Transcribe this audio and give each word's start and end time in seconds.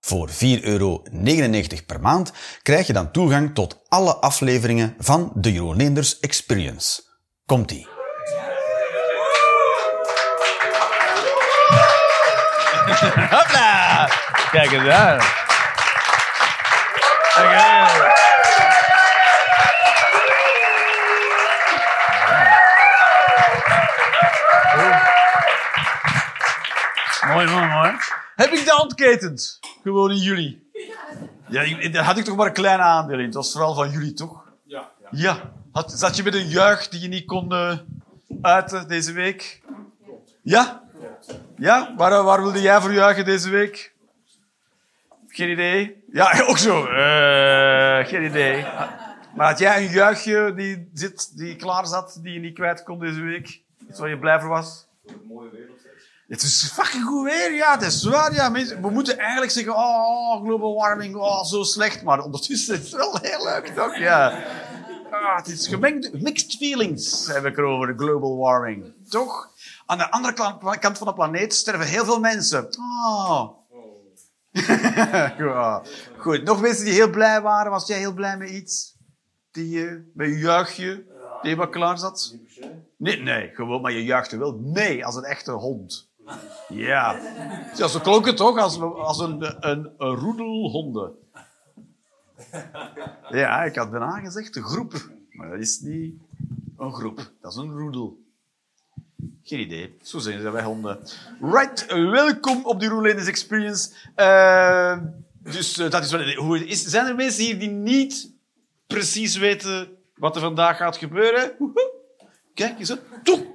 Voor 0.00 0.28
4,99 0.30 0.36
euro 0.62 1.02
per 1.86 2.00
maand 2.00 2.32
krijg 2.62 2.86
je 2.86 2.92
dan 2.92 3.10
toegang 3.10 3.54
tot 3.54 3.80
alle 3.88 4.16
afleveringen 4.16 4.94
van 4.98 5.32
de 5.34 5.52
Jeroen 5.52 5.96
Experience. 6.20 7.02
Komt-ie. 7.46 7.86
Hopla! 13.30 14.08
Kijk 14.50 14.72
eens 14.72 14.88
aan. 14.88 15.20
Mooi, 27.28 27.46
mooi. 27.46 27.92
Heb 28.36 28.50
ik 28.52 28.64
de 28.64 28.70
handketend? 28.70 29.58
Gewoon 29.88 30.10
in 30.10 30.16
juli. 30.16 30.62
Ja, 31.48 31.88
daar 31.88 32.04
had 32.04 32.18
ik 32.18 32.24
toch 32.24 32.36
maar 32.36 32.46
een 32.46 32.52
klein 32.52 32.80
aandeel 32.80 33.18
in. 33.18 33.24
Het 33.24 33.34
was 33.34 33.52
vooral 33.52 33.74
van 33.74 33.90
jullie, 33.90 34.12
toch? 34.12 34.44
Ja, 34.64 34.90
ja. 35.00 35.08
Ja. 35.10 35.52
Had, 35.72 35.92
zat 35.92 36.16
je 36.16 36.22
met 36.22 36.34
een 36.34 36.48
juich 36.48 36.88
die 36.88 37.00
je 37.00 37.08
niet 37.08 37.26
kon 37.26 37.52
eh, 37.52 37.78
uiten 38.42 38.88
deze 38.88 39.12
week? 39.12 39.62
Ja? 40.42 40.82
Ja? 41.56 41.94
Waar, 41.96 42.24
waar 42.24 42.42
wilde 42.42 42.60
jij 42.60 42.80
voor 42.80 42.92
juichen 42.92 43.24
deze 43.24 43.50
week? 43.50 43.94
Geen 45.28 45.50
idee. 45.50 46.04
Ja, 46.12 46.40
ook 46.48 46.58
zo. 46.58 46.86
Eh, 46.86 48.06
geen 48.06 48.24
idee. 48.24 48.62
Maar 49.34 49.48
had 49.48 49.58
jij 49.58 49.84
een 49.84 49.90
juichje 49.90 50.52
die, 50.54 50.90
zit, 50.92 51.38
die 51.38 51.56
klaar 51.56 51.86
zat, 51.86 52.18
die 52.22 52.32
je 52.32 52.40
niet 52.40 52.54
kwijt 52.54 52.82
kon 52.82 52.98
deze 52.98 53.20
week? 53.20 53.60
Iets 53.88 53.98
waar 53.98 54.08
je 54.08 54.18
blij 54.18 54.40
voor 54.40 54.48
was? 54.48 54.86
Mooie 55.28 55.50
weer 55.50 55.66
nog 55.68 55.77
steeds. 55.77 55.77
Het 56.28 56.42
is 56.42 56.70
fucking 56.72 57.04
goed 57.04 57.24
weer, 57.24 57.54
ja, 57.54 57.72
het 57.72 57.82
is 57.82 58.04
waar. 58.04 58.34
Ja. 58.34 58.48
Mensen, 58.48 58.82
we 58.82 58.90
moeten 58.90 59.18
eigenlijk 59.18 59.50
zeggen, 59.50 59.74
oh, 59.74 60.42
global 60.44 60.74
warming, 60.74 61.16
oh, 61.16 61.44
zo 61.44 61.62
slecht. 61.62 62.02
Maar 62.02 62.22
ondertussen 62.22 62.74
is 62.74 62.80
het 62.80 62.90
wel 62.90 63.18
heel 63.22 63.44
leuk, 63.44 63.66
toch? 63.66 63.96
Ja. 63.96 64.44
Ah, 65.10 65.36
het 65.36 65.46
is 65.46 65.68
gemengd, 65.68 66.22
mixed 66.22 66.56
feelings 66.56 67.26
heb 67.26 67.44
ik 67.44 67.58
erover, 67.58 67.86
de 67.86 68.04
global 68.04 68.36
warming. 68.36 68.94
Toch? 69.08 69.50
Aan 69.86 69.98
de 69.98 70.10
andere 70.10 70.78
kant 70.78 70.98
van 70.98 71.06
de 71.06 71.14
planeet 71.14 71.54
sterven 71.54 71.86
heel 71.86 72.04
veel 72.04 72.20
mensen. 72.20 72.68
Oh. 75.40 75.84
Goed, 76.18 76.44
nog 76.44 76.60
mensen 76.60 76.84
die 76.84 76.94
heel 76.94 77.10
blij 77.10 77.40
waren. 77.40 77.70
Was 77.70 77.86
jij 77.86 77.98
heel 77.98 78.12
blij 78.12 78.36
met 78.36 78.50
iets? 78.50 78.96
Die, 79.50 79.86
eh, 79.86 79.94
met 80.14 80.28
je 80.28 80.38
juichje, 80.38 81.04
die 81.42 81.56
wat 81.56 81.70
klaar 81.70 81.98
zat? 81.98 82.34
Nee, 82.96 83.22
nee, 83.22 83.50
gewoon, 83.54 83.80
maar 83.80 83.92
je 83.92 84.04
juichte 84.04 84.38
wel 84.38 84.58
mee 84.58 85.04
als 85.04 85.14
een 85.16 85.24
echte 85.24 85.52
hond. 85.52 86.07
Ja. 86.68 87.20
Ja, 87.76 87.88
zo 87.88 88.00
klonk 88.00 88.26
het 88.26 88.36
toch, 88.36 88.58
als, 88.58 88.80
als 88.80 89.18
een, 89.18 89.68
een, 89.70 89.90
een 89.98 90.14
roedel 90.14 90.70
honden. 90.70 91.12
Ja, 93.30 93.64
ik 93.64 93.74
had 93.74 93.90
bijna 93.90 94.20
gezegd 94.20 94.56
een 94.56 94.62
groep. 94.62 95.10
Maar 95.30 95.50
dat 95.50 95.58
is 95.58 95.80
niet 95.80 96.14
een 96.78 96.92
groep, 96.92 97.32
dat 97.40 97.52
is 97.52 97.58
een 97.58 97.78
roedel. 97.78 98.18
Geen 99.42 99.60
idee, 99.60 99.96
zo 100.02 100.18
zijn 100.18 100.40
ze 100.40 100.50
bij 100.50 100.62
honden. 100.62 100.98
Right, 101.40 101.86
welkom 101.92 102.64
op 102.64 102.80
de 102.80 102.86
Roelinders 102.86 103.28
Experience. 103.28 103.90
Eh, 104.14 104.98
dus 105.42 105.78
eh, 105.78 105.90
dat 105.90 106.04
is 106.04 106.10
wel 106.10 106.34
hoe 106.34 106.58
het 106.58 106.68
is. 106.68 106.84
Zijn 106.84 107.06
er 107.06 107.14
mensen 107.14 107.44
hier 107.44 107.58
die 107.58 107.70
niet 107.70 108.32
precies 108.86 109.36
weten 109.36 109.88
wat 110.14 110.34
er 110.34 110.40
vandaag 110.40 110.76
gaat 110.76 110.96
gebeuren? 110.96 111.52
Kijk 112.54 112.78
eens. 112.78 112.96
Toe! 113.22 113.46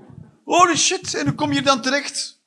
Holy 0.43 0.75
shit, 0.75 1.13
en 1.13 1.25
hoe 1.25 1.35
kom 1.35 1.51
je 1.51 1.61
dan 1.61 1.81
terecht? 1.81 2.41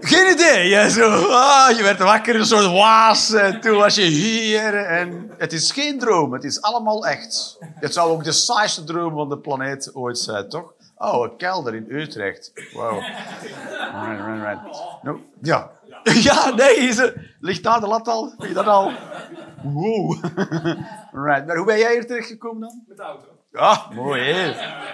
Geen 0.00 0.32
idee. 0.32 0.68
Ja, 0.68 0.88
zo, 0.88 1.10
ah, 1.26 1.76
je 1.76 1.82
werd 1.82 1.98
wakker, 1.98 2.34
een 2.34 2.46
soort 2.46 2.72
waas. 2.72 3.32
En 3.32 3.60
toen 3.60 3.76
was 3.76 3.94
je 3.94 4.02
hier. 4.02 4.74
En 4.74 5.30
het 5.38 5.52
is 5.52 5.72
geen 5.72 5.98
droom, 5.98 6.32
het 6.32 6.44
is 6.44 6.62
allemaal 6.62 7.06
echt. 7.06 7.58
Het 7.60 7.92
zou 7.92 8.10
ook 8.10 8.24
de 8.24 8.32
saaiste 8.32 8.84
droom 8.84 9.14
van 9.14 9.28
de 9.28 9.38
planeet 9.38 9.94
ooit 9.94 10.18
zijn, 10.18 10.48
toch? 10.48 10.72
Oh, 10.96 11.22
een 11.22 11.36
kelder 11.36 11.74
in 11.74 11.86
Utrecht. 11.88 12.52
Wow. 12.72 13.00
Right, 13.00 14.20
right, 14.26 14.42
right. 14.42 14.82
No, 15.02 15.20
ja. 15.42 15.70
Ja, 16.22 16.54
nee, 16.54 16.74
is 16.74 17.12
ligt 17.40 17.62
daar 17.62 17.80
de 17.80 17.86
lat 17.86 18.08
al? 18.08 18.34
Je 18.38 18.52
dat 18.52 18.66
al? 18.66 18.92
Wow. 19.62 20.12
Right. 21.12 21.46
Maar 21.46 21.56
hoe 21.56 21.66
ben 21.66 21.78
jij 21.78 21.92
hier 21.92 22.06
terechtgekomen 22.06 22.60
dan? 22.60 22.84
Met 22.88 22.96
de 22.96 23.02
auto. 23.02 23.39
Ja, 23.50 23.86
mooi, 23.94 24.22
hè? 24.22 24.48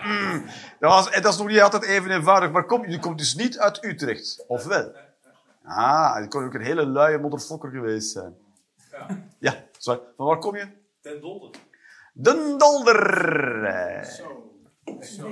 Mm. 0.04 0.44
Dat, 0.80 0.90
was, 0.92 1.10
en 1.10 1.22
dat 1.22 1.32
is 1.32 1.38
nog 1.38 1.48
niet 1.48 1.60
altijd 1.60 1.84
even 1.84 2.10
eenvoudig. 2.10 2.50
Maar 2.50 2.64
kom, 2.64 2.88
je 2.88 2.98
komt 2.98 3.18
dus 3.18 3.34
niet 3.34 3.58
uit 3.58 3.84
Utrecht, 3.84 4.44
of 4.46 4.64
wel? 4.64 4.92
Ah, 5.64 6.20
je 6.20 6.28
kon 6.28 6.44
ook 6.44 6.54
een 6.54 6.64
hele 6.64 6.86
luie 6.86 7.18
motherfucker 7.18 7.70
geweest 7.70 8.10
zijn. 8.10 8.36
Ja. 8.90 9.06
Ja, 9.38 9.54
sorry. 9.78 10.00
Van 10.16 10.26
waar 10.26 10.38
kom 10.38 10.56
je? 10.56 10.66
Ten 11.00 11.20
Dolder. 11.20 11.50
Den 12.12 12.58
Dolder. 12.58 13.64
Eh. 13.64 14.04
Zo. 14.04 15.30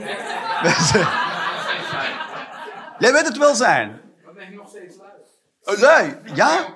Jij 2.98 3.12
weet 3.12 3.26
het 3.26 3.38
wel 3.38 3.54
zijn. 3.54 4.00
Dan 4.24 4.34
ben 4.34 4.48
ik 4.48 4.54
nog 4.54 4.68
steeds 4.68 4.96
lui. 4.96 5.12
Oh, 5.62 5.78
lui, 5.78 6.34
ja? 6.34 6.74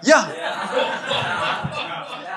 Ja. 0.00 0.26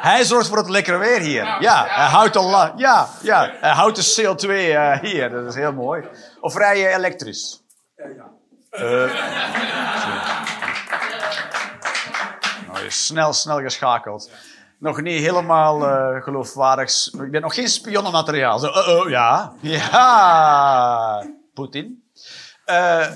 Hij 0.01 0.23
zorgt 0.23 0.47
voor 0.47 0.57
het 0.57 0.69
lekkere 0.69 0.97
weer 0.97 1.19
hier. 1.19 1.57
Ja, 1.59 1.85
hij 1.87 2.05
houdt, 2.05 2.35
al, 2.35 2.77
ja, 2.77 3.07
ja, 3.21 3.51
hij 3.59 3.71
houdt 3.71 3.95
de 3.95 4.21
CO2 4.21 4.49
eh, 4.49 4.99
hier. 4.99 5.29
Dat 5.29 5.45
is 5.45 5.55
heel 5.55 5.73
mooi. 5.73 6.07
Of 6.39 6.55
rij 6.55 6.79
je 6.79 6.87
elektrisch? 6.87 7.61
Ja. 7.95 8.31
Nou, 12.67 12.89
snel, 12.89 13.33
snel 13.33 13.59
geschakeld. 13.59 14.31
Nog 14.79 15.01
niet 15.01 15.19
helemaal 15.19 15.87
eh, 15.87 16.23
geloofwaardig. 16.23 17.13
Ik 17.13 17.31
ben 17.31 17.41
nog 17.41 17.53
geen 17.53 17.67
spionnenmateriaal. 17.67 18.63
Uh 18.63 18.87
oh, 18.87 19.09
ja. 19.09 19.53
Ja. 19.61 21.25
Poetin. 21.53 22.02
Eh, 22.65 23.11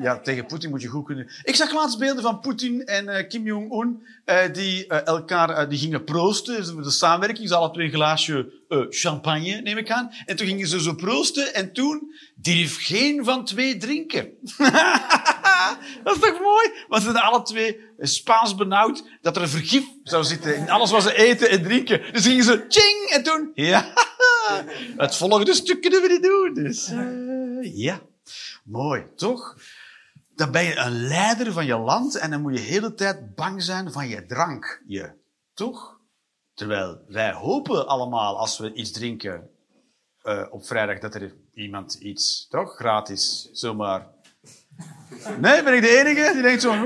ja, 0.00 0.18
tegen 0.20 0.46
Poetin 0.46 0.70
moet 0.70 0.82
je 0.82 0.88
goed 0.88 1.04
kunnen. 1.06 1.30
Ik 1.42 1.54
zag 1.54 1.72
laatst 1.72 1.98
beelden 1.98 2.22
van 2.22 2.40
Poetin 2.40 2.84
en 2.86 3.08
eh, 3.08 3.28
Kim 3.28 3.44
Jong-un. 3.44 4.06
eh, 4.24 4.52
die 4.52 4.86
elkaar 4.86 5.68
die 5.68 5.78
gingen 5.78 6.04
proosten. 6.04 6.64
Ze- 6.64 6.80
De 6.80 6.90
samenwerking. 6.90 7.48
Ze 7.48 7.54
hadden 7.54 7.72
twee 7.72 7.86
een 7.86 7.92
glaasje 7.92 8.52
champagne, 8.88 9.60
neem 9.60 9.76
ik 9.78 9.90
aan. 9.90 10.10
En 10.26 10.36
toen 10.36 10.46
gingen 10.46 10.66
ze 10.66 10.80
zo 10.82 10.94
proosten. 10.94 11.54
En 11.54 11.72
toen 11.72 12.14
durf 12.34 12.86
geen 12.86 13.24
van 13.24 13.44
twee 13.44 13.76
drinken. 13.76 14.28
Dat 16.04 16.14
is 16.14 16.20
toch 16.20 16.40
mooi? 16.40 16.70
Want 16.88 17.02
ze 17.02 17.10
zijn 17.10 17.24
alle 17.24 17.42
twee 17.42 17.80
Spaans 17.98 18.54
benauwd 18.54 19.04
dat 19.20 19.36
er 19.36 19.42
een 19.42 19.48
vergif 19.48 19.84
zou 20.02 20.24
zitten 20.24 20.56
in 20.56 20.70
alles 20.70 20.90
wat 20.90 21.02
ze 21.02 21.14
eten 21.14 21.50
en 21.50 21.62
drinken. 21.62 22.02
Dus 22.12 22.26
gingen 22.26 22.44
ze 22.44 22.64
ching 22.68 23.10
en 23.10 23.22
toen... 23.22 23.50
Ja, 23.68 23.92
het 24.96 25.16
volgende 25.16 25.54
stuk 25.54 25.80
kunnen 25.80 26.02
we 26.02 26.08
niet 26.08 26.22
doen. 26.22 26.64
Dus 26.64 26.90
ja, 27.74 28.00
mooi, 28.64 29.06
toch? 29.16 29.56
Dan 30.34 30.50
ben 30.50 30.64
je 30.64 30.76
een 30.76 31.06
leider 31.06 31.52
van 31.52 31.66
je 31.66 31.76
land 31.78 32.14
en 32.14 32.30
dan 32.30 32.40
moet 32.40 32.52
je 32.52 32.64
de 32.64 32.66
hele 32.66 32.94
tijd 32.94 33.34
bang 33.34 33.62
zijn 33.62 33.92
van 33.92 34.08
je 34.08 34.26
drank. 34.26 34.82
Je, 34.86 35.12
toch? 35.54 35.98
Terwijl 36.54 37.04
wij 37.08 37.32
hopen 37.32 37.86
allemaal 37.86 38.38
als 38.38 38.58
we 38.58 38.72
iets 38.72 38.90
drinken 38.90 39.50
eh, 40.22 40.46
op 40.50 40.66
vrijdag 40.66 40.98
dat 40.98 41.14
er 41.14 41.34
iemand 41.54 41.94
iets, 41.94 42.46
toch? 42.48 42.76
Gratis, 42.76 43.48
zomaar. 43.52 44.06
Nee, 45.40 45.62
ben 45.62 45.74
ik 45.74 45.82
de 45.82 45.98
enige 45.98 46.32
die 46.32 46.42
denkt 46.42 46.62
zo. 46.62 46.74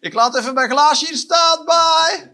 Ik 0.00 0.12
laat 0.12 0.36
even 0.36 0.54
mijn 0.54 0.70
glaasje 0.70 1.06
hier 1.06 1.16
staan, 1.16 1.64
bye. 1.64 2.30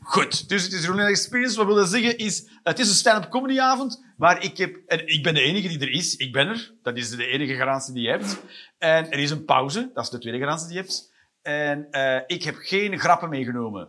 Goed, 0.00 0.48
dus 0.48 0.62
het 0.62 0.72
is 0.72 0.86
Roland 0.86 1.08
Experience. 1.08 1.56
Wat 1.56 1.66
willen 1.66 1.86
zeggen 1.86 2.18
is, 2.18 2.48
het 2.62 2.78
is 2.78 2.88
een 2.88 2.94
stand-up 2.94 3.30
comedyavond, 3.30 4.04
maar 4.20 4.44
ik, 4.44 4.56
heb, 4.56 4.76
en 4.86 5.06
ik 5.06 5.22
ben 5.22 5.34
de 5.34 5.40
enige 5.40 5.68
die 5.68 5.80
er 5.80 5.90
is. 5.90 6.16
Ik 6.16 6.32
ben 6.32 6.48
er. 6.48 6.74
Dat 6.82 6.96
is 6.96 7.10
de 7.10 7.26
enige 7.26 7.54
garantie 7.54 7.94
die 7.94 8.02
je 8.02 8.08
hebt. 8.08 8.42
En 8.78 9.10
er 9.10 9.18
is 9.18 9.30
een 9.30 9.44
pauze. 9.44 9.90
Dat 9.94 10.04
is 10.04 10.10
de 10.10 10.18
tweede 10.18 10.38
garantie 10.38 10.66
die 10.66 10.76
je 10.76 10.82
hebt. 10.82 11.12
En 11.42 11.90
eh, 11.90 12.20
ik 12.26 12.42
heb 12.42 12.54
geen 12.56 12.98
grappen 12.98 13.28
meegenomen. 13.28 13.88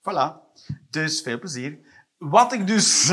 Voilà. 0.00 0.54
Dus 0.90 1.20
veel 1.20 1.38
plezier. 1.38 1.78
wat 2.18 2.52
ik 2.52 2.66
dus... 2.66 3.12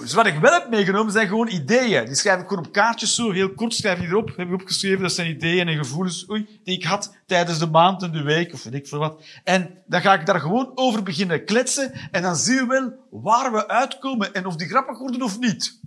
Dus 0.00 0.12
wat 0.12 0.26
ik 0.26 0.38
wel 0.38 0.52
heb 0.52 0.68
meegenomen 0.68 1.12
zijn 1.12 1.28
gewoon 1.28 1.48
ideeën. 1.48 2.04
Die 2.04 2.14
schrijf 2.14 2.40
ik 2.40 2.48
gewoon 2.48 2.66
op 2.66 2.72
kaartjes 2.72 3.14
zo, 3.14 3.30
heel 3.30 3.54
kort 3.54 3.74
schrijf 3.74 3.98
ik 4.00 4.08
erop. 4.08 4.36
Heb 4.36 4.46
ik 4.46 4.52
opgeschreven, 4.52 5.02
dat 5.02 5.12
zijn 5.12 5.30
ideeën 5.30 5.68
en 5.68 5.76
gevoelens 5.76 6.30
oei, 6.30 6.60
die 6.64 6.76
ik 6.76 6.84
had 6.84 7.16
tijdens 7.26 7.58
de 7.58 7.66
maand 7.66 8.02
en 8.02 8.12
de 8.12 8.22
week, 8.22 8.52
of 8.52 8.62
weet 8.62 8.74
ik 8.74 8.86
veel 8.86 8.98
wat. 8.98 9.22
En 9.44 9.82
dan 9.86 10.00
ga 10.00 10.14
ik 10.14 10.26
daar 10.26 10.40
gewoon 10.40 10.72
over 10.74 11.02
beginnen 11.02 11.44
kletsen. 11.44 11.92
En 12.10 12.22
dan 12.22 12.36
zien 12.36 12.56
we 12.56 12.66
wel 12.66 12.92
waar 13.22 13.52
we 13.52 13.68
uitkomen 13.68 14.34
en 14.34 14.46
of 14.46 14.56
die 14.56 14.68
grappig 14.68 14.98
worden 14.98 15.22
of 15.22 15.38
niet. 15.38 15.80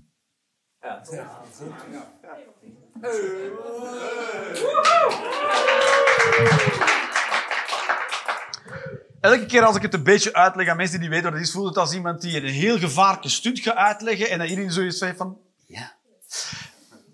Elke 9.23 9.45
keer 9.45 9.65
als 9.65 9.75
ik 9.75 9.81
het 9.81 9.93
een 9.93 10.03
beetje 10.03 10.33
uitleg 10.33 10.67
aan 10.67 10.77
mensen 10.77 10.99
die 10.99 11.09
niet 11.09 11.17
weten 11.17 11.29
wat 11.31 11.39
het 11.39 11.47
is, 11.47 11.53
voelt 11.53 11.67
het 11.67 11.77
als 11.77 11.93
iemand 11.93 12.21
die 12.21 12.37
een 12.37 12.53
heel 12.53 12.77
gevaarlijke 12.79 13.29
stunt 13.29 13.59
gaat 13.59 13.75
uitleggen 13.75 14.29
en 14.29 14.39
dat 14.39 14.49
iedereen 14.49 14.71
zoiets 14.71 14.97
zegt 14.97 15.17
van, 15.17 15.37
ja, 15.65 15.95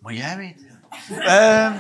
maar 0.01 0.13
jij 0.13 0.37
weet. 0.37 0.65
Ehm, 1.09 1.73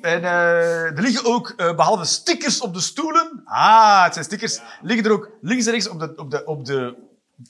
en 0.00 0.24
eh, 0.24 0.84
er 0.84 1.02
liggen 1.02 1.24
ook, 1.24 1.48
eh, 1.56 1.74
behalve 1.74 2.04
stickers 2.04 2.60
op 2.60 2.74
de 2.74 2.80
stoelen, 2.80 3.42
ah, 3.44 4.04
het 4.04 4.12
zijn 4.12 4.24
stickers, 4.24 4.60
liggen 4.80 5.04
er 5.04 5.12
ook 5.12 5.30
links 5.40 5.66
en 5.66 5.72
rechts 5.72 5.88
op 5.88 5.98
de, 5.98 6.12
op 6.16 6.30
de, 6.30 6.44
op 6.44 6.64
de 6.64 6.96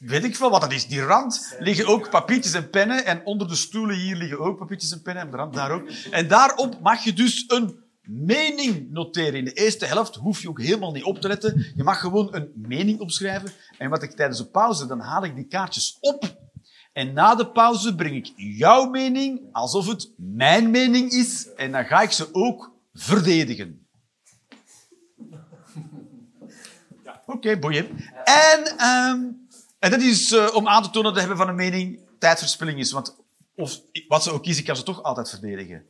weet 0.01 0.25
ik 0.25 0.37
veel 0.37 0.51
wat 0.51 0.61
dat 0.61 0.73
is, 0.73 0.87
die 0.87 1.03
rand, 1.03 1.57
liggen 1.59 1.87
ook 1.87 2.11
papiertjes 2.11 2.55
en 2.55 2.71
pennen. 2.71 3.05
En 3.05 3.25
onder 3.25 3.49
de 3.49 3.55
stoelen 3.55 3.97
hier 3.97 4.17
liggen 4.17 4.39
ook 4.39 4.59
papiertjes 4.59 4.93
en 4.93 5.03
pennen, 5.03 5.23
en 5.23 5.29
op 5.29 5.35
de 5.35 5.39
rand 5.39 5.55
daar 5.55 5.71
ook. 5.71 5.89
En 6.11 6.29
daarop 6.29 6.81
mag 6.81 7.05
je 7.05 7.13
dus 7.13 7.45
een 7.49 7.82
mening 8.03 8.91
noteren. 8.91 9.35
In 9.35 9.45
de 9.45 9.53
eerste 9.53 9.87
helft 9.87 10.15
hoef 10.15 10.43
je 10.43 10.49
ook 10.49 10.61
helemaal 10.61 10.93
niet 10.93 11.05
op 11.05 11.21
te 11.21 11.29
letten. 11.29 11.73
Je 11.77 11.83
mag 11.83 12.01
gewoon 12.01 12.35
een 12.35 12.53
mening 12.55 13.01
opschrijven. 13.01 13.53
En 13.79 13.91
wat 13.91 14.03
ik 14.03 14.11
tijdens 14.11 14.39
de 14.39 14.47
pauze, 14.47 14.87
dan 14.87 15.01
haal 15.01 15.25
ik 15.25 15.35
die 15.35 15.47
kaartjes 15.47 15.97
op. 16.01 16.41
En 16.93 17.13
na 17.13 17.35
de 17.35 17.51
pauze 17.51 17.95
breng 17.95 18.17
ik 18.17 18.33
jouw 18.37 18.89
mening 18.89 19.41
alsof 19.53 19.87
het 19.87 20.11
mijn 20.17 20.71
mening 20.71 21.11
is. 21.11 21.49
En 21.57 21.73
dan 21.73 21.85
ga 21.85 22.01
ik 22.01 22.11
ze 22.11 22.29
ook 22.33 22.73
verdedigen. 22.95 23.87
Oké, 27.27 27.59
boeien. 27.59 27.87
En, 28.25 28.79
ehm, 28.79 29.21
en 29.79 29.91
dat 29.91 30.01
is 30.01 30.33
eh, 30.33 30.55
om 30.55 30.69
aan 30.69 30.83
te 30.83 30.91
tonen 30.91 31.11
dat 31.11 31.21
hebben 31.21 31.39
van 31.39 31.49
een 31.49 31.55
mening 31.55 32.01
tijdverspilling 32.19 32.79
is. 32.79 32.93
Want 32.93 33.17
of, 33.55 33.81
wat 34.09 34.23
ze 34.23 34.31
ook 34.31 34.43
kiezen, 34.43 34.61
ik 34.61 34.67
kan 34.67 34.77
ze 34.77 34.83
toch 34.83 35.03
altijd 35.03 35.31
verdedigen. 35.31 35.85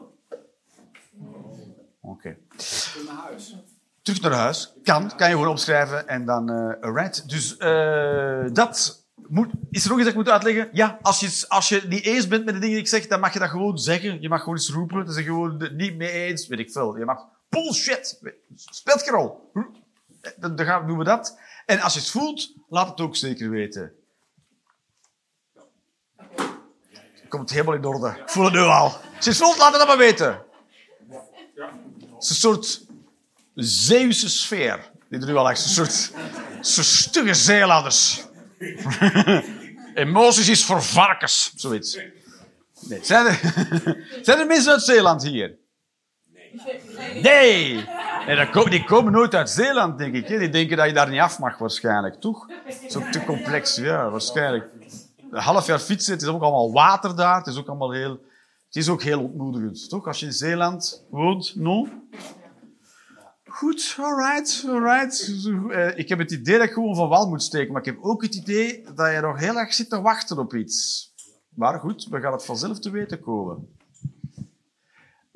Oké. 2.02 2.37
naar 3.06 3.16
huis. 3.16 3.56
Terug 4.02 4.20
naar 4.20 4.32
huis. 4.32 4.72
Kan. 4.82 5.16
Kan 5.16 5.28
je 5.28 5.34
gewoon 5.34 5.50
opschrijven 5.50 6.08
en 6.08 6.25
dan 6.25 6.50
eh 6.50 6.81
alright. 6.81 7.28
Dus 7.28 7.56
eh, 7.56 8.44
dat 8.52 9.06
moet... 9.28 9.50
Is 9.70 9.84
er 9.84 9.88
nog 9.90 9.99
iets 9.99 10.06
dat 10.06 10.16
ik 10.16 10.22
moet 10.25 10.28
uitleggen? 10.28 10.69
Ja, 10.72 10.99
als 11.02 11.20
je, 11.20 11.44
als 11.49 11.69
je 11.69 11.82
niet 11.88 12.04
eens 12.04 12.28
bent 12.28 12.44
met 12.44 12.54
de 12.54 12.60
dingen 12.60 12.75
die 12.75 12.84
ik 12.84 12.90
zeg, 12.90 13.06
dan 13.06 13.20
mag 13.20 13.32
je 13.32 13.38
dat 13.38 13.49
gewoon 13.49 13.78
zeggen. 13.78 14.20
Je 14.20 14.28
mag 14.28 14.38
gewoon 14.38 14.54
eens 14.54 14.70
roepen. 14.70 15.04
Dan 15.04 15.14
zeg 15.14 15.25
je 15.25 15.31
gewoon 15.31 15.60
het 15.60 15.76
niet 15.76 15.96
mee 15.96 16.10
eens, 16.10 16.46
weet 16.46 16.58
ik 16.58 16.72
veel. 16.72 16.99
Je 16.99 17.04
mag 17.04 17.26
bullshit. 17.49 18.20
Speelt 18.55 19.02
geen 19.02 19.14
rol. 19.14 19.50
Dan, 20.37 20.56
dan 20.56 20.66
gaan, 20.66 20.87
doen 20.87 20.98
we 20.98 21.05
dat. 21.05 21.38
En 21.66 21.81
als 21.81 21.94
je 21.94 22.00
het 22.00 22.10
voelt, 22.10 22.55
laat 22.69 22.88
het 22.88 23.00
ook 23.00 23.16
zeker 23.16 23.50
weten. 23.50 23.93
Komt 27.28 27.50
helemaal 27.50 27.75
in 27.75 27.84
orde. 27.84 28.08
Ik 28.08 28.28
voel 28.28 28.44
het 28.44 28.52
nu 28.55 28.60
al. 28.60 28.84
Als 28.84 29.25
je 29.25 29.31
het 29.31 29.38
voelt, 29.38 29.58
laat 29.58 29.70
het 29.70 29.78
dan 29.78 29.88
maar 29.88 29.96
weten. 29.98 30.50
Het 32.22 32.30
is 32.30 32.42
een 32.42 32.50
soort 32.52 32.80
Zeeuwse 33.54 34.28
sfeer. 34.28 34.90
Die 35.08 35.20
er 35.20 35.26
nu 35.26 35.36
al 35.36 35.50
echt 35.50 35.64
een 35.64 35.70
soort, 35.70 36.86
stugge 36.86 37.34
zeelanders. 37.34 38.24
Emoties 39.94 40.48
is 40.48 40.64
voor 40.64 40.82
varkens, 40.82 41.52
zoiets. 41.56 41.98
Nee. 42.80 42.98
Zijn, 43.02 43.26
er, 43.26 43.40
zijn 44.26 44.38
er 44.38 44.46
mensen 44.46 44.72
uit 44.72 44.82
Zeeland 44.82 45.22
hier? 45.22 45.58
Nee. 47.22 47.84
nee 48.26 48.69
die 48.69 48.84
komen 48.84 49.12
nooit 49.12 49.34
uit 49.34 49.50
Zeeland, 49.50 49.98
denk 49.98 50.14
ik. 50.14 50.26
Die 50.26 50.48
denken 50.48 50.76
dat 50.76 50.86
je 50.86 50.92
daar 50.92 51.10
niet 51.10 51.20
af 51.20 51.38
mag, 51.38 51.58
waarschijnlijk. 51.58 52.20
Toch? 52.20 52.46
Dat 52.46 52.74
is 52.88 52.96
ook 52.96 53.06
te 53.06 53.24
complex. 53.24 53.76
Ja, 53.76 54.10
waarschijnlijk. 54.10 54.69
Een 55.30 55.40
half 55.40 55.66
jaar 55.66 55.78
fietsen, 55.78 56.12
het 56.12 56.22
is 56.22 56.28
ook 56.28 56.42
allemaal 56.42 56.72
water 56.72 57.16
daar. 57.16 57.36
Het 57.36 57.46
is 57.46 57.56
ook 57.56 57.69
allemaal 57.69 57.92
heel... 57.92 58.20
Het 58.72 58.82
is 58.82 58.88
ook 58.88 59.02
heel 59.02 59.22
ontmoedigend, 59.22 59.88
toch? 59.88 60.06
Als 60.06 60.20
je 60.20 60.26
in 60.26 60.32
Zeeland 60.32 61.04
woont, 61.10 61.54
no? 61.56 61.88
Goed, 63.44 63.96
alright, 64.00 64.64
alright. 64.69 65.32
Eh, 65.70 65.98
Ik 65.98 66.08
heb 66.08 66.19
het 66.19 66.30
idee 66.30 66.58
dat 66.58 66.66
ik 66.66 66.72
gewoon 66.72 66.94
van 66.96 67.08
wal 67.08 67.28
moet 67.28 67.42
steken, 67.42 67.72
maar 67.72 67.80
ik 67.80 67.86
heb 67.94 67.98
ook 68.00 68.22
het 68.22 68.34
idee 68.34 68.82
dat 68.94 69.12
je 69.12 69.20
nog 69.20 69.38
heel 69.38 69.56
erg 69.58 69.72
zit 69.74 69.88
te 69.90 70.00
wachten 70.00 70.38
op 70.38 70.54
iets. 70.54 71.10
Maar 71.54 71.80
goed, 71.80 72.06
we 72.10 72.20
gaan 72.20 72.32
het 72.32 72.44
vanzelf 72.44 72.78
te 72.78 72.90
weten 72.90 73.20
komen. 73.20 73.69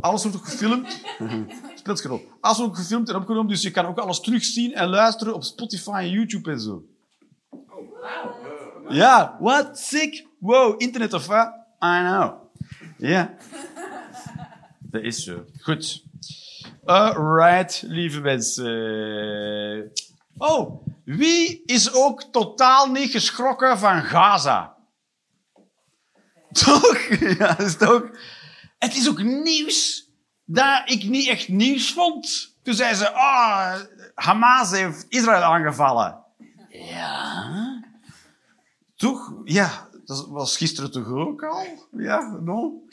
Alles 0.00 0.22
wordt 0.22 0.36
ook 0.36 0.44
gefilmd. 0.44 1.02
Speelt 1.74 2.00
geen 2.00 2.10
rol. 2.10 2.28
Alles 2.40 2.58
wordt 2.58 2.76
gefilmd 2.76 3.08
en 3.08 3.16
opgenomen, 3.16 3.48
dus 3.48 3.62
je 3.62 3.70
kan 3.70 3.86
ook 3.86 3.98
alles 3.98 4.20
terugzien 4.20 4.74
en 4.74 4.88
luisteren 4.88 5.34
op 5.34 5.42
Spotify 5.44 5.98
en 5.98 6.10
YouTube 6.10 6.50
en 6.50 6.60
zo. 6.60 6.84
Ja, 8.88 9.36
what? 9.40 9.78
Sick? 9.78 10.26
Wow, 10.38 10.74
internet 10.82 11.12
of 11.12 11.26
wat? 11.26 11.46
I 11.84 11.98
know. 11.98 12.44
Ja. 12.96 13.34
Dat 14.78 15.02
is 15.02 15.24
zo. 15.24 15.44
Goed. 15.60 16.04
Alright, 16.84 17.82
lieve 17.86 18.20
mensen. 18.20 19.92
Oh, 20.36 20.86
wie 21.04 21.62
is 21.64 21.92
ook 21.92 22.22
totaal 22.22 22.90
niet 22.90 23.10
geschrokken 23.10 23.78
van 23.78 24.02
Gaza? 24.02 24.76
Toch? 26.64 26.98
Ja, 27.20 27.54
dat 27.54 27.66
is 27.66 27.76
toch... 27.76 28.02
Het 28.78 28.96
is 28.96 29.08
ook 29.08 29.22
nieuws 29.22 30.10
dat 30.44 30.82
ik 30.84 31.04
niet 31.04 31.28
echt 31.28 31.48
nieuws 31.48 31.92
vond. 31.92 32.54
Toen 32.62 32.74
zei 32.74 32.94
ze, 32.94 33.10
ah, 33.10 33.80
Hamas 34.14 34.70
heeft 34.70 35.06
Israël 35.08 35.42
aangevallen. 35.42 36.24
Ja. 36.68 37.84
Toch? 38.96 39.32
Ja, 39.44 39.88
dat 40.04 40.26
was 40.28 40.56
gisteren 40.56 40.90
toch 40.90 41.06
ook 41.06 41.44
al? 41.44 41.66
Ja, 41.90 42.38
no? 42.40 42.85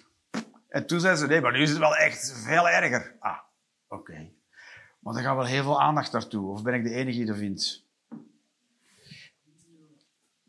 En 0.73 0.87
toen 0.87 0.99
zei 0.99 1.15
ze, 1.15 1.27
nee, 1.27 1.41
maar 1.41 1.51
nu 1.51 1.61
is 1.61 1.69
het 1.69 1.79
wel 1.79 1.95
echt 1.95 2.33
veel 2.45 2.69
erger. 2.69 3.15
Ah, 3.19 3.37
oké. 3.87 4.29
Maar 4.99 5.15
er 5.15 5.23
gaat 5.23 5.35
wel 5.35 5.45
heel 5.45 5.63
veel 5.63 5.81
aandacht 5.81 6.11
naartoe. 6.11 6.51
Of 6.51 6.63
ben 6.63 6.73
ik 6.73 6.83
de 6.83 6.93
enige 6.93 7.17
die 7.17 7.25
dat 7.25 7.37
vindt? 7.37 7.85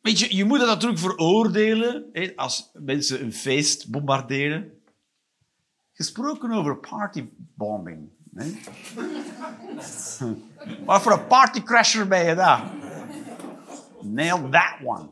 Weet 0.02 0.18
je, 0.18 0.36
je 0.36 0.44
moet 0.44 0.58
dat 0.58 0.68
natuurlijk 0.68 1.00
veroordelen 1.00 2.08
hè, 2.12 2.32
als 2.36 2.70
mensen 2.72 3.22
een 3.22 3.32
feest 3.32 3.90
bombarderen. 3.90 4.82
Gesproken 5.92 6.52
over 6.52 6.76
partybombing. 6.76 8.08
Hè? 8.34 8.60
Wat 10.84 11.02
voor 11.02 11.12
een 11.12 11.26
partycrasher 11.26 12.08
ben 12.08 12.24
je 12.24 12.34
daar? 12.34 12.70
Nail 14.00 14.48
that 14.50 14.74
one. 14.84 15.08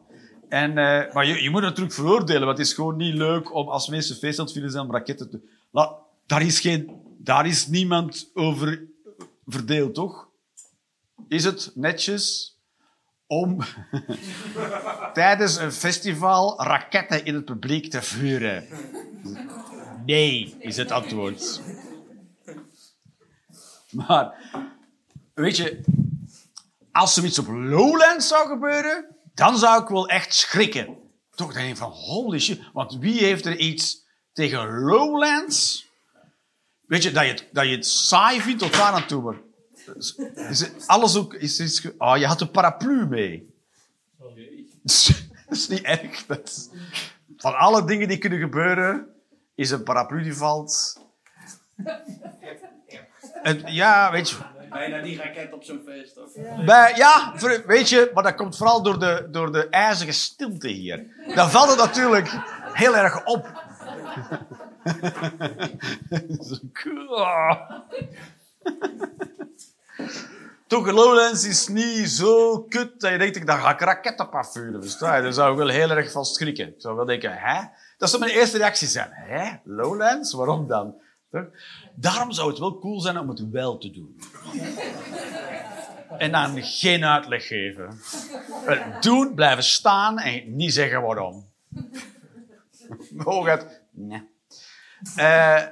En, 0.52 0.78
eh, 0.78 1.12
maar 1.14 1.26
je, 1.26 1.42
je 1.42 1.50
moet 1.50 1.60
het 1.60 1.68
natuurlijk 1.68 1.94
veroordelen, 1.94 2.46
want 2.46 2.58
het 2.58 2.66
is 2.66 2.72
gewoon 2.72 2.96
niet 2.96 3.14
leuk 3.14 3.54
om 3.54 3.68
als 3.68 3.88
mensen 3.88 4.16
feest 4.16 4.38
aan 4.38 4.48
zijn 4.48 4.78
om 4.78 4.92
raketten 4.92 5.30
te... 5.30 5.40
Laat, 5.70 5.96
daar, 6.26 6.42
is 6.42 6.60
geen, 6.60 7.02
daar 7.18 7.46
is 7.46 7.66
niemand 7.66 8.30
over 8.34 8.84
verdeeld, 9.46 9.94
toch? 9.94 10.28
Is 11.28 11.44
het 11.44 11.70
netjes 11.74 12.56
om 13.26 13.58
tijdens 15.12 15.56
een 15.56 15.72
festival 15.72 16.62
raketten 16.62 17.24
in 17.24 17.34
het 17.34 17.44
publiek 17.44 17.90
te 17.90 18.02
vuren? 18.02 18.66
Nee, 20.06 20.56
is 20.58 20.76
het 20.76 20.90
antwoord. 20.90 21.60
Maar, 23.90 24.34
weet 25.34 25.56
je, 25.56 25.80
als 26.92 27.14
zoiets 27.14 27.38
op 27.38 27.46
Lowlands 27.48 28.28
zou 28.28 28.48
gebeuren, 28.48 29.12
dan 29.34 29.58
zou 29.58 29.82
ik 29.82 29.88
wel 29.88 30.08
echt 30.08 30.34
schrikken. 30.34 30.96
Toch 31.34 31.52
denk 31.52 31.70
ik 31.70 31.76
van, 31.76 31.90
holy 31.90 32.38
shit, 32.38 32.60
want 32.72 32.96
wie 32.96 33.24
heeft 33.24 33.46
er 33.46 33.56
iets 33.56 34.06
tegen 34.32 34.68
Lowlands? 34.68 35.90
Weet 36.86 37.02
je, 37.02 37.10
dat 37.10 37.24
je 37.24 37.28
het, 37.28 37.48
dat 37.52 37.68
je 37.68 37.82
saai 37.82 38.40
vindt 38.40 38.62
tot 38.62 38.72
daar 38.72 38.92
aan 38.92 39.06
toe. 39.06 39.36
Is, 40.48 40.70
alles 40.86 41.16
ook... 41.16 41.34
Is, 41.34 41.58
is, 41.60 41.86
oh, 41.98 42.16
je 42.16 42.26
had 42.26 42.40
een 42.40 42.50
paraplu 42.50 43.06
mee. 43.06 43.54
Dat 44.16 44.36
is 45.48 45.68
niet 45.68 45.82
erg. 45.82 46.26
Dat 46.26 46.70
van 47.36 47.58
alle 47.58 47.84
dingen 47.84 48.08
die 48.08 48.18
kunnen 48.18 48.38
gebeuren, 48.38 49.06
is 49.54 49.70
een 49.70 49.82
paraplu 49.82 50.22
die 50.22 50.34
valt... 50.36 51.00
En, 53.42 53.72
ja, 53.72 54.10
weet 54.10 54.30
je... 54.30 54.36
Bijna 54.72 55.02
die 55.02 55.16
raket 55.16 55.52
op 55.52 55.64
zo'n 55.64 55.82
feest. 55.86 56.18
Of... 56.18 56.32
Bij, 56.64 56.92
ja, 56.96 57.32
ver- 57.34 57.66
weet 57.66 57.88
je, 57.88 58.10
maar 58.14 58.22
dat 58.22 58.34
komt 58.34 58.56
vooral 58.56 58.82
door 58.82 58.98
de, 58.98 59.28
door 59.30 59.52
de 59.52 59.68
ijzige 59.68 60.12
stilte 60.12 60.68
hier. 60.68 61.06
Dan 61.34 61.50
valt 61.50 61.68
het 61.68 61.78
natuurlijk 61.78 62.28
heel 62.72 62.96
erg 62.96 63.24
op. 63.24 63.46
Zo 66.48 66.56
cool. 66.72 67.56
toch 70.66 70.90
Lowlands 70.90 71.46
is 71.46 71.68
niet 71.68 72.08
zo 72.10 72.62
kut 72.62 73.00
dat 73.00 73.10
je 73.10 73.18
denkt, 73.18 73.46
daar 73.46 73.58
ga 73.58 73.70
ik 73.70 73.80
een 73.80 73.86
raket 73.86 74.20
op 74.20 74.34
afvuren. 74.34 74.80
Daar 74.98 75.32
zou 75.32 75.52
ik 75.52 75.58
wel 75.58 75.68
heel 75.68 75.90
erg 75.90 76.12
van 76.12 76.24
schrikken. 76.24 76.68
Ik 76.68 76.74
zou 76.80 76.96
wel 76.96 77.04
denken, 77.04 77.32
hè? 77.38 77.60
Dat 77.98 78.10
zou 78.10 78.22
mijn 78.22 78.34
eerste 78.34 78.58
reactie 78.58 78.88
zijn. 78.88 79.10
Hè? 79.12 79.50
Lowlands? 79.64 80.32
Waarom 80.32 80.66
dan? 80.68 80.94
Daarom 81.94 82.32
zou 82.32 82.48
het 82.48 82.58
wel 82.58 82.78
cool 82.78 83.00
zijn 83.00 83.18
om 83.18 83.28
het 83.28 83.50
wel 83.50 83.78
te 83.78 83.90
doen. 83.90 84.20
En 86.18 86.32
dan 86.32 86.62
geen 86.62 87.04
uitleg 87.04 87.46
geven. 87.46 88.00
Het 88.64 89.02
Doen, 89.02 89.34
blijven 89.34 89.64
staan 89.64 90.18
en 90.18 90.56
niet 90.56 90.72
zeggen 90.72 91.02
waarom. 91.02 91.44
Hooguit, 93.16 93.82
nee. 93.90 94.30
Eh, 95.16 95.62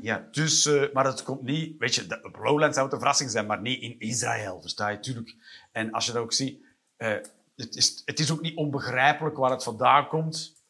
ja, 0.00 0.28
dus, 0.30 0.66
eh, 0.66 0.82
maar 0.92 1.04
het 1.04 1.22
komt 1.22 1.42
niet, 1.42 1.78
weet 1.78 1.94
je, 1.94 2.20
op 2.22 2.36
Lowlands 2.36 2.74
zou 2.74 2.84
het 2.84 2.94
een 2.94 3.00
verrassing 3.00 3.30
zijn, 3.30 3.46
maar 3.46 3.60
niet 3.60 3.80
in 3.80 3.96
Israël, 3.98 4.60
versta 4.60 4.88
je, 4.88 5.00
tuurlijk. 5.00 5.34
En 5.72 5.92
als 5.92 6.06
je 6.06 6.12
dat 6.12 6.22
ook 6.22 6.32
ziet, 6.32 6.64
eh, 6.96 7.16
het, 7.56 7.76
is, 7.76 8.02
het 8.04 8.20
is 8.20 8.30
ook 8.30 8.40
niet 8.40 8.56
onbegrijpelijk 8.56 9.36
waar 9.36 9.50
het 9.50 9.62
vandaan 9.62 10.08
komt. 10.08 10.63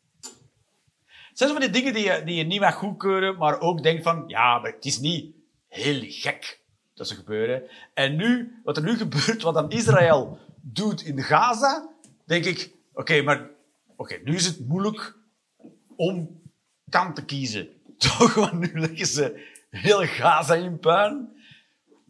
Zijn 1.35 1.49
zo 1.49 1.57
van 1.57 1.65
die 1.65 1.71
dingen 1.83 1.95
die 1.95 2.05
je, 2.05 2.23
die 2.25 2.35
je 2.35 2.45
niet 2.45 2.61
mag 2.61 2.75
goedkeuren, 2.75 3.37
maar 3.37 3.61
ook 3.61 3.83
denkt 3.83 4.03
van, 4.03 4.25
ja, 4.27 4.59
maar 4.59 4.73
het 4.73 4.85
is 4.85 4.99
niet 4.99 5.35
heel 5.69 6.01
gek 6.03 6.61
dat 6.95 7.09
ze 7.09 7.15
gebeuren. 7.15 7.63
En 7.95 8.17
nu, 8.17 8.61
wat 8.65 8.77
er 8.77 8.83
nu 8.83 8.97
gebeurt, 9.05 9.43
wat 9.43 9.55
dan 9.55 9.71
Israël 9.71 10.39
doet 10.61 11.03
in 11.03 11.23
Gaza, 11.23 11.89
denk 12.25 12.45
ik, 12.45 12.71
oké, 12.93 13.23
maar 13.23 13.51
oké, 13.97 14.21
nu 14.25 14.35
is 14.35 14.47
het 14.47 14.69
moeilijk 14.69 15.17
om 15.97 16.43
kant 16.91 17.15
te 17.15 17.25
kiezen. 17.25 17.69
Toch, 17.99 18.35
want 18.35 18.61
nu 18.61 18.81
leggen 18.81 19.07
ze 19.07 19.47
heel 19.71 20.07
Gaza 20.07 20.55
in 20.55 20.79
puin. 20.79 21.29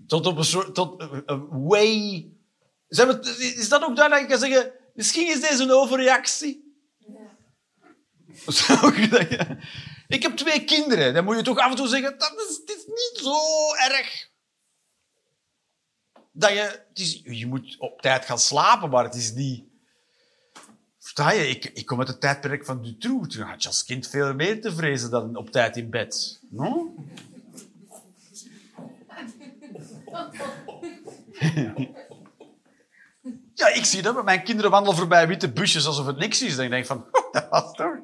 Tot 0.06 0.26
op 0.26 0.36
een 0.36 0.44
soort, 0.44 0.74
tot 0.74 1.02
een- 1.26 1.48
way... 1.50 2.28
Ze 2.88 3.04
hebben, 3.04 3.20
is 3.38 3.68
dat 3.68 3.82
ook 3.82 3.96
duidelijk? 3.96 4.24
Ik 4.24 4.38
kan 4.38 4.48
zeggen, 4.48 4.72
misschien 4.94 5.26
is 5.28 5.40
deze 5.40 5.62
een 5.62 5.70
overreactie. 5.70 6.63
Ik 10.08 10.22
heb 10.22 10.36
twee 10.36 10.64
kinderen. 10.64 11.14
Dan 11.14 11.24
moet 11.24 11.36
je 11.36 11.42
toch 11.42 11.58
af 11.58 11.70
en 11.70 11.76
toe 11.76 11.88
zeggen, 11.88 12.18
dat 12.18 12.32
is, 12.48 12.56
het 12.56 12.76
is 12.76 12.86
niet 12.86 13.20
zo 13.22 13.34
erg. 13.74 14.30
Dat 16.32 16.50
je, 16.50 16.84
het 16.88 16.98
is, 16.98 17.20
je 17.24 17.46
moet 17.46 17.76
op 17.78 18.00
tijd 18.00 18.24
gaan 18.24 18.38
slapen, 18.38 18.90
maar 18.90 19.04
het 19.04 19.14
is 19.14 19.32
niet... 19.32 19.64
Versta 20.98 21.32
je? 21.32 21.48
Ik, 21.48 21.64
ik 21.64 21.86
kom 21.86 21.98
uit 21.98 22.08
het 22.08 22.20
tijdperk 22.20 22.64
van 22.64 22.82
Dutroux. 22.82 23.34
Toen 23.34 23.42
had 23.42 23.62
je 23.62 23.68
als 23.68 23.84
kind 23.84 24.08
veel 24.08 24.34
meer 24.34 24.60
te 24.60 24.74
vrezen 24.74 25.10
dan 25.10 25.36
op 25.36 25.50
tijd 25.50 25.76
in 25.76 25.90
bed. 25.90 26.40
No? 26.50 26.94
Ja, 33.54 33.68
ik 33.68 33.84
zie 33.84 34.02
dat. 34.02 34.24
Mijn 34.24 34.42
kinderen 34.42 34.70
wandelen 34.70 34.98
voorbij 34.98 35.28
witte 35.28 35.52
busjes 35.52 35.86
alsof 35.86 36.06
het 36.06 36.16
niks 36.16 36.42
is. 36.42 36.56
Dan 36.56 36.68
denk 36.68 36.82
ik 36.82 36.86
van, 36.86 37.04
dat 37.32 37.46
was 37.50 37.72
toch... 37.72 37.94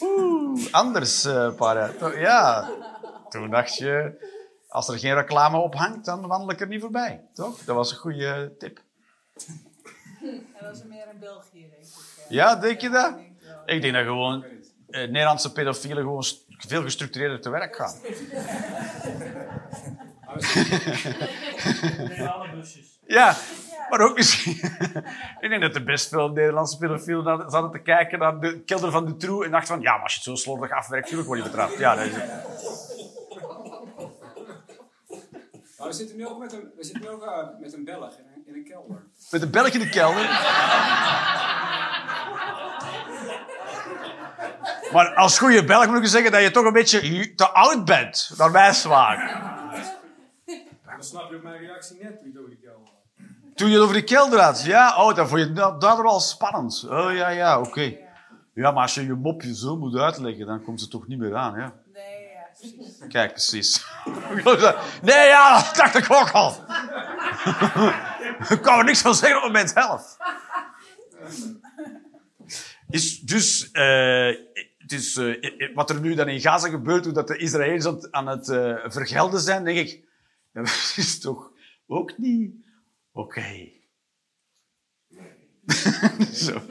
Oeh, 0.00 0.60
anders, 0.70 1.24
eh 1.24 1.54
para. 1.54 1.88
Toch, 1.98 2.14
Ja. 2.18 2.70
Toen 3.28 3.50
dacht 3.50 3.76
je, 3.76 4.12
als 4.68 4.88
er 4.88 4.98
geen 4.98 5.14
reclame 5.14 5.56
op 5.58 5.74
hangt, 5.74 6.04
dan 6.04 6.26
wandel 6.26 6.50
ik 6.50 6.60
er 6.60 6.66
niet 6.66 6.80
voorbij. 6.80 7.20
Toch? 7.34 7.58
Dat 7.64 7.76
was 7.76 7.90
een 7.90 7.96
goede 7.96 8.54
tip. 8.58 8.80
Dat 10.24 10.70
was 10.70 10.80
er 10.80 10.86
meer 10.86 11.06
in 11.12 11.18
België, 11.20 11.60
denk 11.70 11.82
ik. 11.82 11.88
eh. 12.24 12.30
Ja, 12.30 12.56
denk 12.56 12.80
je 12.80 12.90
dat? 12.90 13.14
Ik 13.66 13.82
denk 13.82 13.94
dat 13.94 14.04
gewoon 14.04 14.44
eh, 14.88 15.00
Nederlandse 15.08 15.52
pedofielen 15.52 16.02
gewoon 16.02 16.22
st- 16.24 16.44
veel 16.48 16.82
gestructureerder 16.82 17.40
te 17.40 17.50
werk 17.50 17.76
gaan. 17.76 17.94
Nee, 22.08 22.26
alle 22.26 22.50
busjes. 22.54 22.91
Ja, 23.12 23.36
maar 23.90 24.00
ook 24.00 24.16
misschien... 24.16 24.52
ik 25.40 25.48
denk 25.48 25.60
dat 25.60 25.74
er 25.74 25.84
best 25.84 26.08
veel 26.08 26.28
Nederlandse 26.28 26.76
pedofielen 26.78 27.50
zaten 27.50 27.70
te 27.70 27.78
kijken 27.78 28.18
naar 28.18 28.40
de 28.40 28.60
kelder 28.60 28.90
van 28.90 29.04
de 29.04 29.16
troe 29.16 29.44
en 29.44 29.50
dachten 29.50 29.74
van, 29.74 29.80
ja, 29.80 29.92
maar 29.92 30.02
als 30.02 30.12
je 30.12 30.18
het 30.18 30.28
zo 30.28 30.34
slordig 30.34 30.70
afwerkt, 30.70 31.02
natuurlijk 31.04 31.28
word 31.28 31.38
je 31.38 31.44
betrapt. 31.44 31.78
Ja, 31.78 31.94
dat 31.94 32.06
is 32.06 32.14
het. 32.14 32.30
Maar 35.78 35.88
we 35.88 35.92
zitten 35.92 36.16
nu 36.16 36.26
ook 36.26 36.38
met 36.38 36.52
een, 36.52 36.72
we 36.76 36.84
zitten 36.84 37.02
nu 37.02 37.08
ook, 37.08 37.24
eh, 37.24 37.46
met 37.60 37.72
een 37.72 37.84
Belg 37.84 38.18
in 38.18 38.24
een, 38.34 38.42
in 38.46 38.54
een 38.54 38.64
kelder. 38.64 39.02
Met 39.30 39.42
een 39.42 39.50
Belg 39.50 39.68
in 39.68 39.80
de 39.80 39.88
kelder. 39.88 40.24
Maar 44.92 45.14
als 45.14 45.38
goede 45.38 45.64
Belg 45.64 45.86
moet 45.86 46.02
ik 46.02 46.06
zeggen 46.06 46.32
dat 46.32 46.42
je 46.42 46.50
toch 46.50 46.64
een 46.64 46.72
beetje 46.72 47.34
te 47.34 47.48
oud 47.48 47.84
bent, 47.84 48.34
naar 48.36 48.50
mijn 48.50 48.74
smaak. 48.74 49.40
Dan 51.02 51.04
snap 51.10 51.30
je 51.30 51.36
ook 51.36 51.42
mijn 51.42 51.58
reactie 51.58 52.02
net 52.02 52.20
je 52.24 52.32
door 52.32 52.48
die 52.48 52.58
kelder 52.58 52.81
Toen 53.54 53.68
je 53.68 53.74
het 53.74 53.82
over 53.82 53.94
die 53.94 54.04
kelder 54.04 54.40
had, 54.40 54.62
ja, 54.64 54.96
oh, 54.96 55.14
dan 55.14 55.28
vond 55.28 55.40
je 55.40 55.46
het 55.46 55.56
da- 55.56 55.78
daardoor 55.78 56.06
al 56.06 56.20
spannend. 56.20 56.84
Oh 56.88 57.12
ja, 57.14 57.28
ja, 57.28 57.60
oké. 57.60 57.96
Ja, 58.54 58.70
maar 58.70 58.82
als 58.82 58.94
je 58.94 59.06
je 59.06 59.14
mopje 59.14 59.54
zo 59.54 59.76
moet 59.76 59.96
uitleggen, 59.96 60.46
dan 60.46 60.62
komt 60.62 60.80
ze 60.80 60.88
toch 60.88 61.06
niet 61.06 61.18
meer 61.18 61.36
aan, 61.36 61.58
ja. 61.58 61.74
Nee, 61.92 62.22
ja, 62.32 62.48
precies. 62.58 62.98
Kijk, 63.08 63.30
precies. 63.30 63.86
Nee, 65.02 65.26
ja, 65.26 65.54
dat 65.62 65.76
dacht 65.76 65.94
ik 65.96 66.10
ook 66.10 66.30
al. 66.30 66.50
Ik 68.48 68.62
kan 68.62 68.78
er 68.78 68.84
niks 68.84 69.00
van 69.00 69.14
zeggen 69.14 69.36
op 69.38 69.42
het 69.44 69.52
moment 69.52 69.70
zelf. 69.70 70.16
Is 72.90 73.20
dus, 73.20 73.68
het 74.78 74.92
is, 74.92 75.16
eh, 75.16 75.74
wat 75.74 75.90
er 75.90 76.00
nu 76.00 76.14
dan 76.14 76.28
in 76.28 76.40
Gaza 76.40 76.68
gebeurt, 76.68 77.04
hoe 77.04 77.14
dat 77.14 77.26
de 77.28 77.36
Israëli's 77.36 77.86
aan 77.86 77.94
het, 77.94 78.12
aan 78.12 78.26
het 78.26 78.48
eh, 78.48 78.74
vergelden 78.84 79.40
zijn, 79.40 79.64
denk 79.64 79.78
ik, 79.78 80.04
dat 80.52 80.92
is 80.96 81.20
toch 81.20 81.50
ook 81.86 82.18
niet 82.18 82.54
oké. 83.12 83.70
Zo. 86.32 86.62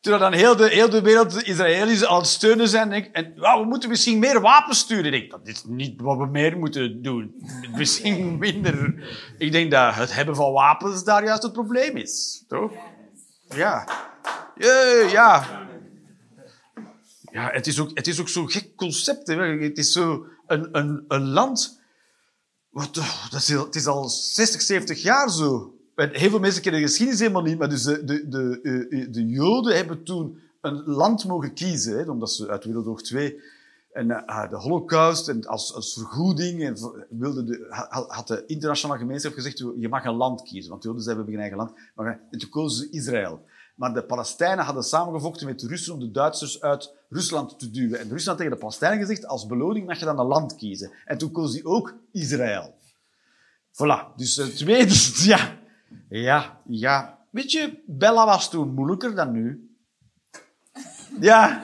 Terwijl 0.00 0.30
dan 0.30 0.32
heel 0.32 0.56
de, 0.56 0.68
heel 0.68 0.90
de 0.90 1.02
wereld 1.02 1.32
de 1.32 1.42
Israëli's 1.42 2.00
het 2.00 2.26
steunen 2.26 2.68
zijn. 2.68 3.12
En 3.12 3.34
we 3.34 3.64
moeten 3.68 3.88
misschien 3.88 4.18
meer 4.18 4.40
wapens 4.40 4.78
sturen. 4.78 5.04
Ik 5.04 5.12
denk, 5.12 5.30
dat 5.30 5.46
is 5.46 5.64
niet 5.64 6.00
wat 6.00 6.18
we 6.18 6.26
meer 6.26 6.58
moeten 6.58 7.02
doen. 7.02 7.34
Misschien 7.76 8.38
minder. 8.38 9.08
Ik 9.38 9.52
denk 9.52 9.70
dat 9.70 9.94
het 9.94 10.14
hebben 10.14 10.36
van 10.36 10.52
wapens 10.52 11.04
daar 11.04 11.24
juist 11.24 11.42
het 11.42 11.52
probleem 11.52 11.96
is. 11.96 12.44
Toch? 12.48 12.72
Ja. 13.48 13.88
Ja, 14.56 14.82
ja. 15.10 15.66
Ja, 17.32 17.50
het 17.52 17.66
is 17.66 17.80
ook, 17.80 17.90
het 17.94 18.06
is 18.06 18.20
ook 18.20 18.28
zo'n 18.28 18.50
gek 18.50 18.76
concept. 18.76 19.26
Het 19.26 19.78
is 19.78 19.92
zo 19.92 20.26
een, 20.46 20.68
een, 20.78 21.04
een 21.08 21.28
land... 21.28 21.77
Dat 23.30 23.40
is, 23.40 23.48
het 23.48 23.74
is 23.74 23.86
al 23.86 24.08
60, 24.08 24.60
70 24.60 25.02
jaar 25.02 25.30
zo. 25.30 25.74
Heel 25.94 26.30
veel 26.30 26.38
mensen 26.38 26.62
kennen 26.62 26.80
de 26.80 26.86
geschiedenis 26.86 27.20
helemaal 27.20 27.42
niet, 27.42 27.58
maar 27.58 27.68
dus 27.68 27.82
de, 27.82 28.04
de, 28.04 28.28
de, 28.28 28.60
eh, 28.90 29.06
de 29.12 29.26
Joden 29.26 29.76
hebben 29.76 30.04
toen 30.04 30.38
een 30.60 30.82
land 30.84 31.24
mogen 31.24 31.54
kiezen, 31.54 31.98
hè, 31.98 32.10
omdat 32.10 32.32
ze 32.32 32.48
uit 32.48 32.64
Wereldoorlog 32.64 33.02
2 33.02 33.40
en 33.92 34.10
eh, 34.10 34.50
de 34.50 34.56
Holocaust 34.56 35.28
en 35.28 35.46
als, 35.46 35.74
als 35.74 35.92
vergoeding 35.92 36.62
en 36.62 36.76
wilde 37.10 37.44
de, 37.44 37.66
ha- 37.68 38.04
had 38.08 38.28
de 38.28 38.44
internationale 38.46 38.98
gemeenschap 38.98 39.32
gezegd, 39.32 39.58
je 39.58 39.88
mag 39.88 40.04
een 40.04 40.14
land 40.14 40.42
kiezen, 40.42 40.70
want 40.70 40.82
de 40.82 40.88
Joden 40.88 41.06
hebben 41.06 41.26
geen 41.26 41.40
eigen 41.40 41.56
land. 41.56 41.72
Maar 41.94 42.20
en 42.30 42.38
toen 42.38 42.50
kozen 42.50 42.78
ze 42.78 42.90
Israël. 42.90 43.44
Maar 43.74 43.94
de 43.94 44.04
Palestijnen 44.04 44.64
hadden 44.64 44.82
samengevochten 44.82 45.46
met 45.46 45.60
de 45.60 45.66
Russen 45.66 45.94
om 45.94 46.00
de 46.00 46.10
Duitsers 46.10 46.60
uit 46.60 46.94
Rusland 47.08 47.58
te 47.58 47.70
duwen. 47.70 47.98
En 48.00 48.08
Rusland 48.08 48.38
tegen 48.38 48.52
de 48.52 48.58
Palestijnen 48.58 48.98
gezegd, 48.98 49.26
als 49.26 49.46
beloning 49.46 49.86
mag 49.86 49.98
je 49.98 50.04
dan 50.04 50.18
een 50.18 50.26
land 50.26 50.54
kiezen. 50.56 50.92
En 51.04 51.18
toen 51.18 51.30
koos 51.30 51.52
hij 51.52 51.64
ook 51.64 51.94
Israël. 52.12 52.74
Voilà. 53.72 54.14
Dus 54.16 54.36
het 54.36 54.56
tweede, 54.56 54.94
ja. 55.30 55.56
Ja, 56.08 56.60
ja. 56.66 57.18
Weet 57.30 57.52
je, 57.52 57.82
Bella 57.86 58.24
was 58.24 58.50
toen 58.50 58.74
moeilijker 58.74 59.14
dan 59.14 59.32
nu. 59.32 59.70
Ja. 61.20 61.62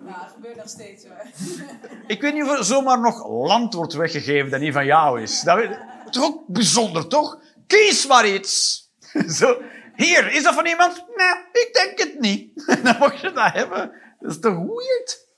Nou, 0.00 0.22
het 0.22 0.32
gebeurt 0.32 0.56
nog 0.56 0.68
steeds 0.68 1.04
hoor. 1.04 1.22
Ik 2.06 2.20
weet 2.20 2.34
niet 2.34 2.42
of 2.42 2.58
er 2.58 2.64
zomaar 2.64 3.00
nog 3.00 3.28
land 3.28 3.74
wordt 3.74 3.92
weggegeven 3.92 4.50
dat 4.50 4.60
niet 4.60 4.72
van 4.72 4.86
jou 4.86 5.22
is. 5.22 5.40
Dat 5.42 5.56
weet- 5.56 5.78
toch 6.10 6.24
ook 6.24 6.46
bijzonder, 6.46 7.06
toch? 7.08 7.42
Kies 7.66 8.06
maar 8.06 8.28
iets. 8.28 8.82
Zo. 9.38 9.62
Hier, 9.96 10.32
is 10.32 10.42
dat 10.42 10.54
van 10.54 10.66
iemand? 10.66 11.04
Nee, 11.16 11.62
ik 11.64 11.70
denk 11.72 11.98
het 11.98 12.20
niet. 12.20 12.66
Dan 12.82 12.96
mag 12.98 13.20
je 13.20 13.32
dat 13.32 13.52
hebben. 13.52 13.92
Dat 14.20 14.30
is 14.30 14.38
toch 14.40 14.54
weird? 14.56 15.28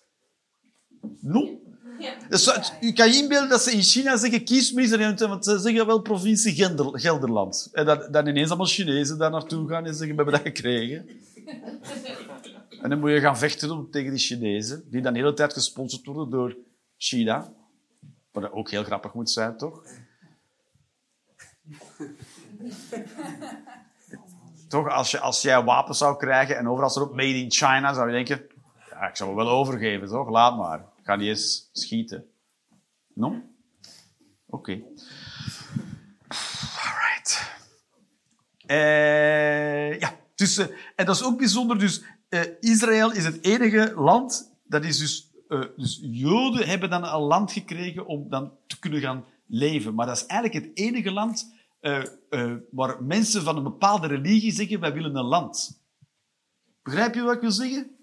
No. 1.21 1.61
Dus, 2.29 2.47
het- 2.47 2.73
u 2.81 2.93
kan 2.93 3.09
je 3.13 3.17
inbeelden 3.19 3.49
dat 3.49 3.63
ze 3.63 3.73
in 3.73 3.83
China 3.83 4.17
zeggen, 4.17 4.45
kies 4.45 4.73
maar 4.73 4.85
eens, 4.85 5.21
want 5.21 5.45
ze 5.45 5.59
zeggen 5.59 5.87
wel 5.87 6.01
provincie 6.01 6.55
Gelder- 6.55 7.01
Gelderland. 7.01 7.69
En 7.73 7.87
dat, 7.87 8.13
dan 8.13 8.27
ineens 8.27 8.49
allemaal 8.49 8.67
Chinezen 8.67 9.19
daar 9.19 9.31
naartoe 9.31 9.69
gaan 9.69 9.87
en 9.87 9.95
zeggen, 9.95 10.17
we 10.17 10.23
hebben 10.23 10.35
dat 10.35 10.55
gekregen. 10.55 11.09
En 12.83 12.91
dan 12.91 12.99
moet 13.01 13.11
je 13.11 13.21
gaan 13.21 13.39
vechten 13.39 13.71
om, 13.71 13.91
tegen 13.91 14.11
die 14.11 14.19
Chinezen, 14.21 14.85
die 14.91 15.03
dan 15.03 15.13
de 15.13 15.19
hele 15.19 15.35
tijd 15.35 15.53
gesponsord 15.53 16.05
worden 16.07 16.31
door 16.31 16.57
China. 16.97 17.53
Wat 18.33 18.53
ook 18.53 18.71
heel 18.71 18.85
grappig 18.85 19.15
moet 19.15 19.31
zijn, 19.31 19.57
toch? 19.57 19.83
toch, 24.69 24.89
als, 24.89 25.11
je, 25.11 25.21
als 25.21 25.43
jij 25.43 25.63
wapens 25.65 25.99
zou 25.99 26.17
krijgen 26.17 26.57
en 26.57 26.69
overal 26.69 26.91
staat 26.91 27.03
op 27.03 27.15
Made 27.15 27.39
in 27.39 27.51
China, 27.51 27.95
zou 27.95 28.07
je 28.07 28.13
denken, 28.25 28.47
ik 29.09 29.17
zou 29.17 29.31
me 29.31 29.37
wel 29.37 29.49
overgeven, 29.49 30.09
toch? 30.09 30.31
Laat 30.31 30.57
maar. 30.57 30.79
Ik 30.79 31.05
ga 31.05 31.17
niet 31.17 31.29
eens 31.29 31.69
schieten. 31.73 32.25
No? 33.15 33.43
Oké. 34.47 34.83
Alright. 36.29 37.53
Eh, 38.67 40.01
ja, 40.01 40.17
dus, 40.35 40.59
eh, 40.59 40.67
en 40.97 41.07
dat 41.07 41.15
is 41.17 41.25
ook 41.25 41.39
bijzonder. 41.39 41.79
Dus 41.79 42.03
eh, 42.29 42.41
Israël 42.61 43.13
is 43.13 43.25
het 43.25 43.45
enige 43.45 43.93
land, 43.97 44.53
dat 44.65 44.85
is 44.85 44.99
dus, 44.99 45.31
dus 45.77 46.01
Joden 46.03 46.69
hebben 46.69 46.91
dan 46.91 47.05
een 47.05 47.21
land 47.21 47.53
gekregen 47.53 48.07
om 48.07 48.29
dan 48.29 48.53
te 48.67 48.79
kunnen 48.79 49.01
gaan 49.01 49.25
leven. 49.47 49.95
Maar 49.95 50.07
dat 50.07 50.17
is 50.17 50.27
eigenlijk 50.27 50.65
het 50.65 50.77
enige 50.79 51.11
land 51.11 51.55
waar 52.71 53.03
mensen 53.03 53.43
van 53.43 53.57
een 53.57 53.63
bepaalde 53.63 54.07
religie 54.07 54.53
zeggen, 54.53 54.81
wij 54.81 54.93
willen 54.93 55.17
een 55.17 55.25
land. 55.25 55.83
Begrijp 56.83 57.15
je 57.15 57.23
wat 57.23 57.35
ik 57.35 57.41
wil 57.41 57.51
zeggen? 57.51 57.97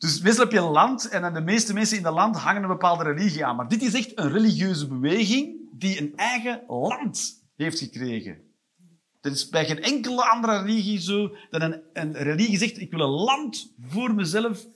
Dus 0.00 0.20
meestal 0.20 0.44
heb 0.44 0.52
je 0.52 0.58
een 0.58 0.70
land 0.70 1.08
en 1.08 1.22
dan 1.22 1.34
de 1.34 1.40
meeste 1.40 1.72
mensen 1.72 1.96
in 1.96 2.02
dat 2.02 2.14
land 2.14 2.36
hangen 2.36 2.62
een 2.62 2.68
bepaalde 2.68 3.04
religie 3.04 3.44
aan. 3.44 3.56
Maar 3.56 3.68
dit 3.68 3.82
is 3.82 3.94
echt 3.94 4.18
een 4.18 4.32
religieuze 4.32 4.88
beweging 4.88 5.68
die 5.72 6.00
een 6.00 6.16
eigen 6.16 6.64
land 6.66 7.44
heeft 7.56 7.78
gekregen. 7.78 8.40
Dat 9.20 9.32
is 9.32 9.48
bij 9.48 9.66
geen 9.66 9.82
enkele 9.82 10.24
andere 10.24 10.60
religie 10.62 11.00
zo 11.00 11.36
dat 11.50 11.62
een, 11.62 11.82
een 11.92 12.12
religie 12.12 12.58
zegt: 12.58 12.78
Ik 12.78 12.90
wil 12.90 13.00
een 13.00 13.24
land 13.24 13.74
voor 13.78 14.14
mezelf. 14.14 14.66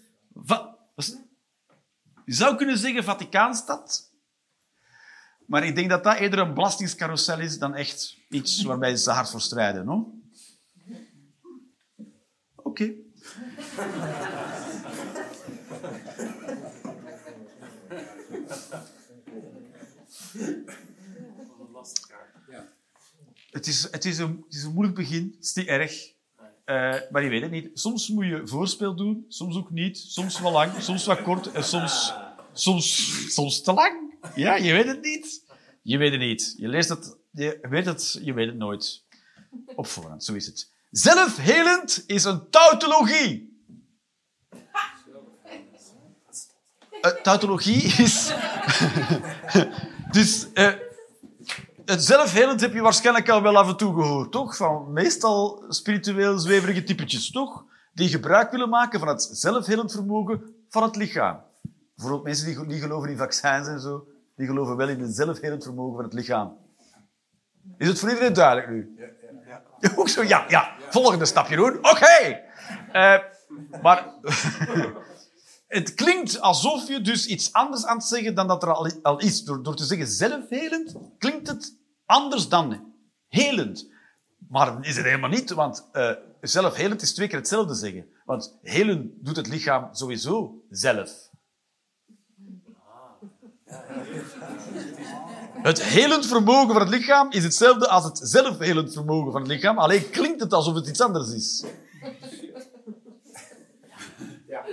Je 2.25 2.35
zou 2.35 2.57
kunnen 2.57 2.79
zeggen 2.79 3.05
Vaticaanstad. 3.05 4.13
Maar 5.47 5.65
ik 5.65 5.75
denk 5.75 5.91
dat 5.91 6.05
dat 6.05 6.17
eerder 6.17 6.39
een 6.39 6.55
belastingscarousel 6.55 7.41
is 7.41 7.59
dan 7.59 7.75
echt 7.75 8.17
iets 8.29 8.63
waarbij 8.63 8.97
ze 8.97 9.11
hard 9.11 9.31
voor 9.31 9.41
strijden. 9.41 9.85
No? 9.85 10.15
Oké. 12.55 12.95
Het 23.51 23.67
is, 23.67 23.89
het, 23.91 24.05
is 24.05 24.19
een, 24.19 24.45
het 24.47 24.55
is 24.55 24.63
een 24.63 24.73
moeilijk 24.73 24.97
begin. 24.97 25.33
Het 25.37 25.45
is 25.45 25.55
niet 25.55 25.67
erg. 25.67 26.13
Eh, 26.65 26.95
maar 27.11 27.23
je 27.23 27.29
weet 27.29 27.43
het 27.43 27.51
niet. 27.51 27.71
Soms 27.75 28.09
moet 28.09 28.27
je 28.27 28.43
voorspel 28.45 28.95
doen, 28.95 29.25
soms 29.29 29.57
ook 29.57 29.71
niet. 29.71 29.99
Soms 29.99 30.41
wel 30.41 30.53
lang, 30.53 30.83
soms 30.83 31.05
wat 31.05 31.23
kort 31.23 31.53
en 31.53 31.65
soms, 31.65 32.15
soms, 32.53 33.13
soms 33.35 33.63
te 33.63 33.73
lang. 33.73 34.15
Ja, 34.35 34.55
je 34.55 34.73
weet 34.73 34.87
het 34.87 35.03
niet. 35.03 35.43
Je 35.83 35.99
weet 35.99 36.11
het 36.11 36.21
niet. 36.21 36.55
Je 36.59 36.69
leest 36.69 36.89
het, 36.89 37.17
je 37.31 37.59
weet 37.63 37.87
het, 37.87 38.19
je 38.23 38.33
weet 38.33 38.47
het 38.47 38.57
nooit. 38.57 39.03
Op 39.75 39.87
voorhand, 39.87 40.25
zo 40.25 40.35
is 40.35 40.47
het. 40.47 40.71
Zelfhelend 40.91 42.05
is 42.07 42.25
een 42.25 42.51
tautologie. 42.51 43.54
Tautologie 47.23 47.83
is... 47.83 48.35
dus... 50.17 50.53
eh, 50.53 50.73
het 51.85 52.05
zelfhelend 52.05 52.61
heb 52.61 52.73
je 52.73 52.81
waarschijnlijk 52.81 53.29
al 53.29 53.43
wel 53.43 53.57
af 53.57 53.69
en 53.69 53.77
toe 53.77 53.95
gehoord, 53.95 54.33
toch? 54.33 54.57
Van 54.57 54.93
meestal 54.93 55.65
spiritueel 55.69 56.39
zweverige 56.39 56.83
typetjes, 56.83 57.31
toch? 57.31 57.65
Die 57.93 58.09
gebruik 58.09 58.51
willen 58.51 58.69
maken 58.69 58.99
van 58.99 59.09
het 59.09 59.29
zelfhelend 59.33 59.93
vermogen 59.93 60.55
van 60.69 60.83
het 60.83 60.97
lichaam. 60.97 61.41
Bijvoorbeeld 61.95 62.25
mensen 62.25 62.47
die 62.47 62.67
niet 62.67 62.83
geloven 62.83 63.11
in 63.11 63.17
vaccins 63.17 63.69
en 63.69 63.81
zo, 63.81 64.07
die 64.37 64.47
geloven 64.47 64.77
wel 64.77 64.89
in 64.89 65.01
het 65.01 65.17
zelfhelend 65.17 65.63
vermogen 65.65 65.95
van 65.95 66.05
het 66.05 66.13
lichaam. 66.13 66.57
Is 67.79 67.89
het 67.89 67.99
voor 67.99 68.09
iedereen 68.09 68.33
duidelijk 68.33 68.69
nu? 68.69 68.95
Ja, 68.97 69.63
Ook 69.97 70.09
zo, 70.09 70.23
ja, 70.23 70.45
ja. 70.49 70.73
Volgende 70.91 71.25
stap, 71.25 71.47
Jeroen. 71.47 71.77
Oké. 71.79 72.41
Eh, 72.93 73.19
maar 73.83 74.07
het 75.75 75.95
klinkt 75.95 76.41
alsof 76.41 76.89
je 76.89 77.01
dus 77.01 77.27
iets 77.27 77.53
anders 77.53 77.87
aan 77.87 77.97
het 77.97 78.07
zeggen 78.07 78.35
dan 78.35 78.47
dat 78.47 78.63
er 78.63 78.75
al, 79.03 79.19
is. 79.19 79.45
Door, 79.45 79.63
door 79.63 79.77
te 79.77 79.85
zeggen 79.85 80.07
zelfhelend, 80.07 80.95
klinkt 81.19 81.49
het 81.49 81.77
anders 82.05 82.49
dan 82.49 82.95
helend. 83.29 83.93
Maar 84.49 84.87
is 84.87 84.97
het 84.97 85.05
helemaal 85.05 85.31
niet, 85.31 85.51
want 85.51 85.89
eh 85.93 86.11
zelfhelend 86.41 87.03
is 87.03 87.15
twee 87.15 87.29
keer 87.29 87.39
hetzelfde 87.39 87.75
zeggen. 87.75 88.07
Want 88.25 88.59
helen 88.63 89.19
doet 89.21 89.37
het 89.37 89.47
lichaam 89.47 89.89
sowieso 89.95 90.63
zelf. 90.71 91.11
Het 95.63 95.83
helend 95.83 96.27
vermogen 96.27 96.73
van 96.73 96.81
het 96.81 96.89
lichaam 96.89 97.31
is 97.31 97.45
hetzelfde 97.45 97.89
als 97.89 98.05
het 98.05 98.21
zelfhelend 98.23 98.93
vermogen 98.93 99.33
van 99.33 99.41
het 99.41 99.51
lichaam. 99.51 99.79
Alleen 99.79 100.11
klinkt 100.11 100.41
het 100.41 100.53
alsof 100.53 100.75
het 100.75 100.89
iets 100.89 101.01
anders 101.01 101.33
is. 101.33 101.65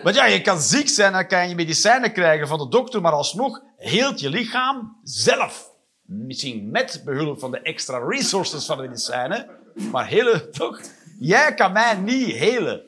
Want 0.03 0.15
ja, 0.15 0.25
je 0.25 0.41
kan 0.41 0.61
ziek 0.61 0.89
zijn, 0.89 1.13
dan 1.13 1.27
kan 1.27 1.49
je 1.49 1.55
medicijnen 1.55 2.13
krijgen 2.13 2.47
van 2.47 2.57
de 2.57 2.67
dokter, 2.67 3.01
maar 3.01 3.11
alsnog 3.11 3.61
heelt 3.77 4.19
je 4.19 4.29
lichaam 4.29 4.99
zelf. 5.03 5.69
Misschien 6.05 6.69
met 6.71 7.01
behulp 7.05 7.39
van 7.39 7.51
de 7.51 7.61
extra 7.61 7.97
resources 8.07 8.65
van 8.65 8.77
de 8.77 8.83
medicijnen, 8.83 9.49
maar 9.91 10.07
helen 10.07 10.51
toch? 10.51 10.81
Jij 11.19 11.53
kan 11.53 11.71
mij 11.71 11.95
niet 11.95 12.35
helen. 12.35 12.81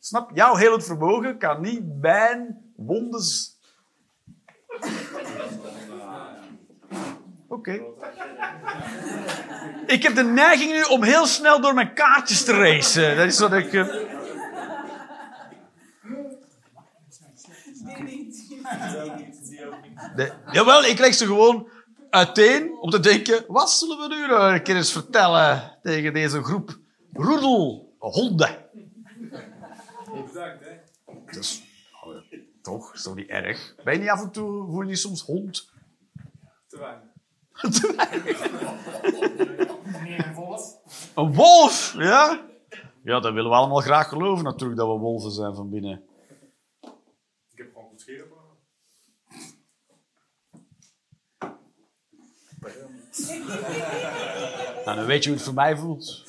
Snap? 0.00 0.30
Jouw 0.34 0.54
helend 0.54 0.84
vermogen 0.84 1.38
kan 1.38 1.60
niet 1.60 1.82
mijn 2.00 2.72
wondes... 2.76 3.56
Oké. 7.48 7.80
Ik 9.86 10.02
heb 10.02 10.14
de 10.14 10.24
neiging 10.24 10.72
nu 10.72 10.82
om 10.82 11.02
heel 11.02 11.26
snel 11.26 11.60
door 11.60 11.74
mijn 11.74 11.94
kaartjes 11.94 12.44
te 12.44 12.52
racen. 12.52 13.16
Dat 13.16 13.26
is 13.26 13.38
wat 13.38 13.52
ik... 13.52 13.72
eh, 13.72 13.86
niet. 19.16 19.60
Nee. 20.16 20.30
Jawel, 20.50 20.84
ik 20.84 20.98
leg 20.98 21.14
ze 21.14 21.26
gewoon 21.26 21.68
uiteen 22.10 22.78
om 22.80 22.90
te 22.90 23.00
denken, 23.00 23.44
wat 23.46 23.70
zullen 23.70 23.98
we 23.98 24.14
nu 24.14 24.34
een 24.34 24.62
keer 24.62 24.76
eens 24.76 24.92
vertellen 24.92 25.78
tegen 25.82 26.12
deze 26.12 26.42
groep 26.42 26.78
roedelhonden? 27.12 28.66
Bedankt, 30.26 30.64
hè. 30.64 30.76
Is, 31.38 31.62
oh, 32.04 32.16
toch, 32.62 32.94
is 32.94 33.02
toch 33.02 33.14
niet 33.14 33.28
erg? 33.28 33.74
Ben 33.84 33.94
je 33.94 34.00
niet 34.00 34.08
af 34.08 34.22
en 34.22 34.30
toe, 34.30 34.66
voel 34.70 34.82
je 34.82 34.88
je 34.88 34.96
soms 34.96 35.22
hond? 35.22 35.70
Te 36.66 36.78
weinig. 36.78 37.06
Een 41.14 41.34
wolf, 41.34 41.94
ja? 41.96 42.46
Ja, 43.02 43.20
dat 43.20 43.32
willen 43.32 43.50
we 43.50 43.56
allemaal 43.56 43.80
graag 43.80 44.08
geloven 44.08 44.44
natuurlijk, 44.44 44.78
dat 44.78 44.88
we 44.88 44.94
wolven 44.98 45.30
zijn 45.30 45.54
van 45.54 45.70
binnen. 45.70 46.02
Ik 47.50 47.58
heb 47.58 47.72
gewoon 47.72 47.88
goed 47.88 48.00
scheren. 48.00 48.26
Nou, 54.84 55.00
dan 55.00 55.08
weet 55.08 55.22
je 55.24 55.28
hoe 55.28 55.38
het 55.38 55.46
voor 55.46 55.54
mij 55.54 55.76
voelt. 55.76 56.24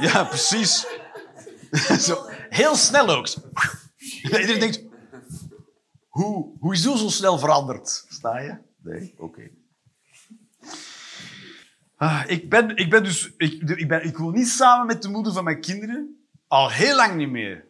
Ja, 0.00 0.24
precies. 0.24 0.86
Zo, 2.06 2.24
heel 2.48 2.74
snel 2.74 3.08
ook. 3.08 3.26
Iedereen 4.22 4.60
denkt, 4.60 4.82
hoe, 6.08 6.56
hoe 6.58 6.74
is 6.74 6.82
zo 6.82 6.96
zo 6.96 7.08
snel 7.08 7.38
veranderd? 7.38 8.04
Sta 8.08 8.38
je? 8.38 8.56
Nee? 8.82 9.14
Oké. 9.18 9.50
Ah, 11.96 12.22
ik, 12.26 12.50
ben, 12.50 12.76
ik 12.76 12.90
ben 12.90 13.04
dus... 13.04 13.32
Ik, 13.36 13.62
ik, 13.62 13.88
ben, 13.88 14.04
ik 14.04 14.16
woon 14.16 14.34
niet 14.34 14.48
samen 14.48 14.86
met 14.86 15.02
de 15.02 15.08
moeder 15.08 15.32
van 15.32 15.44
mijn 15.44 15.60
kinderen. 15.60 16.26
Al 16.46 16.70
heel 16.70 16.96
lang 16.96 17.16
niet 17.16 17.30
meer. 17.30 17.64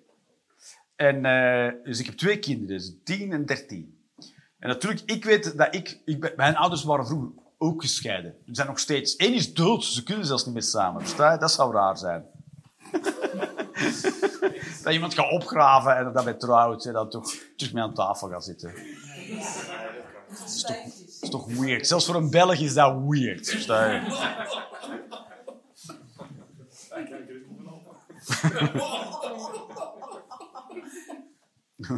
En, 1.00 1.24
eh, 1.24 1.72
dus 1.84 2.00
ik 2.00 2.06
heb 2.06 2.16
twee 2.16 2.38
kinderen, 2.38 2.76
dus 2.76 2.92
10 3.04 3.32
en 3.32 3.46
13. 3.46 3.98
En 4.58 4.68
natuurlijk, 4.68 5.10
ik 5.10 5.24
weet 5.24 5.56
dat 5.56 5.74
ik, 5.74 6.00
ik 6.04 6.36
Mijn 6.36 6.56
ouders 6.56 6.84
waren 6.84 7.06
vroeger 7.06 7.30
ook 7.58 7.80
gescheiden. 7.80 8.34
Ze 8.46 8.54
zijn 8.54 8.66
nog 8.66 8.78
steeds... 8.78 9.14
Eén 9.16 9.34
is 9.34 9.54
dood, 9.54 9.84
ze 9.84 10.02
kunnen 10.02 10.26
zelfs 10.26 10.44
niet 10.44 10.54
meer 10.54 10.62
samen. 10.62 11.04
Dat 11.16 11.52
zou 11.52 11.74
raar 11.74 11.98
zijn. 11.98 12.24
dat 14.82 14.92
iemand 14.92 15.14
gaat 15.14 15.30
opgraven 15.30 15.96
en 15.96 16.12
dat 16.12 16.24
bij 16.24 16.34
trouwt 16.34 16.84
en 16.84 16.92
dan 16.92 17.10
toch 17.10 17.34
terug 17.56 17.72
mee 17.72 17.82
aan 17.82 17.94
tafel 17.94 18.28
gaat 18.28 18.44
zitten. 18.44 18.74
Dat 20.28 20.46
is 20.46 20.62
toch, 20.62 20.76
is 21.22 21.30
toch 21.30 21.46
weird. 21.46 21.86
Zelfs 21.86 22.06
voor 22.06 22.14
een 22.14 22.30
Belg 22.30 22.58
is 22.58 22.74
dat 22.74 22.96
weird. 23.06 23.68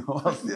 Wat? 0.07 0.43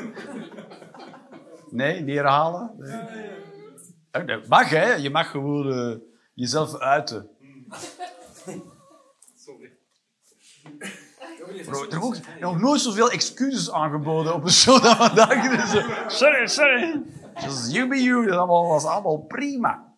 Nee, 1.71 2.01
niet 2.01 2.17
herhalen? 2.17 2.75
Nee. 2.77 4.27
Dat 4.27 4.49
mag, 4.49 4.69
hè? 4.69 4.95
Je 4.95 5.11
mag 5.11 5.31
gewoon 5.31 5.73
eh, 5.73 5.99
jezelf 6.35 6.79
uiten. 6.79 7.31
Bro, 11.65 11.87
er 11.91 11.99
wordt 11.99 12.41
nog 12.41 12.61
nooit 12.61 12.81
zoveel 12.81 13.11
excuses 13.11 13.71
aangeboden 13.71 14.35
op 14.35 14.45
een 14.45 14.51
show 14.51 14.83
dan 14.83 14.97
vandaag. 14.97 15.57
Dus, 15.57 15.75
eh, 15.75 16.09
sorry, 16.09 16.47
sorry. 16.47 17.03
Just 17.35 17.73
you 17.73 17.89
be 17.89 18.03
you. 18.03 18.27
Dat 18.27 18.47
was 18.47 18.85
allemaal 18.85 19.19
prima. 19.19 19.95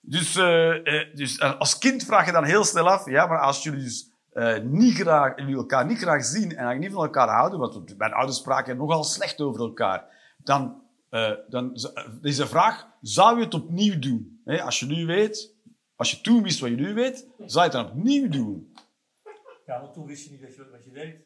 Dus, 0.00 0.36
eh, 0.36 1.14
dus 1.14 1.40
als 1.40 1.78
kind 1.78 2.04
vraag 2.04 2.26
je 2.26 2.32
dan 2.32 2.44
heel 2.44 2.64
snel 2.64 2.90
af, 2.90 3.10
ja, 3.10 3.26
maar 3.26 3.40
als 3.40 3.62
jullie 3.62 3.82
dus 3.82 4.09
eh, 4.32 4.58
niet 4.62 4.94
graag, 4.94 5.36
jullie 5.36 5.56
elkaar 5.56 5.86
niet 5.86 5.98
graag 5.98 6.24
zien 6.24 6.42
en 6.42 6.48
eigenlijk 6.48 6.80
niet 6.80 6.92
van 6.92 7.04
elkaar 7.04 7.28
houden, 7.28 7.58
want 7.58 7.98
mijn 7.98 8.12
ouders 8.12 8.38
spraken 8.38 8.76
nogal 8.76 9.04
slecht 9.04 9.40
over 9.40 9.60
elkaar, 9.60 10.04
dan 10.36 10.88
Eh, 11.10 11.30
dan 11.48 11.74
eh, 11.74 12.04
is 12.22 12.36
de 12.36 12.46
vraag, 12.46 12.86
zou 13.00 13.38
je 13.38 13.44
het 13.44 13.54
opnieuw 13.54 13.98
doen? 13.98 14.42
Als 14.44 14.80
je 14.80 14.86
nu 14.86 15.06
weet, 15.06 15.54
als 15.96 16.10
je 16.10 16.20
toen 16.20 16.42
wist 16.42 16.60
wat 16.60 16.70
je 16.70 16.76
nu 16.76 16.94
weet, 16.94 17.26
zou 17.38 17.48
je 17.48 17.60
het 17.60 17.72
dan 17.72 17.86
opnieuw 17.86 18.28
doen? 18.28 18.74
Ja, 19.66 19.80
want 19.80 19.94
toen 19.94 20.06
wist 20.06 20.24
je 20.24 20.30
niet 20.30 20.40
dat 20.40 20.54
je, 20.54 20.68
wat 20.70 20.84
je 20.84 20.90
deed. 20.90 21.16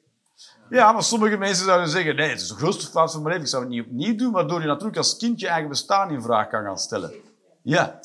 Ja, 0.70 0.92
maar 0.92 1.02
sommige 1.02 1.36
mensen 1.36 1.64
zouden 1.64 1.88
zeggen, 1.88 2.16
nee, 2.16 2.28
het 2.28 2.40
is 2.40 2.48
de 2.48 2.54
grootste 2.54 2.90
fout 2.90 3.12
van 3.12 3.22
mijn 3.22 3.34
leven, 3.34 3.44
ik 3.44 3.50
zou 3.50 3.62
het 3.62 3.72
niet 3.72 3.84
opnieuw 3.84 4.16
doen, 4.16 4.32
waardoor 4.32 4.60
je 4.60 4.66
natuurlijk 4.66 4.96
als 4.96 5.16
kind 5.16 5.40
je 5.40 5.48
eigen 5.48 5.68
bestaan 5.68 6.10
in 6.10 6.22
vraag 6.22 6.48
kan 6.48 6.64
gaan 6.64 6.78
stellen. 6.78 7.12
Ja. 7.62 8.00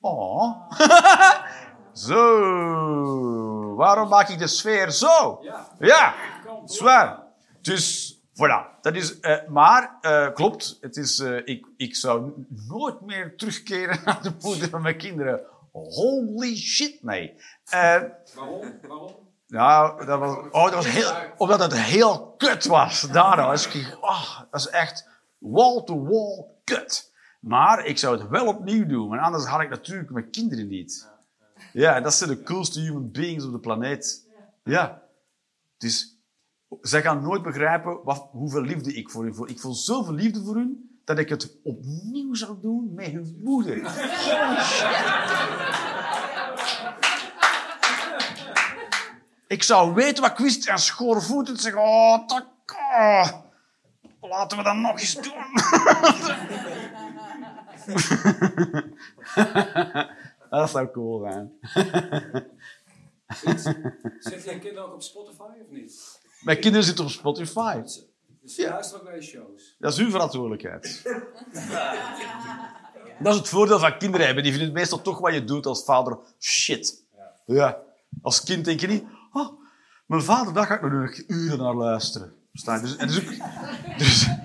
Oh. 0.00 0.70
zo. 1.94 3.74
Waarom 3.74 4.08
maak 4.08 4.28
ik 4.28 4.38
de 4.38 4.46
sfeer 4.46 4.90
zo? 4.90 5.38
Ja. 5.42 5.68
Ja, 5.78 6.14
zwaar. 6.64 7.22
Dus, 7.60 8.14
voilà. 8.32 8.80
Dat 8.80 8.94
is, 8.94 9.20
eh, 9.20 9.36
maar, 9.48 9.98
eh, 10.00 10.32
klopt, 10.32 10.78
het 10.80 10.96
is, 10.96 11.18
eh, 11.18 11.36
ik, 11.44 11.66
ik 11.76 11.96
zou 11.96 12.32
nooit 12.68 13.00
meer 13.00 13.36
terugkeren 13.36 14.00
naar 14.04 14.22
de 14.22 14.32
moeder 14.40 14.68
van 14.68 14.82
mijn 14.82 14.96
kinderen. 14.96 15.40
Holy 15.72 16.56
shit, 16.56 17.02
nee. 17.02 17.34
Waarom? 17.70 18.78
Waarom? 18.88 19.14
nou, 19.46 20.06
dat 20.06 20.18
was, 20.18 20.36
oh, 20.50 20.64
dat 20.64 20.74
was 20.74 20.86
heel, 20.86 21.12
omdat 21.36 21.60
het 21.60 21.74
heel 21.74 22.34
kut 22.36 22.64
was. 22.64 23.00
Daarom 23.00 23.46
was 23.46 23.66
ik, 23.66 23.96
oh, 24.00 24.40
dat 24.50 24.60
is 24.60 24.68
echt 24.68 25.08
wall-to-wall 25.38 26.46
kut. 26.64 27.12
Maar 27.40 27.84
ik 27.84 27.98
zou 27.98 28.18
het 28.18 28.28
wel 28.28 28.46
opnieuw 28.46 28.86
doen, 28.86 29.08
want 29.08 29.20
anders 29.20 29.44
had 29.44 29.60
ik 29.60 29.68
natuurlijk 29.68 30.10
mijn 30.10 30.30
kinderen 30.30 30.68
niet. 30.68 31.12
Ja, 31.74 31.94
en 31.94 32.02
dat 32.02 32.14
zijn 32.14 32.30
de 32.30 32.42
coolste 32.42 32.80
human 32.80 33.10
beings 33.10 33.44
op 33.44 33.52
de 33.52 33.58
planeet. 33.58 34.26
Ja. 34.64 35.02
Dus 35.78 36.18
zij 36.80 37.02
gaan 37.02 37.22
nooit 37.22 37.42
begrijpen 37.42 38.04
wat, 38.04 38.28
hoeveel 38.30 38.60
liefde 38.60 38.94
ik 38.94 39.10
voor 39.10 39.24
hun 39.24 39.34
voel. 39.34 39.48
Ik 39.48 39.60
voel 39.60 39.74
zoveel 39.74 40.14
liefde 40.14 40.44
voor 40.44 40.54
hun, 40.54 40.98
dat 41.04 41.18
ik 41.18 41.28
het 41.28 41.56
opnieuw 41.62 42.34
zou 42.34 42.60
doen 42.60 42.94
met 42.94 43.06
hun 43.06 43.40
moeder. 43.42 43.76
Ik 49.46 49.62
zou 49.62 49.94
weten 49.94 50.22
wat 50.22 50.30
ik 50.30 50.38
wist 50.38 50.68
en 50.68 50.78
schoorvoetend 50.78 51.60
zeggen: 51.60 51.82
Oh, 51.82 52.26
tak, 52.26 52.46
oh, 52.66 53.28
laten 54.20 54.58
we 54.58 54.64
dat 54.64 54.76
nog 54.76 55.00
eens 55.00 55.14
doen. 55.14 55.32
dat 60.58 60.70
zou 60.70 60.90
cool 60.90 61.20
zijn. 61.30 61.52
Zet 64.18 64.44
jij 64.44 64.58
kinderen 64.58 64.86
ook 64.86 64.94
op 64.94 65.02
Spotify 65.02 65.42
of 65.42 65.70
niet? 65.70 66.20
Mijn 66.40 66.60
kinderen 66.60 66.86
zitten 66.86 67.04
op 67.04 67.10
Spotify. 67.10 67.80
Dus 68.42 68.56
je 68.56 68.68
luistert 68.68 69.00
ook 69.00 69.06
naar 69.06 69.16
je 69.16 69.22
shows. 69.22 69.76
Dat 69.78 69.92
is 69.92 69.98
uw 69.98 70.10
verantwoordelijkheid. 70.10 71.02
Dat 73.18 73.32
is 73.32 73.38
het 73.38 73.48
voordeel 73.48 73.78
van 73.78 73.98
kinderen 73.98 74.26
hebben. 74.26 74.42
Die 74.44 74.52
vinden 74.52 74.70
het 74.70 74.78
meestal 74.78 75.02
toch 75.02 75.18
wat 75.18 75.32
je 75.34 75.44
doet 75.44 75.66
als 75.66 75.84
vader 75.84 76.18
shit. 76.38 77.02
Ja. 77.46 77.82
Als 78.22 78.42
kind 78.42 78.64
denk 78.64 78.80
je 78.80 78.86
niet... 78.86 79.04
Oh, 79.32 79.60
mijn 80.06 80.22
vader, 80.22 80.52
daar 80.52 80.66
ga 80.66 80.74
ik 80.74 80.92
nog 80.92 81.22
uren 81.26 81.58
naar 81.58 81.74
luisteren. 81.74 82.34
Verstaan? 82.50 82.80
Dus, 82.80 82.96
en 82.96 83.08
er, 83.08 83.14
is 83.14 83.18
ook, 83.18 83.48
dus, 83.98 84.26
er 84.26 84.43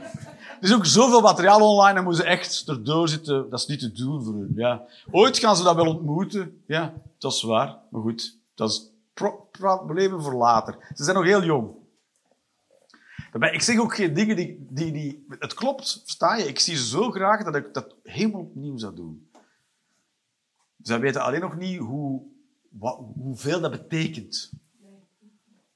is 0.62 0.74
ook 0.74 0.86
zoveel 0.86 1.22
materiaal 1.22 1.72
online 1.72 1.98
en 1.98 2.04
moeten 2.04 2.24
ze 2.24 2.30
echt 2.30 2.68
erdoor 2.68 3.10
zitten. 3.10 3.50
Dat 3.50 3.60
is 3.60 3.66
niet 3.66 3.80
te 3.80 3.92
doen 3.92 4.24
voor 4.24 4.34
hun. 4.34 4.52
Ja. 4.56 4.86
Ooit 5.12 5.38
gaan 5.38 5.56
ze 5.56 5.64
dat 5.64 5.76
wel 5.76 5.88
ontmoeten. 5.88 6.62
Ja, 6.66 6.94
dat 7.18 7.34
is 7.34 7.42
waar. 7.42 7.78
Maar 7.90 8.02
goed, 8.02 8.38
dat 8.56 8.70
is 8.70 8.90
pro- 9.14 9.48
problemen 9.52 10.24
voor 10.24 10.34
later. 10.34 10.78
Ze 10.96 11.04
zijn 11.04 11.16
nog 11.16 11.26
heel 11.26 11.44
jong. 11.44 11.78
Ik 13.52 13.62
zeg 13.62 13.80
ook 13.80 13.96
geen 13.96 14.14
dingen 14.14 14.36
die, 14.36 14.68
die, 14.70 14.92
die... 14.92 15.26
Het 15.40 15.54
klopt, 15.54 16.02
versta 16.04 16.36
je? 16.36 16.48
Ik 16.48 16.60
zie 16.60 16.76
ze 16.76 16.88
zo 16.88 17.12
graag 17.12 17.44
dat 17.44 17.56
ik 17.56 17.74
dat 17.74 17.96
helemaal 18.04 18.42
opnieuw 18.42 18.78
zou 18.78 18.96
doen. 18.96 19.30
Zij 20.82 21.00
weten 21.00 21.22
alleen 21.22 21.42
nog 21.42 21.58
niet 21.58 21.80
hoe, 21.80 22.22
wat, 22.70 23.00
hoeveel 23.22 23.60
dat 23.62 23.72
betekent. 23.72 24.52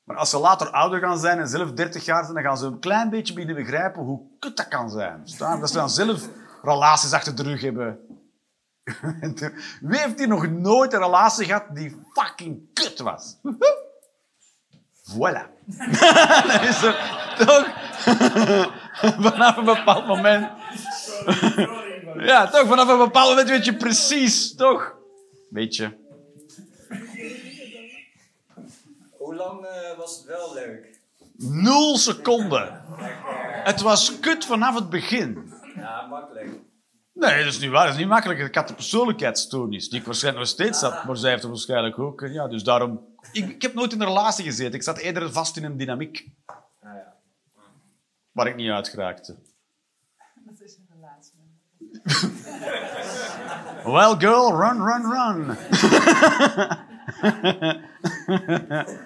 Maar 0.03 0.17
als 0.17 0.29
ze 0.29 0.37
later 0.39 0.69
ouder 0.69 0.99
gaan 0.99 1.19
zijn 1.19 1.39
en 1.39 1.47
zelf 1.47 1.71
30 1.71 2.05
jaar 2.05 2.23
zijn, 2.23 2.35
dan 2.35 2.43
gaan 2.43 2.57
ze 2.57 2.65
een 2.65 2.79
klein 2.79 3.09
beetje 3.09 3.33
beginnen 3.33 3.63
begrijpen 3.63 4.01
hoe 4.01 4.21
kut 4.39 4.57
dat 4.57 4.67
kan 4.67 4.89
zijn. 4.89 5.23
Dat 5.37 5.69
ze 5.69 5.75
dan 5.77 5.89
zelf 5.89 6.21
relaties 6.61 7.13
achter 7.13 7.35
de 7.35 7.43
rug 7.43 7.61
hebben. 7.61 7.99
Wie 9.81 9.99
heeft 9.99 10.17
hier 10.17 10.27
nog 10.27 10.49
nooit 10.49 10.93
een 10.93 10.99
relatie 10.99 11.45
gehad 11.45 11.63
die 11.75 12.01
fucking 12.13 12.73
kut 12.73 12.99
was? 12.99 13.35
Voilà. 15.11 15.45
dat 16.47 16.61
is 16.61 16.83
er 16.83 16.95
toch 17.37 17.67
vanaf 19.21 19.57
een 19.57 19.65
bepaald 19.65 20.07
moment. 20.07 20.49
ja, 22.17 22.47
toch 22.47 22.67
vanaf 22.67 22.87
een 22.87 22.97
bepaald 22.97 23.29
moment 23.29 23.49
weet 23.49 23.65
je 23.65 23.75
precies, 23.75 24.55
toch? 24.55 24.95
Weet 25.49 25.75
je. 25.75 26.02
Hoe 29.33 29.41
lang 29.41 29.65
eh, 29.65 29.97
was 29.97 30.17
het 30.17 30.25
wel 30.25 30.53
leuk? 30.53 30.99
Nul 31.37 31.97
seconden. 31.97 32.81
Het 33.63 33.81
was 33.81 34.19
kut 34.19 34.45
vanaf 34.45 34.75
het 34.75 34.89
begin. 34.89 35.53
Ja, 35.75 36.07
makkelijk. 36.07 36.49
Nee, 37.13 37.43
dat 37.43 37.53
is 37.53 37.59
niet 37.59 37.69
waar. 37.69 37.83
Dat 37.83 37.93
is 37.93 37.99
niet 37.99 38.07
makkelijk. 38.07 38.39
Ik 38.39 38.55
had 38.55 38.69
een 38.69 38.75
persoonlijkheidsstoornis, 38.75 39.89
die 39.89 39.99
ik 39.99 40.05
waarschijnlijk 40.05 40.45
nog 40.45 40.53
steeds 40.53 40.81
had, 40.81 41.03
maar 41.03 41.17
zij 41.17 41.29
heeft 41.29 41.41
het 41.41 41.51
waarschijnlijk 41.51 41.99
ook. 41.99 42.21
En 42.21 42.33
Ja, 42.33 42.47
dus 42.47 42.63
daarom... 42.63 43.05
Ik, 43.31 43.49
ik 43.49 43.61
heb 43.61 43.73
nooit 43.73 43.93
in 43.93 44.01
een 44.01 44.07
relatie 44.07 44.43
gezeten. 44.45 44.73
Ik 44.73 44.83
zat 44.83 44.97
eerder 44.97 45.31
vast 45.31 45.57
in 45.57 45.63
een 45.63 45.77
dynamiek 45.77 46.27
ja. 46.81 47.13
waar 48.31 48.47
ik 48.47 48.55
niet 48.55 48.69
uit 48.69 48.87
geraakte. 48.87 49.35
Dat 50.35 50.59
is 50.59 50.77
een 50.77 50.87
relatie. 50.93 51.41
Well, 53.83 54.15
girl, 54.17 54.55
run, 54.59 54.85
run, 54.85 55.11
run. 55.11 55.57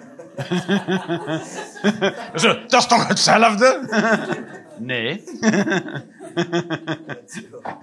Zo, 2.42 2.60
dat 2.66 2.80
is 2.80 2.86
toch 2.86 3.08
hetzelfde? 3.08 3.80
Nee. 4.78 5.10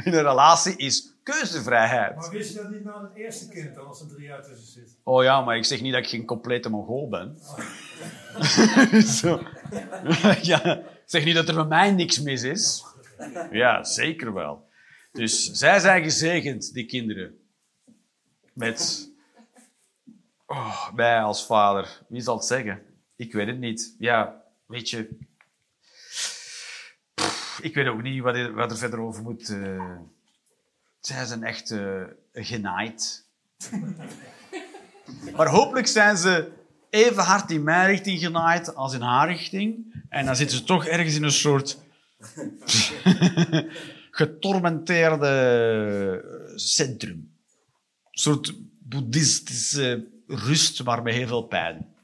In 0.04 0.13
een 0.13 0.24
relatie 0.24 0.76
is 0.78 1.13
keuzevrijheid. 1.24 2.15
Maar 2.15 2.30
wist 2.30 2.54
je 2.54 2.62
dat 2.62 2.72
niet 2.72 2.84
na 2.84 3.02
het 3.02 3.15
eerste 3.15 3.50
kind 3.50 3.76
dan, 3.76 3.88
als 3.88 4.02
er 4.02 4.08
drie 4.08 4.28
jaar 4.28 4.44
tussen 4.44 4.68
zit? 4.68 4.98
Oh 5.04 5.24
ja, 5.24 5.41
maar 5.41 5.58
ik 5.58 5.65
zeg 5.65 5.82
niet 5.82 5.94
dat 5.94 6.02
ik 6.02 6.10
geen 6.10 6.26
complete 6.26 6.70
mongool 6.70 7.10
ben. 7.10 7.38
Zo. 9.20 9.41
ja, 10.41 10.76
ik 10.76 10.84
zeg 11.06 11.26
niet 11.26 11.36
dat 11.36 11.50
er 11.50 11.56
met 11.56 11.68
mij 11.68 11.91
niks 11.91 12.22
mis 12.22 12.44
is. 12.44 12.84
Ja, 13.52 13.84
zeker 13.84 14.34
wel. 14.34 14.68
Dus 15.12 15.52
zij 15.52 15.80
zijn 15.80 16.04
gezegend, 16.04 16.74
die 16.74 16.86
kinderen. 16.86 17.38
Met 18.54 19.10
oh, 20.45 20.93
mij 20.93 21.21
als 21.21 21.45
vader. 21.45 22.01
Wie 22.08 22.21
zal 22.21 22.36
het 22.36 22.45
zeggen? 22.45 22.81
Ik 23.15 23.34
weet 23.34 23.47
het 23.47 23.60
niet. 23.60 23.95
Ja, 23.99 24.41
weet 24.65 24.89
je... 24.89 25.17
Ik 27.62 27.75
weet 27.75 27.88
ook 27.88 28.01
niet 28.01 28.21
wat 28.21 28.36
er, 28.36 28.53
wat 28.53 28.71
er 28.71 28.77
verder 28.77 28.99
over 28.99 29.23
moet. 29.23 29.49
eh. 29.49 29.95
zij 30.99 31.25
zijn 31.25 31.43
echt 31.43 31.71
eh, 31.71 32.03
genaaid. 32.34 33.23
Maar 35.36 35.47
hopelijk 35.47 35.88
zijn 35.88 36.17
ze 36.17 36.51
even 36.89 37.23
hard 37.23 37.51
in 37.51 37.63
mijn 37.63 37.88
richting 37.88 38.19
genaaid 38.19 38.75
als 38.75 38.93
in 38.93 39.01
haar 39.01 39.27
richting. 39.27 39.93
En 40.10 40.25
dan 40.25 40.36
zitten 40.36 40.58
ze 40.58 40.63
toch 40.63 40.86
ergens 40.86 41.15
in 41.15 41.23
een 41.23 41.31
soort 41.31 41.77
getormenteerde 44.12 46.51
centrum. 46.55 47.17
Een 47.17 47.29
soort 48.12 48.53
boeddhistische 48.79 50.08
rust, 50.28 50.84
maar 50.84 51.02
met 51.02 51.14
heel 51.14 51.28
veel 51.28 51.44
pijn. 51.44 51.96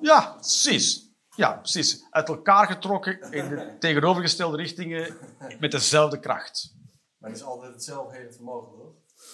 Ja, 0.00 0.34
precies. 0.34 1.10
Ja, 1.36 1.52
precies. 1.52 2.06
Uit 2.10 2.28
elkaar 2.28 2.66
getrokken 2.66 3.32
in 3.32 3.48
de 3.48 3.76
tegenovergestelde 3.78 4.56
richtingen 4.56 5.16
met 5.60 5.70
dezelfde 5.70 6.18
kracht. 6.18 6.74
Maar 7.18 7.30
het 7.30 7.38
is 7.38 7.44
altijd 7.44 7.72
hetzelfde 7.72 8.16
hele 8.16 8.32
vermogen, 8.32 8.78
toch? 8.78 8.92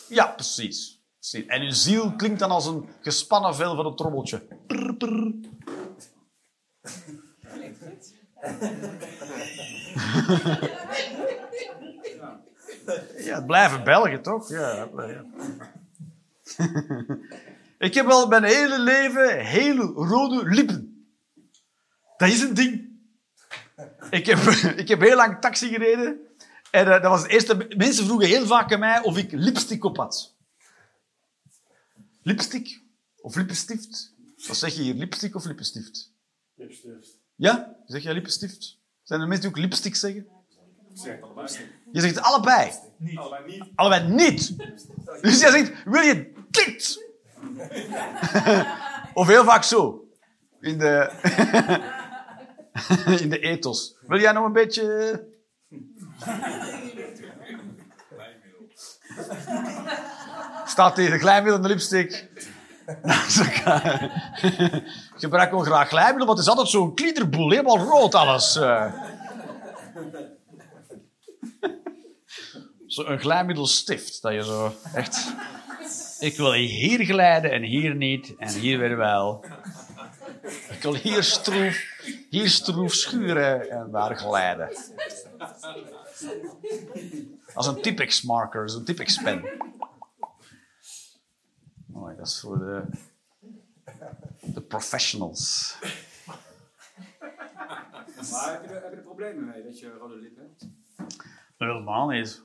Ja, 0.08 0.26
precies. 0.26 1.02
precies. 1.18 1.46
En 1.46 1.62
uw 1.62 1.70
ziel 1.70 2.16
klinkt 2.16 2.38
dan 2.38 2.50
als 2.50 2.66
een 2.66 2.88
gespannen 3.00 3.54
vel 3.54 3.76
van 3.76 3.86
een 3.86 3.96
trommeltje. 3.96 4.42
Prr, 4.66 4.94
prr. 4.94 5.32
Ja, 13.26 13.34
het 13.34 13.46
blijven 13.46 13.84
Belgen, 13.84 14.22
toch? 14.22 14.48
Ja. 14.48 14.88
ja. 14.96 15.24
Ik 17.78 17.94
heb 17.94 18.06
al 18.06 18.28
mijn 18.28 18.44
hele 18.44 18.78
leven 18.80 19.44
hele 19.44 19.82
rode 19.82 20.48
lippen. 20.48 21.06
Dat 22.16 22.28
is 22.28 22.40
een 22.40 22.54
ding. 22.54 22.90
Ik 24.10 24.26
heb, 24.26 24.38
ik 24.82 24.88
heb 24.88 25.00
heel 25.00 25.16
lang 25.16 25.40
taxi 25.40 25.68
gereden. 25.68 26.20
En 26.70 26.84
eh, 26.86 27.02
dat 27.02 27.10
was 27.10 27.22
het 27.22 27.30
eerste... 27.30 27.66
Mensen 27.76 28.04
vroegen 28.04 28.28
heel 28.28 28.46
vaak 28.46 28.72
aan 28.72 28.78
mij 28.78 29.02
of 29.02 29.16
ik 29.16 29.32
lipstick 29.32 29.84
op 29.84 29.96
had. 29.96 30.34
Lipstick? 32.22 32.82
Of 33.20 33.34
lippenstift? 33.34 34.14
Wat 34.46 34.56
zeg 34.56 34.74
je 34.74 34.82
hier? 34.82 34.94
Lipstick 34.94 35.34
of 35.34 35.44
lippenstift? 35.44 36.12
Lipstift. 36.54 37.18
Ja? 37.34 37.76
Zeg 37.86 38.02
jij 38.02 38.12
lippenstift? 38.12 38.78
Zijn 39.02 39.20
er 39.20 39.28
mensen 39.28 39.46
die 39.46 39.56
ook 39.56 39.64
lipstick 39.64 39.96
zeggen? 39.96 40.26
Ik 40.90 40.98
zeg 40.98 41.14
het 41.14 41.22
allebei. 41.22 41.48
Je 41.92 42.00
zegt 42.00 42.20
allebei. 42.20 42.72
Allebei 43.14 43.46
niet. 43.46 43.64
Allebei 43.74 44.08
niet. 44.08 44.56
Dus 45.20 45.40
jij 45.40 45.50
zegt, 45.50 45.72
wil 45.84 46.02
je 46.02 46.32
dit? 46.50 47.10
of 49.14 49.26
heel 49.26 49.44
vaak 49.44 49.62
zo. 49.62 50.04
In 50.60 50.78
de, 50.78 51.10
in 53.22 53.30
de 53.30 53.38
ethos. 53.38 53.96
Wil 54.06 54.20
jij 54.20 54.32
nog 54.32 54.44
een 54.44 54.52
beetje... 54.52 55.26
Staat 60.66 60.94
tegen 60.94 61.18
glijmiddel 61.18 61.56
en 61.56 61.62
de 61.62 61.68
lipstick. 61.68 62.28
Naast 63.02 63.38
elkaar. 63.38 64.02
Ik 64.42 65.18
gebruik 65.18 65.50
wel 65.50 65.60
graag 65.60 65.88
glijmiddel, 65.88 66.26
want 66.26 66.38
het 66.38 66.46
is 66.46 66.52
altijd 66.52 66.68
zo'n 66.68 66.94
kliederboel. 66.94 67.50
Helemaal 67.50 67.78
rood 67.78 68.14
alles. 68.14 68.60
Zo'n 72.92 73.18
glijmiddelstift. 73.18 74.22
Dat 74.22 74.32
je 74.32 74.44
zo 74.44 74.74
echt... 74.94 75.34
Ik 76.18 76.36
wil 76.36 76.52
hier 76.52 77.04
glijden 77.04 77.50
en 77.50 77.62
hier 77.62 77.94
niet. 77.94 78.36
En 78.36 78.48
hier 78.48 78.78
weer 78.78 78.96
wel. 78.96 79.44
Ik 80.70 80.82
wil 80.82 80.94
hier 80.94 81.22
stroef, 81.22 81.76
hier 82.30 82.48
stroef 82.48 82.94
schuren 82.94 83.70
en 83.70 83.90
daar 83.90 84.16
glijden. 84.16 84.76
Als 87.54 87.66
een 87.66 87.82
Tipex 87.82 88.22
marker, 88.22 88.70
zo'n 88.70 88.84
Tipex 88.84 89.22
pen. 89.22 89.44
Mooi, 91.86 92.16
dat 92.16 92.26
is 92.26 92.40
voor 92.40 92.58
de, 92.58 92.84
de 94.40 94.60
professionals. 94.60 95.76
Maar 98.30 98.52
heb 98.52 98.62
je, 98.62 98.68
er, 98.68 98.82
heb 98.82 98.90
je 98.90 98.96
er 98.96 99.02
problemen 99.02 99.44
mee 99.44 99.62
dat 99.62 99.78
je 99.78 99.90
rode 99.98 100.16
lippen 100.16 100.42
hebt? 100.42 100.71
Helemaal 101.62 102.08
niet. 102.08 102.42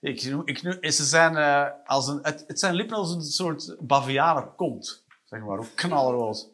Ik, 0.00 0.22
ik, 0.44 0.92
ze 0.92 1.04
zijn, 1.04 1.36
eh, 1.36 1.66
als 1.84 2.08
een, 2.08 2.18
het, 2.22 2.44
het 2.46 2.58
zijn 2.58 2.74
lippen 2.74 2.96
als 2.96 3.14
een 3.14 3.22
soort 3.22 3.76
bavianen 3.80 4.54
kont. 4.54 5.04
Zeg 5.24 5.40
maar, 5.40 5.58
ook 5.58 5.74
knalrood. 5.74 6.50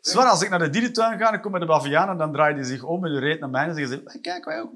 Zwaar, 0.00 0.28
als 0.28 0.42
ik 0.42 0.50
naar 0.50 0.58
de 0.58 0.70
dierentuin 0.70 1.18
ga 1.18 1.28
en 1.28 1.34
ik 1.34 1.42
kom 1.42 1.50
bij 1.50 1.60
de 1.60 1.66
bavianen, 1.66 2.16
dan 2.16 2.32
draaien 2.32 2.56
die 2.56 2.64
zich 2.64 2.82
om 2.82 3.04
en 3.04 3.18
reet 3.18 3.40
naar 3.40 3.50
mij 3.50 3.66
en 3.66 3.74
zeggen 3.74 3.96
ze, 3.96 4.02
"Hey, 4.04 4.20
kijk, 4.20 4.44
wij 4.44 4.60
ook. 4.60 4.72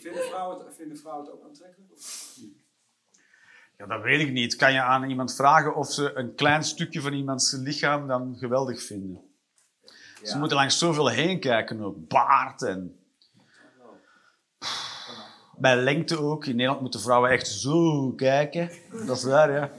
Vinden 0.00 0.22
vrouwen 0.22 0.64
het, 0.64 0.76
vinden 0.76 0.98
vrouwen 0.98 1.24
het 1.24 1.34
ook 1.34 1.44
aantrekkelijk? 1.44 1.90
Ja, 3.78 3.86
dat 3.86 4.02
weet 4.02 4.20
ik 4.20 4.32
niet. 4.32 4.56
Kan 4.56 4.72
je 4.72 4.82
aan 4.82 5.10
iemand 5.10 5.34
vragen 5.34 5.74
of 5.74 5.92
ze 5.92 6.12
een 6.14 6.34
klein 6.34 6.62
stukje 6.62 7.00
van 7.00 7.12
iemands 7.12 7.52
lichaam 7.52 8.06
dan 8.06 8.36
geweldig 8.38 8.82
vinden? 8.82 9.31
Ze 10.22 10.38
moeten 10.38 10.56
langs 10.56 10.78
zoveel 10.78 11.08
heen 11.08 11.40
kijken 11.40 11.80
ook. 11.80 12.08
Baard 12.08 12.62
en... 12.62 12.96
Bij 15.58 15.76
lengte 15.76 16.18
ook. 16.18 16.46
In 16.46 16.52
Nederland 16.56 16.80
moeten 16.80 17.00
vrouwen 17.00 17.30
echt 17.30 17.48
zo 17.48 18.10
kijken. 18.12 18.70
Dat 19.06 19.16
is 19.16 19.24
waar, 19.24 19.52
ja. 19.52 19.70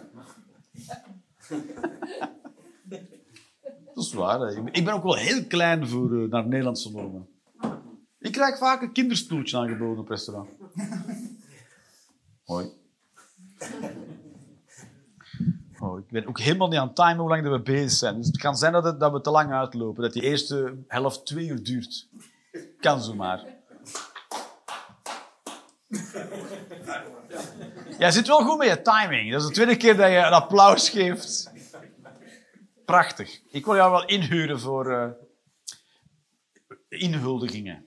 Dat 3.93 4.03
is 4.03 4.13
waar. 4.13 4.51
Ik 4.71 4.85
ben- 4.85 4.93
ook 4.93 5.03
wel 5.03 5.15
heel 5.15 5.45
klein 5.45 5.87
voor 5.87 6.23
eh, 6.23 6.29
naar 6.29 6.47
Nederlandse 6.47 6.91
normen. 6.91 7.27
Ik 8.19 8.31
krijg 8.31 8.57
vaak 8.57 8.81
een 8.81 8.91
kinderstoeltje 8.91 9.57
aangeboden 9.57 9.99
op 10.03 10.09
restaurant. 10.09 10.49
Hoi. 12.43 12.69
Oh, 15.83 15.99
ik 15.99 16.07
ben 16.07 16.27
ook 16.27 16.39
helemaal 16.39 16.67
niet 16.67 16.79
aan 16.79 16.87
het 16.87 16.95
timen 16.95 17.17
hoe 17.17 17.29
lang 17.29 17.49
we 17.49 17.61
bezig 17.61 17.91
zijn. 17.91 18.17
Dus 18.17 18.27
het 18.27 18.37
kan 18.37 18.57
zijn 18.57 18.73
dat, 18.73 18.99
dat 18.99 19.11
we 19.11 19.21
te 19.21 19.29
lang 19.29 19.51
uitlopen. 19.51 20.03
Dat 20.03 20.13
die 20.13 20.21
eerste 20.21 20.83
helft 20.87 21.25
twee 21.25 21.47
uur 21.47 21.63
duurt. 21.63 22.07
Kan 22.79 23.01
zomaar. 23.01 23.45
Jij 27.97 28.11
zit 28.11 28.27
wel 28.27 28.41
goed 28.41 28.57
met 28.57 28.67
je 28.67 28.81
timing. 28.81 29.31
Dat 29.31 29.41
is 29.41 29.47
de 29.47 29.53
tweede 29.53 29.77
keer 29.77 29.97
dat 29.97 30.09
je 30.09 30.17
een 30.17 30.33
applaus 30.33 30.89
geeft. 30.89 31.51
Prachtig. 32.85 33.41
Ik 33.49 33.65
wil 33.65 33.75
jou 33.75 33.91
wel 33.91 34.05
inhuren 34.05 34.59
voor 34.59 34.91
eh, 34.91 35.09
inhuldigingen. 36.89 37.85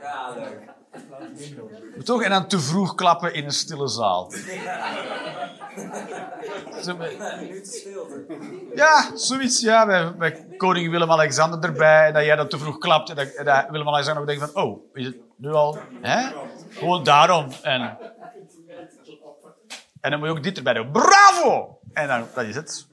Ja, 0.00 0.34
leuk. 0.34 0.78
Toch? 2.04 2.22
En 2.22 2.30
dan 2.30 2.46
te 2.46 2.60
vroeg 2.60 2.94
klappen 2.94 3.34
in 3.34 3.44
een 3.44 3.52
stille 3.52 3.88
zaal. 3.88 4.32
Met-. 6.98 7.86
Ja, 8.74 9.16
zoiets. 9.16 9.60
Ja, 9.60 9.86
bij, 9.86 10.16
bij 10.16 10.46
koning 10.56 10.90
Willem-Alexander 10.90 11.70
erbij. 11.70 12.06
En 12.06 12.12
dat 12.12 12.24
jij 12.24 12.36
dat 12.36 12.50
te 12.50 12.58
vroeg 12.58 12.78
klapt. 12.78 13.10
En 13.10 13.16
dat, 13.16 13.44
dat 13.44 13.66
Willem-Alexander 13.70 14.26
denkt 14.26 14.50
van... 14.50 14.62
Oh, 14.62 14.94
is 14.94 15.06
het 15.06 15.16
nu 15.36 15.52
al... 15.52 15.78
Hè? 16.00 16.30
Gewoon 16.70 17.04
daarom. 17.04 17.48
En, 17.62 17.98
en 20.00 20.10
dan 20.10 20.18
moet 20.18 20.28
je 20.28 20.34
ook 20.34 20.42
dit 20.42 20.56
erbij 20.56 20.74
doen. 20.74 20.90
Bravo! 20.90 21.78
En 21.92 22.08
dan, 22.08 22.26
dat 22.34 22.44
is 22.44 22.54
het. 22.54 22.88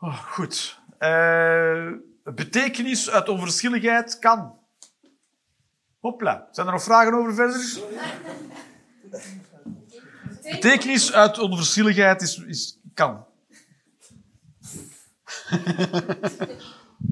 Oh, 0.00 0.18
goed. 0.18 0.80
Eh, 0.98 1.86
betekenis 2.22 3.10
uit 3.10 3.28
onverschilligheid 3.28 4.18
kan. 4.18 4.57
Hopla. 6.00 6.48
Zijn 6.52 6.66
er 6.66 6.72
nog 6.72 6.82
vragen 6.82 7.14
over 7.14 7.34
verder? 7.34 7.80
Betekenis 10.42 11.12
uit 11.12 11.38
onverschilligheid 11.38 12.22
is, 12.22 12.36
is 12.38 12.78
kan. 12.94 13.24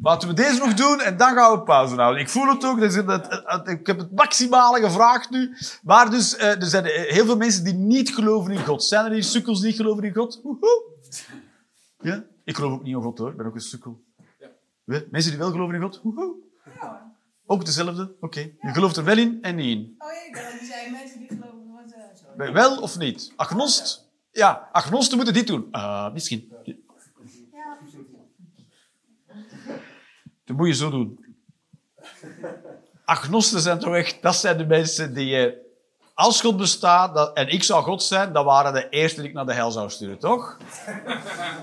Laten 0.03 0.29
we 0.29 0.35
deze 0.35 0.59
nog 0.59 0.75
doen 0.75 1.01
en 1.01 1.17
dan 1.17 1.35
gaan 1.35 1.53
we 1.59 1.63
pauze 1.63 1.95
houden. 1.95 2.21
Ik 2.23 2.29
voel 2.29 2.47
het 2.49 2.65
ook. 2.65 2.81
dat- 3.07 3.69
ik 3.69 3.87
heb 3.87 3.99
het 3.99 4.13
maximale 4.13 4.81
gevraagd 4.81 5.31
nu. 5.31 5.57
Maar 5.83 6.11
dus, 6.11 6.37
eh, 6.37 6.49
er 6.63 6.67
zijn 6.67 6.85
eh, 6.85 7.13
heel 7.13 7.25
veel 7.25 7.37
mensen 7.37 7.65
die 7.65 7.75
niet 7.75 8.15
geloven 8.15 8.53
in 8.53 8.65
God. 8.65 8.85
Zijn 8.85 9.05
er 9.05 9.13
hier 9.13 9.25
sukkels 9.25 9.59
die 9.61 9.67
niet 9.69 9.77
geloven 9.77 10.05
in 10.05 10.15
God? 10.15 10.41
Woehoe. 10.43 10.83
Ja? 12.01 12.25
Ik 12.45 12.55
geloof 12.57 12.73
ook 12.73 12.83
niet 12.83 12.95
in 12.97 13.03
God 13.03 13.19
hoor. 13.19 13.31
Ik 13.31 13.37
ben 13.37 13.47
ook 13.47 13.55
een 13.55 13.61
sukkel. 13.61 14.03
Ja, 14.39 15.01
Mensen 15.11 15.31
die 15.31 15.41
wel 15.41 15.51
geloven 15.51 15.75
in 15.75 15.81
God? 15.83 16.01
Woehoe. 16.03 16.35
Ook 17.47 17.65
dezelfde? 17.65 18.15
Oké. 18.21 18.41
Je 18.41 18.73
gelooft 18.73 18.97
er 18.97 19.05
wel 19.05 19.19
in 19.19 19.39
en 19.43 19.55
niet 19.55 19.77
in. 19.77 19.95
Oh 19.99 20.09
ja, 20.33 20.43
dat 20.43 20.61
zijn 20.69 20.93
mensen 20.93 21.19
die 21.19 21.29
geloven 21.29 21.89
zo. 22.17 22.27
Ben 22.37 22.47
je 22.47 22.53
Wel 22.53 22.81
of 22.81 22.99
niet? 22.99 23.33
Agnost? 23.37 24.09
Ja, 24.33 24.69
agnosten 24.73 25.17
moeten 25.17 25.35
dit 25.35 25.47
doen. 25.47 25.69
Ah, 25.71 26.13
misschien. 26.13 26.53
Dat 30.45 30.57
moet 30.57 30.67
je 30.67 30.75
zo 30.75 30.91
doen. 30.91 31.25
Agnosten 33.05 33.61
zijn 33.61 33.79
toch 33.79 33.95
echt... 33.95 34.23
Dat 34.23 34.37
zijn 34.37 34.59
de 34.59 34.67
mensen 34.67 35.15
die... 35.15 35.37
eh, 35.37 35.53
als 36.15 36.41
God 36.41 36.57
bestaat 36.57 37.15
dat, 37.15 37.37
en 37.37 37.49
ik 37.49 37.63
zou 37.63 37.83
God 37.85 38.03
zijn, 38.03 38.33
dan 38.33 38.45
waren 38.45 38.73
de 38.73 38.89
eerste 38.89 39.21
die 39.21 39.29
ik 39.29 39.35
naar 39.35 39.47
de 39.47 39.53
hel 39.53 39.71
zou 39.71 39.91
sturen, 39.91 40.19
toch? 40.19 40.57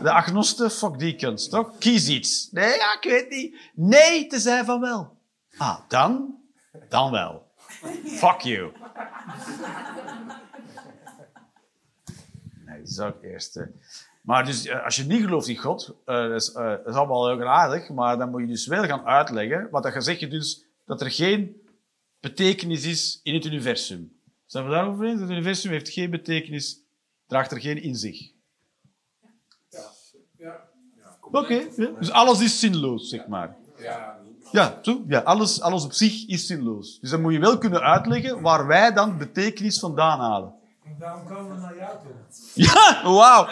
De 0.01 0.11
agnosten, 0.11 0.71
fuck 0.71 0.99
die 0.99 1.15
kunst, 1.15 1.49
toch? 1.49 1.77
Kies 1.77 2.07
iets. 2.07 2.47
Nee, 2.51 2.77
ja, 2.77 2.97
ik 3.01 3.09
weet 3.09 3.29
niet. 3.29 3.57
Nee, 3.73 4.27
te 4.27 4.39
zijn 4.39 4.65
van 4.65 4.79
wel. 4.79 5.12
Ah, 5.57 5.79
dan? 5.87 6.37
Dan 6.89 7.11
wel. 7.11 7.51
Fuck 8.05 8.39
you. 8.41 8.71
Nee, 12.65 12.79
dat 12.79 12.87
is 12.87 12.99
ook 12.99 13.23
eerst. 13.23 13.55
eh. 13.57 13.65
Maar 14.21 14.45
dus, 14.45 14.65
eh, 14.65 14.83
als 14.83 14.95
je 14.95 15.03
niet 15.03 15.23
gelooft 15.23 15.47
in 15.47 15.57
God, 15.57 15.95
eh, 16.05 16.15
dat, 16.15 16.41
is, 16.41 16.51
eh, 16.51 16.69
dat 16.69 16.87
is 16.87 16.93
allemaal 16.93 17.27
heel 17.29 17.47
aardig, 17.47 17.89
maar 17.89 18.17
dan 18.17 18.29
moet 18.29 18.41
je 18.41 18.47
dus 18.47 18.67
wel 18.67 18.83
gaan 18.83 19.05
uitleggen, 19.05 19.67
wat 19.71 19.83
dat 19.83 19.93
je 19.93 20.01
zegt 20.01 20.19
je 20.19 20.27
dus, 20.27 20.65
dat 20.85 21.01
er 21.01 21.11
geen 21.11 21.61
betekenis 22.19 22.85
is 22.85 23.19
in 23.23 23.33
het 23.33 23.45
universum. 23.45 24.17
Zijn 24.45 24.65
we 24.65 24.71
daarover 24.71 25.05
eens? 25.05 25.21
Het 25.21 25.29
universum 25.29 25.71
heeft 25.71 25.89
geen 25.89 26.09
betekenis, 26.09 26.79
draagt 27.27 27.51
er 27.51 27.59
geen 27.61 27.81
in 27.81 27.95
zich. 27.95 28.31
Oké, 31.31 31.67
ja. 31.75 31.87
dus 31.99 32.11
alles 32.11 32.41
is 32.41 32.59
zinloos, 32.59 33.09
zeg 33.09 33.27
maar. 33.27 33.55
Ja, 33.77 34.12
zo? 34.81 35.01
Ja, 35.07 35.19
alles, 35.19 35.61
alles 35.61 35.83
op 35.83 35.93
zich 35.93 36.27
is 36.27 36.45
zinloos. 36.45 36.99
Dus 36.99 37.09
dan 37.09 37.21
moet 37.21 37.33
je 37.33 37.39
wel 37.39 37.57
kunnen 37.57 37.81
uitleggen 37.81 38.41
waar 38.41 38.67
wij 38.67 38.93
dan 38.93 39.17
betekenis 39.17 39.79
vandaan 39.79 40.19
halen. 40.19 40.53
En 40.85 40.95
daarom 40.99 41.25
komen 41.25 41.55
we 41.55 41.61
naar 41.61 41.75
jou 41.77 41.97
toe. 42.01 42.11
Ja, 42.53 43.01
wauw. 43.03 43.47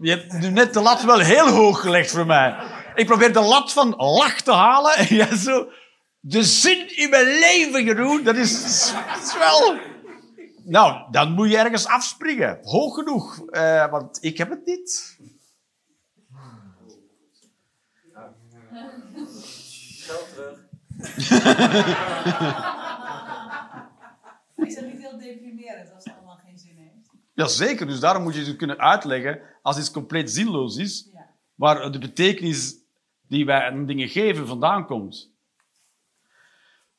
Je 0.00 0.10
hebt 0.10 0.32
nu 0.32 0.50
net 0.50 0.72
de 0.74 0.80
lat 0.80 1.02
wel 1.02 1.18
heel 1.18 1.48
hoog 1.48 1.80
gelegd 1.80 2.10
voor 2.10 2.26
mij. 2.26 2.56
Ik 2.94 3.06
probeer 3.06 3.32
de 3.32 3.40
lat 3.40 3.72
van 3.72 3.94
lach 3.96 4.40
te 4.40 4.52
halen 4.52 4.94
en 4.96 5.14
jij 5.16 5.36
zo... 5.36 5.68
De 6.22 6.44
zin 6.44 6.96
in 6.96 7.10
mijn 7.10 7.26
leven, 7.26 7.84
Jeroen, 7.84 8.22
dat 8.22 8.36
is, 8.36 8.52
dat 9.16 9.26
is 9.26 9.38
wel... 9.38 9.78
Nou, 10.64 11.10
dan 11.10 11.32
moet 11.32 11.50
je 11.50 11.58
ergens 11.58 11.86
afspringen. 11.86 12.58
Hoog 12.62 12.94
genoeg. 12.94 13.40
Eh, 13.46 13.90
want 13.90 14.18
ik 14.20 14.38
heb 14.38 14.50
het 14.50 14.66
niet. 14.66 15.18
Is 24.56 24.74
dat 24.74 24.84
niet 24.86 25.00
heel 25.00 25.18
deprimerend 25.18 25.94
als 25.94 26.04
het 26.04 26.14
allemaal 26.16 26.38
geen 26.44 26.58
zin 26.58 26.76
heeft? 26.76 27.10
Jazeker, 27.34 27.86
dus 27.86 28.00
daarom 28.00 28.22
moet 28.22 28.34
je 28.34 28.44
het 28.44 28.56
kunnen 28.56 28.78
uitleggen 28.78 29.40
als 29.62 29.78
iets 29.78 29.90
compleet 29.90 30.30
zinloos 30.30 30.76
is, 30.76 31.08
Ja. 31.12 31.26
waar 31.54 31.92
de 31.92 31.98
betekenis 31.98 32.76
die 33.28 33.44
wij 33.46 33.60
aan 33.70 33.86
dingen 33.86 34.08
geven 34.08 34.46
vandaan 34.46 34.86
komt. 34.86 35.30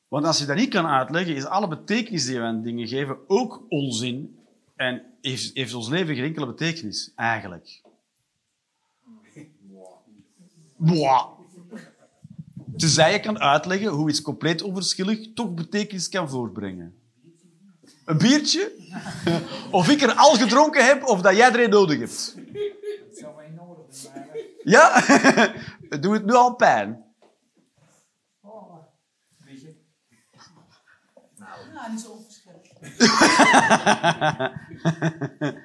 Want 0.08 0.24
als 0.26 0.38
je 0.38 0.44
dat 0.46 0.56
niet 0.56 0.70
kan 0.70 0.86
uitleggen, 0.86 1.34
is 1.34 1.44
alle 1.44 1.68
betekenis 1.68 2.24
die 2.24 2.38
wij 2.38 2.46
aan 2.48 2.62
dingen 2.62 2.88
geven 2.88 3.18
ook 3.26 3.62
onzin 3.68 4.38
en 4.76 5.02
heeft, 5.20 5.54
heeft 5.54 5.74
ons 5.74 5.88
leven 5.88 6.14
geen 6.14 6.24
enkele 6.24 6.46
betekenis, 6.46 7.12
eigenlijk. 7.16 7.82
Mwah. 10.76 11.40
Tenzij 12.82 13.12
je 13.12 13.20
kan 13.20 13.38
uitleggen 13.40 13.88
hoe 13.88 14.08
iets 14.08 14.22
compleet 14.22 14.62
onverschillig 14.62 15.32
toch 15.34 15.54
betekenis 15.54 16.08
kan 16.08 16.28
voortbrengen. 16.30 16.94
Een 18.04 18.18
biertje? 18.18 18.72
Of 19.70 19.88
ik 19.88 20.02
er 20.02 20.12
al 20.14 20.34
gedronken 20.34 20.84
heb, 20.84 21.04
of 21.04 21.20
dat 21.20 21.36
jij 21.36 21.52
er 21.52 21.64
een 21.64 21.70
nodig 21.70 21.98
hebt. 21.98 22.34
Dat 23.08 23.18
zou 23.18 23.36
mij 23.36 23.48
nodig 23.48 23.84
zijn. 23.88 24.14
maar- 24.14 24.36
Ja? 24.62 25.00
Doet 26.00 26.12
het 26.12 26.24
nu 26.24 26.32
al 26.32 26.54
pijn. 26.54 27.04
Oh, 28.40 28.76
je. 29.46 29.74
Nou, 31.74 31.90
niet 31.90 32.00
zo 32.00 32.10
onverschillig. 32.10 32.62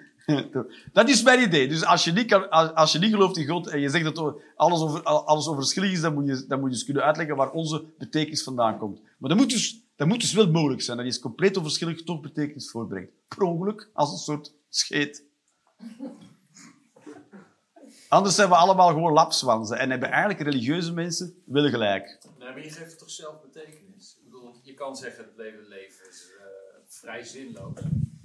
Dat 0.94 1.10
is 1.10 1.24
mijn 1.24 1.42
idee. 1.42 1.68
Dus 1.68 1.86
als 1.86 2.04
je 2.04 2.12
niet, 2.12 2.28
kan, 2.28 2.50
als 2.76 2.92
je 2.92 3.00
niet 3.00 3.12
gelooft 3.12 3.38
in 3.38 3.48
God 3.48 3.68
en 3.68 3.80
je 3.80 3.90
zegt 3.90 4.16
dat 4.16 4.36
alles, 4.56 4.82
over, 4.82 5.04
alles 5.04 5.48
overschillig 5.48 5.92
is, 5.92 6.02
dan 6.02 6.14
moet, 6.14 6.28
je, 6.28 6.46
dan 6.48 6.60
moet 6.60 6.70
je 6.70 6.76
dus 6.76 6.86
kunnen 6.86 7.04
uitleggen 7.04 7.36
waar 7.36 7.52
onze 7.52 7.84
betekenis 7.98 8.44
vandaan 8.44 8.78
komt. 8.78 9.02
Maar 9.18 9.30
dat 9.30 9.38
moet 9.38 9.50
dus, 9.50 9.84
dat 9.96 10.08
moet 10.08 10.22
dus 10.22 10.34
wel 10.34 10.52
mogelijk 10.52 10.82
zijn. 10.82 10.98
Dat 10.98 11.06
is 11.06 11.20
compleet 11.20 11.58
onverschillig 11.58 12.04
toch 12.04 12.22
betekenis 12.22 12.70
voortbrengt. 12.70 13.12
Per 13.28 13.42
ongeluk, 13.42 13.90
als 13.94 14.12
een 14.12 14.18
soort 14.18 14.54
scheet. 14.70 15.24
Anders 18.10 18.36
zijn 18.36 18.50
we 18.50 18.56
allemaal 18.56 18.88
gewoon 18.88 19.14
lapswansen 19.14 19.78
en 19.78 19.90
hebben 19.90 20.10
eigenlijk 20.10 20.40
religieuze 20.40 20.94
mensen 20.94 21.42
willen 21.46 21.70
gelijk. 21.70 22.20
Nee, 22.40 22.50
maar 22.50 22.64
je 22.64 22.70
geeft 22.70 22.90
het 22.90 23.00
toch 23.00 23.12
zelf 23.12 23.42
betekenis? 23.42 24.18
Ik 24.18 24.24
bedoel, 24.24 24.60
je 24.62 24.74
kan 24.74 24.96
zeggen 24.96 25.24
het 25.24 25.34
leven, 25.38 25.68
leven 25.68 26.10
is 26.10 26.32
eh, 26.40 26.46
vrij 26.86 27.24
zinloos. 27.24 27.80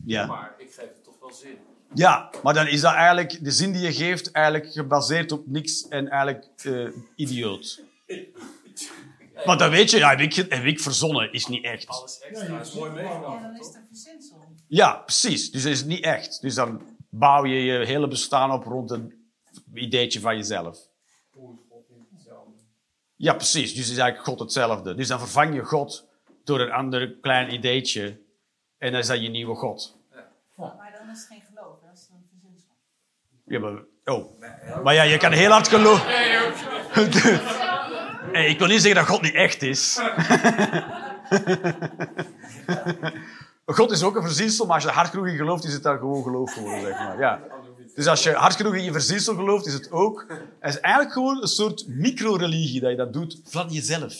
Ja. 0.05 0.27
Maar 0.27 0.55
ik 0.59 0.73
geef 0.73 0.89
het 0.89 1.05
toch 1.05 1.19
wel 1.21 1.33
zin. 1.33 1.59
Ja, 1.95 2.31
maar 2.43 2.55
dan 2.55 2.67
is 2.67 2.81
dat 2.81 2.95
eigenlijk, 2.95 3.45
de 3.45 3.51
zin 3.51 3.73
die 3.73 3.83
je 3.83 3.93
geeft, 3.93 4.31
eigenlijk 4.31 4.73
gebaseerd 4.73 5.33
op 5.33 5.47
niks 5.47 5.89
en 5.89 6.09
eigenlijk 6.09 6.47
eh, 6.63 6.89
idioot. 7.17 7.83
Maar 9.47 9.59
dat 9.59 9.71
weet 9.71 9.91
je, 9.91 9.99
ja, 9.99 10.09
heb 10.09 10.21
ik, 10.21 10.35
heb 10.35 10.65
ik 10.65 10.81
verzonnen, 10.81 11.33
is 11.33 11.47
niet 11.47 11.65
echt. 11.65 11.87
Alles 11.87 12.19
extra 12.21 12.61
is 12.61 12.73
mooi 12.73 12.91
Ja, 12.91 13.03
meegenomen, 13.03 13.43
dan 13.43 13.53
is 13.53 13.59
toch? 13.59 13.67
het 13.67 13.77
een 13.77 13.87
verzinsel. 13.87 14.47
Ja, 14.69 14.93
precies. 14.93 15.51
Dus 15.51 15.63
dat 15.63 15.73
is 15.73 15.85
niet 15.85 16.05
echt. 16.05 16.41
Dus 16.41 16.55
dan 16.55 16.83
bouw 17.11 17.45
je 17.45 17.63
je 17.65 17.87
hele 17.87 18.09
bestaan 18.09 18.53
op 18.53 18.65
rond 18.65 18.91
een 18.91 19.31
ideetje 19.75 20.21
van 20.21 20.37
jezelf. 20.37 20.79
Ja, 23.17 23.35
precies. 23.35 23.75
Dus 23.75 23.91
is 23.91 23.97
eigenlijk 23.97 24.29
God 24.29 24.39
hetzelfde. 24.39 24.95
Dus 24.95 25.09
dan 25.09 25.19
vervang 25.19 25.55
je 25.55 25.65
God 25.65 26.09
door 26.45 26.61
een 26.61 26.73
ander 26.73 27.13
klein 27.21 27.53
ideetje. 27.53 28.21
En 28.79 28.91
dan 28.91 29.01
is 29.01 29.07
dat 29.07 29.23
je 29.23 29.29
nieuwe 29.29 29.55
God. 29.55 29.97
Maar 30.57 30.93
dan 30.99 31.11
is 31.11 31.19
het 31.19 31.27
geen 31.27 31.43
geloof, 31.55 31.81
hè, 31.81 31.87
dat 31.87 31.99
is 31.99 32.09
een 32.11 32.27
verzinsel. 32.31 32.71
Ja, 33.53 33.59
maar, 33.59 33.83
oh. 34.05 34.25
maar 34.85 34.95
ja, 34.95 35.03
je 35.03 35.17
kan 35.17 35.33
heel 35.33 35.51
hard 35.51 35.69
geloven. 35.69 36.11
Hey, 38.33 38.47
ik 38.47 38.59
wil 38.59 38.67
niet 38.67 38.81
zeggen 38.81 39.01
dat 39.01 39.11
God 39.11 39.23
niet 39.23 39.35
echt 39.35 39.63
is. 39.63 40.01
God 43.67 43.91
is 43.91 44.03
ook 44.03 44.17
een 44.17 44.23
verzinsel, 44.23 44.67
maar 44.67 44.75
als 44.75 44.85
je 44.85 44.89
er 44.89 44.95
hard 44.95 45.11
genoeg 45.11 45.27
in 45.27 45.37
gelooft, 45.37 45.65
is 45.65 45.73
het 45.73 45.83
dan 45.83 45.99
gewoon 45.99 46.23
geloof 46.23 46.53
geworden, 46.53 46.81
zeg 46.81 46.99
maar. 46.99 47.19
Ja. 47.19 47.41
Dus 47.95 48.07
als 48.07 48.23
je 48.23 48.33
hard 48.33 48.57
genoeg 48.57 48.75
in 48.75 48.85
je 48.85 48.93
verzinsel 48.93 49.35
gelooft, 49.35 49.67
is 49.67 49.73
het 49.73 49.91
ook... 49.91 50.27
Het 50.61 50.75
is 50.75 50.81
eigenlijk 50.81 51.15
gewoon 51.15 51.43
een 51.43 51.49
soort 51.49 51.85
micro-religie 51.89 52.81
dat 52.81 52.91
je 52.91 52.97
dat 52.97 53.13
doet 53.13 53.41
van 53.45 53.69
jezelf. 53.69 54.15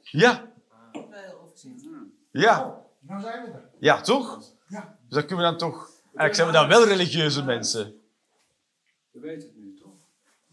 Ja, 0.00 0.42
ja, 2.30 2.80
Nou 3.00 3.20
zijn 3.20 3.42
we 3.42 3.50
er. 3.50 3.68
ja, 3.78 4.00
toch? 4.00 4.42
Ja. 4.68 4.96
Dus 5.08 5.14
dan 5.14 5.26
kunnen 5.26 5.44
we 5.44 5.50
dan 5.50 5.58
toch... 5.58 5.90
Eigenlijk 6.04 6.34
zijn 6.34 6.46
we 6.46 6.52
dan 6.52 6.68
wel 6.68 6.84
religieuze 6.84 7.44
mensen. 7.44 8.01
We 9.12 9.20
weten 9.20 9.48
het 9.48 9.56
nu, 9.56 9.74
toch? 9.82 9.92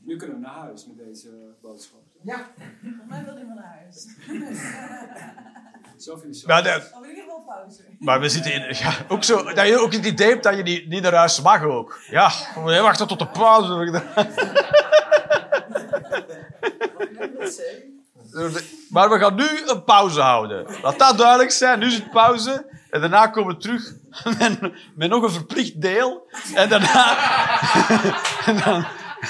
Nu 0.02 0.16
kunnen 0.18 0.36
we 0.36 0.42
naar 0.42 0.54
huis 0.56 0.86
met 0.86 0.98
deze 0.98 1.30
boodschap. 1.62 2.00
Ja. 2.24 2.48
Volgens 2.82 3.04
mij 3.10 3.24
wil 3.26 3.38
iemand 3.38 3.60
naar 3.60 3.80
huis. 3.82 4.08
Zo 5.98 6.16
vind 6.18 6.34
ik 6.36 6.40
zo. 6.42 6.48
Maar, 6.48 6.64
de- 6.64 6.90
Of 6.94 7.04
in 7.04 7.10
ieder 7.10 7.24
geval 7.24 7.42
pauze. 7.42 7.82
maar 8.00 8.20
we 8.20 8.30
zitten 8.30 8.54
in... 8.54 8.76
Ja, 8.78 8.94
ook 9.08 9.24
zo, 9.24 9.44
dat 9.54 9.68
je 9.68 9.78
ook 9.80 9.94
het 9.94 10.06
idee 10.06 10.30
hebt 10.30 10.44
dat 10.44 10.56
je 10.56 10.64
niet, 10.64 10.88
niet 10.88 11.02
naar 11.02 11.14
huis 11.14 11.42
mag 11.42 11.64
ook. 11.64 12.00
Ja, 12.10 12.32
je 12.66 12.82
wachten 12.82 13.08
tot 13.08 13.20
de 13.20 13.28
pauze. 13.28 13.74
Maar 18.90 19.10
we 19.10 19.20
gaan 19.20 19.36
nu 19.36 19.48
een 19.66 19.84
pauze 19.84 20.22
houden. 20.22 20.66
Laat 20.82 21.00
dat 21.00 21.18
duidelijk 21.18 21.52
zijn. 21.52 21.80
Nu 21.80 21.86
is 21.86 21.94
het 21.96 22.10
pauze. 22.12 22.66
En 22.90 23.02
daarna 23.02 23.28
komen 23.28 23.56
we 23.56 23.62
terug 23.62 23.94
met, 24.96 25.10
nog 25.10 25.24
een 25.24 25.32
verplicht 25.32 25.82
deel. 25.82 26.28
En 26.56 26.70
daarna... 26.70 27.18
en 28.46 28.58
dan 28.66 28.86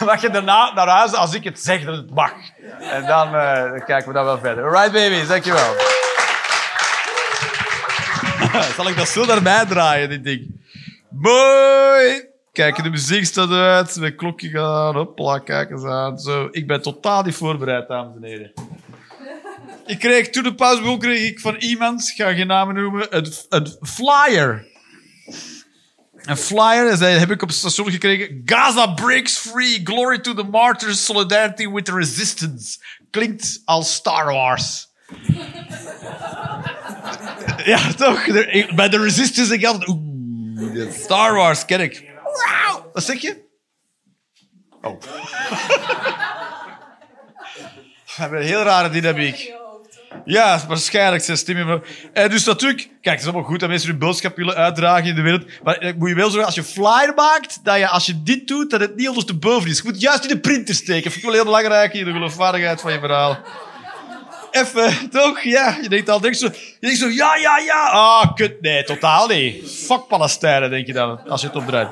mag 0.05 0.21
je 0.21 0.29
daarna 0.29 0.73
naar 0.73 0.87
huis 0.87 1.13
als 1.13 1.33
ik 1.33 1.43
het 1.43 1.59
zeg 1.59 1.85
dat 1.85 1.95
het 1.95 2.13
mag. 2.13 2.33
En 2.79 3.05
dan, 3.05 3.35
eh, 3.35 3.85
kijken 3.85 4.07
we 4.07 4.13
dan 4.13 4.25
wel 4.25 4.39
verder. 4.39 4.63
Alright, 4.63 4.91
babies. 4.91 5.27
Dankjewel. 5.27 5.73
Zal 8.75 8.89
ik 8.89 8.97
dat 8.97 9.07
zo 9.07 9.25
naar 9.25 9.41
mij 9.41 9.65
draaien, 9.65 10.09
dit 10.09 10.23
ding? 10.23 10.61
Mooi! 11.09 12.27
Kijk, 12.51 12.83
de 12.83 12.89
muziek 12.89 13.25
staat 13.25 13.51
uit, 13.51 13.95
mijn 13.99 14.15
klokje 14.15 14.49
gaat 14.49 14.93
hoppla, 14.93 15.39
kijk 15.39 15.69
eens 15.69 15.83
aan. 15.83 16.19
Zo, 16.19 16.47
ik 16.51 16.67
ben 16.67 16.81
totaal 16.81 17.23
niet 17.23 17.35
voorbereid, 17.35 17.87
dames 17.87 18.15
en 18.15 18.23
heren. 18.23 18.53
Ik 19.89 19.99
kreeg, 19.99 20.30
toen 20.30 20.43
de 20.43 20.56
pauze 20.56 20.82
begon, 20.82 20.99
kreeg 20.99 21.30
ik 21.30 21.39
van 21.39 21.56
iemand, 21.56 22.10
ga 22.15 22.34
geen 22.34 22.47
namen 22.47 22.75
noemen, 22.75 23.15
een, 23.17 23.34
een 23.49 23.78
flyer. 23.82 24.67
Een 26.15 26.38
flyer, 26.38 26.89
dat 26.89 26.99
heb 26.99 27.32
ik 27.32 27.41
op 27.41 27.47
het 27.47 27.58
station 27.58 27.91
gekregen. 27.91 28.41
Gaza 28.45 28.93
breaks 28.93 29.38
free, 29.38 29.82
glory 29.84 30.19
to 30.19 30.34
the 30.34 30.43
martyrs, 30.43 31.06
solidarity 31.06 31.69
with 31.69 31.86
the 31.86 31.93
resistance. 31.93 32.78
Klinkt 33.10 33.62
als 33.65 33.93
Star 33.93 34.34
Wars. 34.34 34.88
Ja, 37.65 37.93
toch? 37.93 38.25
Bij 38.75 38.89
de 38.89 38.97
Resistance 38.97 39.54
ik 39.54 39.65
altijd... 39.65 39.97
Star 41.04 41.34
Wars 41.34 41.65
ken 41.65 41.80
ik. 41.80 42.10
Wat 42.93 43.04
zeg 43.04 43.21
je? 43.21 43.43
Oh. 44.82 45.02
We 48.06 48.25
hebben 48.25 48.39
een 48.39 48.45
heel 48.45 48.63
rare 48.63 48.89
dynamiek. 48.89 49.58
Ja, 50.25 50.61
waarschijnlijk 50.67 51.23
zijn 51.23 51.37
stemmen. 51.37 51.83
En 52.13 52.29
dus 52.29 52.45
natuurlijk, 52.45 52.81
kijk, 52.81 53.15
het 53.15 53.19
is 53.19 53.25
allemaal 53.25 53.49
goed 53.49 53.59
dat 53.59 53.69
mensen 53.69 53.89
hun 53.89 53.99
boodschap 53.99 54.35
willen 54.35 54.55
uitdragen 54.55 55.09
in 55.09 55.15
de 55.15 55.21
wereld. 55.21 55.45
Maar 55.63 55.77
eh, 55.77 55.93
moet 55.97 56.09
je 56.09 56.15
wel 56.15 56.29
zorgen, 56.29 56.45
als 56.45 56.55
je 56.55 56.63
flyer 56.63 57.13
maakt, 57.15 57.59
dat 57.63 57.77
je 57.77 57.87
als 57.87 58.05
je 58.05 58.23
dit 58.23 58.47
doet, 58.47 58.69
dat 58.69 58.79
het 58.79 58.95
niet 58.95 59.07
ondersteboven 59.07 59.69
is. 59.69 59.77
Je 59.77 59.83
moet 59.85 60.01
juist 60.01 60.23
in 60.23 60.29
de 60.29 60.39
printer 60.39 60.75
steken. 60.75 61.11
Vind 61.11 61.15
ik 61.15 61.23
wel 61.23 61.33
heel 61.33 61.43
belangrijk 61.43 61.93
in 61.93 62.05
de 62.05 62.11
geloofwaardigheid 62.11 62.81
van 62.81 62.93
je 62.93 62.99
verhaal. 62.99 63.37
Even, 64.51 65.09
toch? 65.09 65.41
Ja, 65.41 65.77
je 65.81 65.89
denkt 65.89 66.09
al, 66.09 66.19
denk 66.19 66.35
zo, 66.35 66.45
je 66.45 66.77
denkt 66.79 66.97
zo, 66.97 67.07
ja, 67.07 67.35
ja, 67.35 67.57
ja. 67.57 67.89
Ah, 67.89 68.35
kut, 68.35 68.61
nee, 68.61 68.83
totaal 68.83 69.27
niet. 69.27 69.71
Fuck 69.71 70.07
Palestijnen, 70.07 70.69
denk 70.69 70.87
je 70.87 70.93
dan, 70.93 71.27
als 71.27 71.41
je 71.41 71.47
het 71.47 71.55
opdraait. 71.55 71.89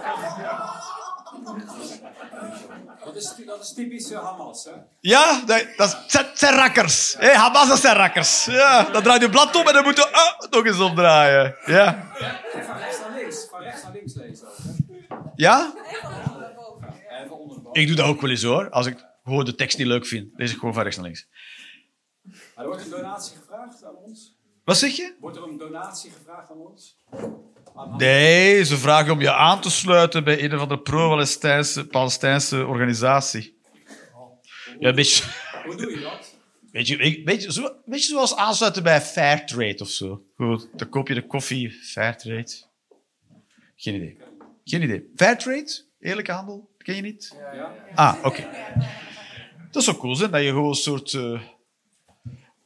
Dat 3.08 3.16
is, 3.16 3.34
dat 3.46 3.62
is 3.62 3.74
typisch 3.74 4.14
Hamas, 4.14 4.64
hè? 4.66 4.72
Ja, 5.00 5.42
dat, 5.46 5.66
dat, 5.78 5.88
is- 5.88 6.12
dat 6.12 6.28
zijn 6.34 6.54
rakkers. 6.56 7.16
Hé, 7.20 7.34
Hamas, 7.34 7.68
dat 7.68 7.80
zijn 7.80 7.96
rakkers. 7.96 8.46
Ja, 8.46 8.84
dan 8.84 9.04
draai 9.04 9.20
je 9.20 9.30
blad 9.30 9.56
om 9.56 9.68
en 9.68 9.74
dan 9.74 9.84
moet 9.84 9.98
je 9.98 10.12
ah, 10.12 10.50
nog 10.50 10.66
eens 10.66 10.80
omdraaien. 10.80 11.56
Ja. 11.66 12.12
Van 12.66 12.78
rechts 12.78 13.00
naar 13.00 13.12
links. 13.20 13.48
Van 13.50 13.62
rechts 13.62 13.84
naar 13.84 13.92
links 13.92 14.14
lezen 14.16 14.48
ook, 14.48 14.56
hè? 14.58 15.16
Ja? 15.36 15.74
Ik 17.72 17.88
doe 17.88 17.96
dat 17.96 18.06
ook 18.06 18.22
wel 18.22 18.30
eens 18.30 18.44
hoor. 18.44 18.70
Als 18.70 18.86
ik 18.86 19.06
gewoon 19.24 19.46
de 19.46 19.56
tekst 19.56 19.78
niet 19.78 19.88
leuk 19.88 20.06
vind, 20.06 20.32
lees 20.36 20.52
ik 20.52 20.58
gewoon 20.58 20.74
van 20.74 20.84
rechts 20.84 20.98
naar 20.98 21.06
links. 21.06 21.28
Maar 22.24 22.36
er 22.56 22.68
wordt 22.68 22.84
een 22.84 22.90
donatie 22.90 23.38
gevraagd 23.38 23.84
aan 23.84 23.96
ons. 23.96 24.36
Wat 24.64 24.78
zeg 24.78 24.92
je? 24.96 25.14
Wordt 25.20 25.38
er 25.38 25.44
een 25.44 25.58
donatie 25.58 26.12
gevraagd 26.12 26.52
aan 26.52 26.58
ons? 26.58 26.98
Nee, 27.98 28.64
ze 28.66 28.78
vragen 28.78 29.14
om 29.14 29.22
je 29.22 29.34
aan 29.34 29.62
te 29.62 29.70
sluiten 29.70 30.24
bij 30.24 30.44
een 30.44 30.54
of 30.56 30.60
andere 30.62 30.80
pro-Palestijnse 30.82 31.88
Palestijnse 31.88 32.66
organisatie. 32.66 33.58
Ja, 34.80 34.90
een 34.90 34.96
beetje, 34.96 35.24
Hoe 35.66 35.76
doe 35.76 35.92
je 35.92 36.00
dat? 36.00 36.36
weet 36.72 36.88
je, 36.88 37.22
weet, 37.26 37.44
je, 37.44 37.52
zo, 37.52 37.76
weet 37.86 38.02
je 38.06 38.08
zoals 38.08 38.36
aansluiten 38.36 38.84
bij 38.84 39.02
Fairtrade 39.02 39.78
of 39.80 39.90
zo. 39.90 40.24
Goed, 40.36 40.68
dan 40.76 40.90
koop 40.90 41.08
je 41.08 41.14
de 41.14 41.26
koffie 41.28 41.72
Fairtrade. 41.72 42.52
Geen 43.76 43.96
idee. 43.96 44.18
Geen 44.64 44.82
idee. 44.82 45.12
Fairtrade? 45.16 45.82
Eerlijke 46.00 46.32
handel? 46.32 46.70
Ken 46.78 46.96
je 46.96 47.02
niet? 47.02 47.36
Ja? 47.54 47.74
Ah, 47.96 48.16
oké. 48.24 48.48
Dat 49.72 49.84
zou 49.84 49.98
cool 49.98 50.16
zijn, 50.16 50.32
dat 50.32 50.42
je 50.42 50.48
gewoon 50.50 50.68
een 50.70 50.76
soort... 50.76 51.14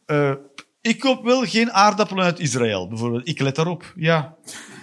eh, 0.06 0.34
ik 0.82 1.00
koop 1.00 1.24
wel 1.24 1.46
geen 1.46 1.72
aardappelen 1.72 2.24
uit 2.24 2.40
Israël, 2.40 2.88
bijvoorbeeld. 2.88 3.28
Ik 3.28 3.40
let 3.40 3.56
daarop, 3.56 3.94
ja. 3.96 4.36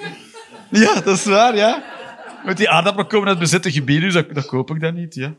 Ja, 0.70 0.94
dat 0.94 1.18
is 1.18 1.24
waar, 1.24 1.57
ja. 1.57 1.82
Met 2.44 2.57
die 2.57 2.70
aardappelen 2.70 3.09
komen 3.09 3.28
uit 3.28 3.38
bezette 3.38 3.72
gebieden, 3.72 4.12
dus 4.12 4.24
dat, 4.32 4.46
koop 4.46 4.70
ik 4.70 4.80
dan 4.80 4.94
niet, 4.94 5.14
ja. 5.14 5.34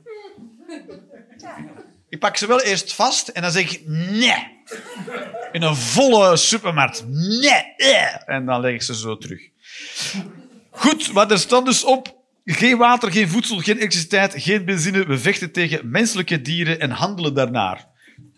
Ik 2.10 2.20
pak 2.20 2.38
ze 2.38 2.47
wel 2.47 2.62
eerst 2.62 2.93
vast 2.93 3.28
en 3.28 3.41
dan 3.41 3.51
zeg 3.51 3.72
ik 3.72 3.88
nee. 3.88 4.47
In 5.51 5.62
een 5.62 5.76
volle 5.76 6.38
supermarkt. 6.38 7.05
Nee. 7.07 7.74
eh. 7.78 8.30
En 8.36 8.45
dan 8.45 8.62
leg 8.62 8.74
ik 8.74 8.82
ze 8.82 8.95
zo 8.95 9.18
terug. 9.18 9.41
Goed, 10.70 11.14
maar 11.14 11.32
er 11.32 11.39
staat 11.39 11.66
dus 11.66 11.84
op... 11.84 12.18
Geen 12.45 12.78
water, 12.78 13.12
geen 13.12 13.30
voedsel, 13.30 13.57
geen 13.57 13.78
elektriciteit, 13.78 14.34
geen 14.38 14.66
benzine. 14.66 15.05
We 15.05 15.18
vechten 15.18 15.51
tegen 15.51 15.89
menselijke 15.89 16.41
dieren 16.41 16.80
en 16.80 16.91
handelen 16.91 17.34
daarnaar. 17.34 17.88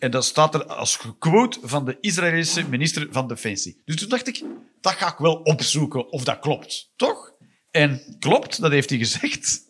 En 0.01 0.11
dat 0.11 0.25
staat 0.25 0.53
er 0.53 0.65
als 0.65 0.99
quote 1.19 1.59
van 1.63 1.85
de 1.85 1.97
Israëlische 1.99 2.69
minister 2.69 3.07
van 3.11 3.27
Defensie. 3.27 3.81
Dus 3.85 3.95
toen 3.95 4.09
dacht 4.09 4.27
ik, 4.27 4.43
dat 4.79 4.93
ga 4.93 5.11
ik 5.11 5.17
wel 5.17 5.35
opzoeken 5.35 6.11
of 6.11 6.23
dat 6.23 6.39
klopt. 6.39 6.91
Toch? 6.95 7.33
En 7.71 8.15
klopt, 8.19 8.61
dat 8.61 8.71
heeft 8.71 8.89
hij 8.89 8.99
gezegd. 8.99 9.61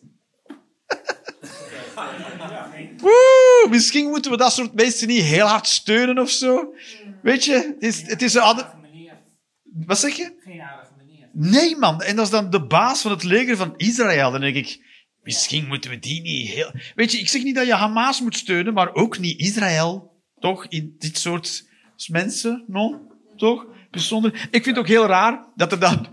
Woe, 3.02 3.66
misschien 3.70 4.08
moeten 4.08 4.30
we 4.30 4.36
dat 4.36 4.52
soort 4.52 4.74
mensen 4.74 5.08
niet 5.08 5.22
heel 5.22 5.46
hard 5.46 5.66
steunen 5.66 6.18
of 6.18 6.30
zo. 6.30 6.74
Weet 7.22 7.44
je, 7.44 7.52
het 7.52 7.82
is, 7.82 8.02
het 8.02 8.22
is 8.22 8.34
een 8.34 8.42
ander... 8.42 8.74
Meneer, 8.82 9.18
Wat 9.62 9.98
zeg 9.98 10.14
je? 10.14 10.34
geen 10.44 10.60
aardige 10.60 10.92
meneer. 10.96 11.28
Nee, 11.32 11.76
man. 11.76 12.02
En 12.02 12.16
dat 12.16 12.24
is 12.24 12.30
dan 12.30 12.50
de 12.50 12.66
baas 12.66 13.00
van 13.00 13.10
het 13.10 13.22
leger 13.22 13.56
van 13.56 13.74
Israël. 13.76 14.30
Dan 14.30 14.40
denk 14.40 14.56
ik, 14.56 14.84
misschien 15.22 15.66
moeten 15.66 15.90
we 15.90 15.98
die 15.98 16.20
niet 16.20 16.48
heel... 16.48 16.72
Weet 16.94 17.12
je, 17.12 17.18
ik 17.18 17.28
zeg 17.28 17.42
niet 17.42 17.54
dat 17.54 17.66
je 17.66 17.74
Hamas 17.74 18.20
moet 18.20 18.36
steunen, 18.36 18.74
maar 18.74 18.94
ook 18.94 19.18
niet 19.18 19.40
Israël. 19.40 20.11
Toch? 20.42 20.66
In 20.66 20.96
dit 20.98 21.18
soort 21.18 21.68
mensen, 22.06 22.64
no? 22.66 23.00
Toch? 23.36 23.66
Bijzonder. 23.90 24.48
Ik 24.50 24.62
vind 24.62 24.66
het 24.66 24.78
ook 24.78 24.86
heel 24.86 25.06
raar 25.06 25.44
dat 25.54 25.72
er 25.72 25.80
dan 25.80 26.06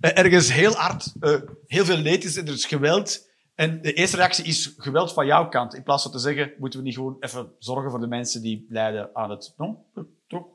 eh, 0.00 0.18
ergens 0.18 0.52
heel 0.52 0.72
hard 0.72 1.12
eh, 1.20 1.40
heel 1.66 1.84
veel 1.84 1.96
leed 1.96 2.24
is 2.24 2.36
en 2.36 2.46
er 2.46 2.52
is 2.52 2.64
geweld. 2.64 3.28
En 3.54 3.82
de 3.82 3.92
eerste 3.92 4.16
reactie 4.16 4.44
is 4.44 4.74
geweld 4.76 5.12
van 5.12 5.26
jouw 5.26 5.48
kant. 5.48 5.74
In 5.74 5.82
plaats 5.82 6.02
van 6.02 6.12
te 6.12 6.18
zeggen, 6.18 6.52
moeten 6.58 6.78
we 6.78 6.84
niet 6.84 6.94
gewoon 6.94 7.16
even 7.20 7.52
zorgen 7.58 7.90
voor 7.90 8.00
de 8.00 8.06
mensen 8.06 8.42
die 8.42 8.66
lijden 8.68 9.10
aan 9.12 9.30
het... 9.30 9.54
No? 9.56 9.84
Toch? 10.28 10.46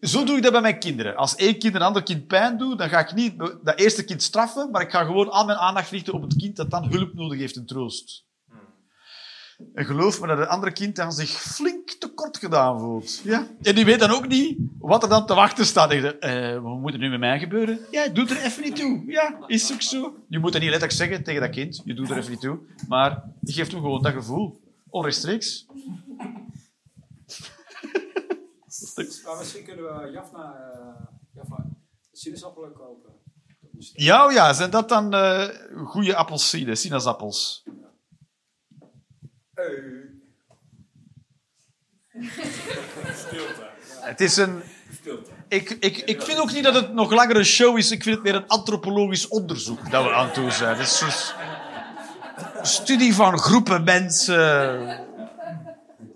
Zo 0.00 0.24
doe 0.24 0.36
ik 0.36 0.42
dat 0.42 0.52
bij 0.52 0.60
mijn 0.60 0.78
kinderen. 0.78 1.16
Als 1.16 1.34
één 1.34 1.58
kind 1.58 1.74
een 1.74 1.82
ander 1.82 2.02
kind 2.02 2.26
pijn 2.26 2.58
doet, 2.58 2.78
dan 2.78 2.88
ga 2.88 2.98
ik 2.98 3.14
niet 3.14 3.38
dat 3.38 3.78
eerste 3.78 4.04
kind 4.04 4.22
straffen, 4.22 4.70
maar 4.70 4.82
ik 4.82 4.90
ga 4.90 5.04
gewoon 5.04 5.30
al 5.30 5.44
mijn 5.44 5.58
aandacht 5.58 5.90
richten 5.90 6.12
op 6.12 6.22
het 6.22 6.36
kind 6.36 6.56
dat 6.56 6.70
dan 6.70 6.90
hulp 6.90 7.14
nodig 7.14 7.38
heeft 7.38 7.56
en 7.56 7.66
troost. 7.66 8.24
En 9.74 9.84
geloof 9.84 10.20
me 10.20 10.26
dat 10.26 10.38
het 10.38 10.48
andere 10.48 10.72
kind 10.72 10.96
dan 10.96 11.12
zich 11.12 11.30
flink 11.30 11.90
tekort 11.90 12.38
gedaan 12.38 12.80
voelt. 12.80 13.20
Ja? 13.24 13.46
En 13.62 13.74
die 13.74 13.84
weet 13.84 13.98
dan 14.00 14.10
ook 14.10 14.28
niet 14.28 14.58
wat 14.78 15.02
er 15.02 15.08
dan 15.08 15.26
te 15.26 15.34
wachten 15.34 15.66
staat. 15.66 15.90
En 15.90 15.96
je 15.96 16.18
eh, 16.18 16.62
wat 16.62 16.78
moet 16.78 16.92
er 16.92 16.98
nu 16.98 17.10
met 17.10 17.20
mij 17.20 17.38
gebeuren? 17.38 17.78
Ja, 17.90 18.08
doe 18.08 18.28
er 18.28 18.42
even 18.42 18.62
niet 18.62 18.76
toe. 18.76 19.02
Ja, 19.06 19.44
is 19.46 19.72
ook 19.72 19.82
zo. 19.82 20.16
Je 20.28 20.38
moet 20.38 20.52
dat 20.52 20.60
niet 20.60 20.70
letterlijk 20.70 20.98
zeggen 20.98 21.24
tegen 21.24 21.40
dat 21.40 21.50
kind. 21.50 21.82
Je 21.84 21.94
doet 21.94 22.10
er 22.10 22.16
even 22.16 22.30
niet 22.30 22.40
toe. 22.40 22.58
Maar 22.88 23.22
je 23.40 23.52
geeft 23.52 23.72
hem 23.72 23.80
gewoon 23.80 24.02
dat 24.02 24.12
gevoel. 24.12 24.60
Onrechtstreeks. 24.88 25.66
Maar 29.24 29.36
misschien 29.38 29.64
kunnen 29.64 29.84
we 29.84 30.10
Jafna, 30.10 30.54
eh 31.34 31.54
sinaasappelen 32.12 32.72
kopen. 32.72 33.12
Ja, 33.92 34.26
oh 34.26 34.32
ja, 34.32 34.52
zijn 34.52 34.70
dat 34.70 34.88
dan 34.88 35.14
eh 35.14 35.48
goede 35.84 36.16
appelsine, 36.16 36.74
sinaasappels? 36.74 37.64
Het 44.00 44.20
is 44.20 44.36
een... 44.36 44.62
Ik, 45.48 45.70
ik, 45.70 45.96
ik 45.96 46.22
vind 46.22 46.38
ook 46.38 46.52
niet 46.52 46.64
dat 46.64 46.74
het 46.74 46.92
nog 46.92 47.12
langer 47.12 47.36
een 47.36 47.44
show 47.44 47.78
is. 47.78 47.90
Ik 47.90 48.02
vind 48.02 48.14
het 48.14 48.24
meer 48.24 48.34
een 48.34 48.48
antropologisch 48.48 49.28
onderzoek 49.28 49.90
dat 49.90 50.04
we 50.04 50.12
aan 50.12 50.26
het 50.26 50.34
doen 50.34 50.52
zijn. 50.52 50.76
Het 50.76 50.86
is 50.86 51.00
een 51.00 51.10
soort 51.10 51.34
studie 52.62 53.14
van 53.14 53.38
groepen 53.38 53.84
mensen. 53.84 55.04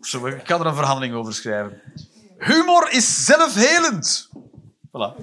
Zo, 0.00 0.26
ik 0.26 0.44
kan 0.44 0.60
er 0.60 0.66
een 0.66 0.74
verhandeling 0.74 1.14
over 1.14 1.34
schrijven. 1.34 1.82
Humor 2.38 2.90
is 2.90 3.24
zelfhelend. 3.24 4.30
Voilà. 4.86 5.14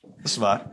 Dat 0.00 0.24
is 0.24 0.36
waar. 0.36 0.66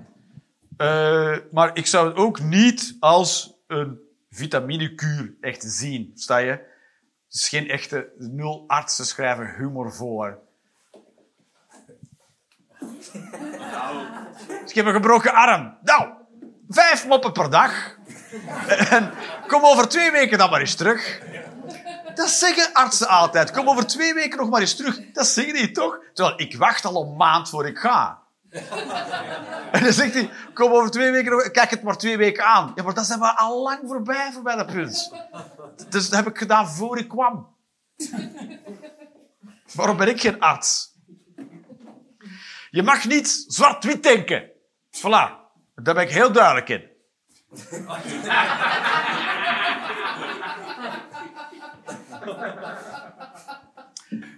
Eh, 0.77 1.37
maar 1.51 1.69
ik 1.73 1.87
zou 1.87 2.07
het 2.07 2.17
ook 2.17 2.39
niet 2.39 2.95
als 2.99 3.53
een 3.67 4.06
vitaminekuur 4.37 5.35
echt 5.41 5.63
zien. 5.63 6.11
Sta 6.15 6.37
je? 6.37 6.51
Het 6.51 7.35
is 7.35 7.49
geen 7.49 7.69
echte... 7.69 8.11
Nul 8.17 8.63
artsen 8.67 9.05
schrijven 9.05 9.55
humor 9.57 9.93
voor. 9.93 10.39
Dus 14.47 14.69
ik 14.69 14.75
heb 14.75 14.85
een 14.85 14.93
gebroken 14.93 15.33
arm. 15.33 15.77
Nou, 15.81 16.09
vijf 16.69 17.07
moppen 17.07 17.31
per 17.31 17.49
dag. 17.49 17.97
En 18.89 19.11
kom 19.47 19.65
over 19.65 19.87
twee 19.87 20.11
weken 20.11 20.37
dan 20.37 20.49
maar 20.49 20.59
eens 20.59 20.75
terug. 20.75 21.21
Dat 22.15 22.29
zeggen 22.29 22.73
artsen 22.73 23.07
altijd. 23.07 23.51
Kom 23.51 23.69
over 23.69 23.87
twee 23.87 24.13
weken 24.13 24.37
nog 24.37 24.49
maar 24.49 24.61
eens 24.61 24.75
terug. 24.75 25.11
Dat 25.11 25.27
zeggen 25.27 25.53
die 25.53 25.71
toch? 25.71 25.99
Terwijl 26.13 26.39
ik 26.39 26.57
wacht 26.57 26.85
al 26.85 27.03
een 27.03 27.15
maand 27.15 27.49
voor 27.49 27.67
ik 27.67 27.77
ga. 27.77 28.26
En 29.71 29.83
dan 29.83 29.93
zegt 29.93 30.13
hij, 30.13 30.29
kom 30.53 30.71
over 30.71 30.91
twee 30.91 31.11
weken 31.11 31.31
nog... 31.31 31.51
Kijk 31.51 31.69
het 31.69 31.83
maar 31.83 31.97
twee 31.97 32.17
weken 32.17 32.45
aan. 32.45 32.71
Ja, 32.75 32.83
maar 32.83 32.93
dat 32.93 33.05
zijn 33.05 33.19
we 33.19 33.37
al 33.37 33.61
lang 33.61 33.79
voorbij, 33.85 34.31
voorbij 34.33 34.55
dat 34.55 34.65
punt. 34.65 35.11
Dus 35.89 36.09
dat 36.09 36.19
heb 36.19 36.27
ik 36.27 36.37
gedaan 36.37 36.67
voor 36.69 36.97
ik 36.97 37.07
kwam. 37.07 37.55
Waarom 39.73 39.97
ben 39.97 40.07
ik 40.07 40.21
geen 40.21 40.39
arts? 40.39 40.95
Je 42.69 42.83
mag 42.83 43.05
niet 43.05 43.45
zwart-wit 43.47 44.03
denken. 44.03 44.49
Voilà. 44.91 45.45
Daar 45.75 45.93
ben 45.93 46.03
ik 46.03 46.09
heel 46.09 46.31
duidelijk 46.31 46.69
in. 46.69 46.95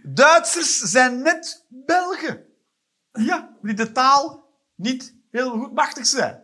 Duitsers 0.03 0.77
zijn 0.77 1.21
net 1.21 1.65
Belgen. 1.67 2.48
Ja, 3.11 3.49
die 3.61 3.73
de 3.73 3.91
taal 3.91 4.49
niet 4.75 5.15
heel 5.31 5.49
goed 5.49 5.73
machtig 5.73 6.05
zijn. 6.05 6.41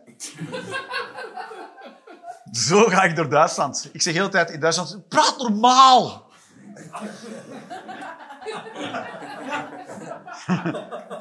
Zo 2.52 2.84
ga 2.84 3.02
ik 3.02 3.16
door 3.16 3.28
Duitsland. 3.28 3.88
Ik 3.92 4.02
zeg 4.02 4.12
de 4.12 4.18
hele 4.18 4.30
tijd 4.30 4.50
in 4.50 4.60
Duitsland, 4.60 5.08
praat 5.08 5.38
normaal. 5.38 6.30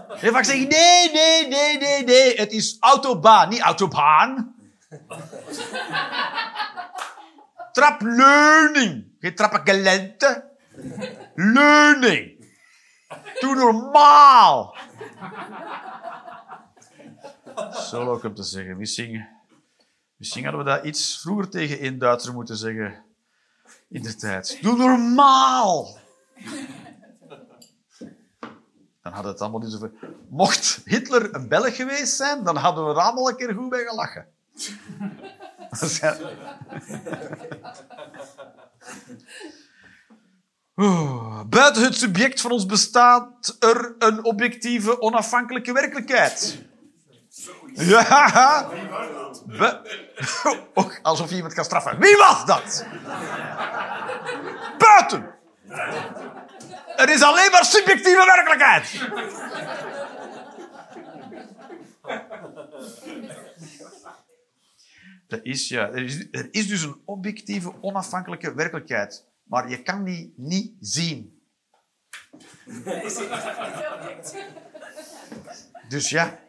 Heel 0.09 0.31
vaak 0.31 0.43
zeg 0.43 0.55
ik, 0.55 0.69
nee, 0.69 1.11
nee, 1.11 1.47
nee, 1.47 1.77
nee, 1.77 2.03
nee. 2.03 2.35
Het 2.35 2.51
is 2.51 2.77
autobaan, 2.79 3.49
niet 3.49 3.61
autobaan. 3.61 4.55
Trapleuning. 7.71 9.15
Geen 9.19 9.35
trappengelente. 9.35 10.51
Leuning. 11.35 12.45
Doe 13.39 13.55
normaal. 13.55 14.77
Zo 17.89 18.11
ook 18.11 18.23
om 18.23 18.33
te 18.33 18.43
zeggen. 18.43 18.77
Misschien, 18.77 19.27
misschien 20.15 20.43
hadden 20.43 20.63
we 20.63 20.69
dat 20.69 20.85
iets 20.85 21.21
vroeger 21.21 21.49
tegen 21.49 21.85
een 21.85 21.97
Duitser 21.97 22.33
moeten 22.33 22.57
zeggen. 22.57 23.03
In 23.89 24.01
de 24.01 24.15
tijd. 24.15 24.59
Doe 24.61 24.77
normaal. 24.77 25.97
Dan 29.01 29.13
had 29.13 29.23
het 29.23 29.41
allemaal 29.41 29.59
niet 29.59 29.71
zoveel. 29.71 29.91
Mocht 30.29 30.81
Hitler 30.85 31.35
een 31.35 31.47
Belg 31.47 31.75
geweest 31.75 32.15
zijn, 32.15 32.43
dan 32.43 32.55
hadden 32.55 32.85
we 32.85 32.91
er 32.91 32.99
allemaal 32.99 33.29
een 33.29 33.35
keer 33.35 33.53
goed 33.53 33.69
bij 33.69 33.85
gelachen. 33.85 34.27
Buiten 40.75 41.83
het 41.83 41.95
subject 41.95 42.41
van 42.41 42.51
ons 42.51 42.65
bestaat 42.65 43.55
er 43.59 43.95
een 43.99 44.23
objectieve, 44.23 45.01
onafhankelijke 45.01 45.73
werkelijkheid. 45.73 46.63
Ja. 47.73 48.71
Alsof 51.01 51.29
je 51.29 51.35
iemand 51.35 51.53
kan 51.53 51.65
straffen. 51.65 51.99
Wie 51.99 52.17
was 52.17 52.45
dat? 52.45 52.85
Buiten. 54.77 55.33
Er 56.95 57.09
is 57.09 57.21
alleen 57.21 57.51
maar 57.51 57.65
subjectieve 57.65 58.25
werkelijkheid. 58.25 59.09
Dat 65.27 65.39
is, 65.43 65.67
ja, 65.67 65.89
er 66.31 66.47
is 66.51 66.67
dus 66.67 66.81
een 66.81 67.01
objectieve, 67.05 67.73
onafhankelijke 67.81 68.53
werkelijkheid. 68.53 69.25
Maar 69.45 69.69
je 69.69 69.81
kan 69.81 70.03
die 70.03 70.33
niet 70.37 70.73
zien. 70.79 71.39
Dus 75.89 76.09
ja, 76.09 76.39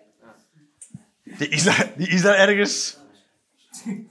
die 1.23 1.49
is 1.49 1.65
daar, 1.65 1.93
die 1.97 2.09
is 2.09 2.23
daar 2.23 2.35
ergens 2.35 2.99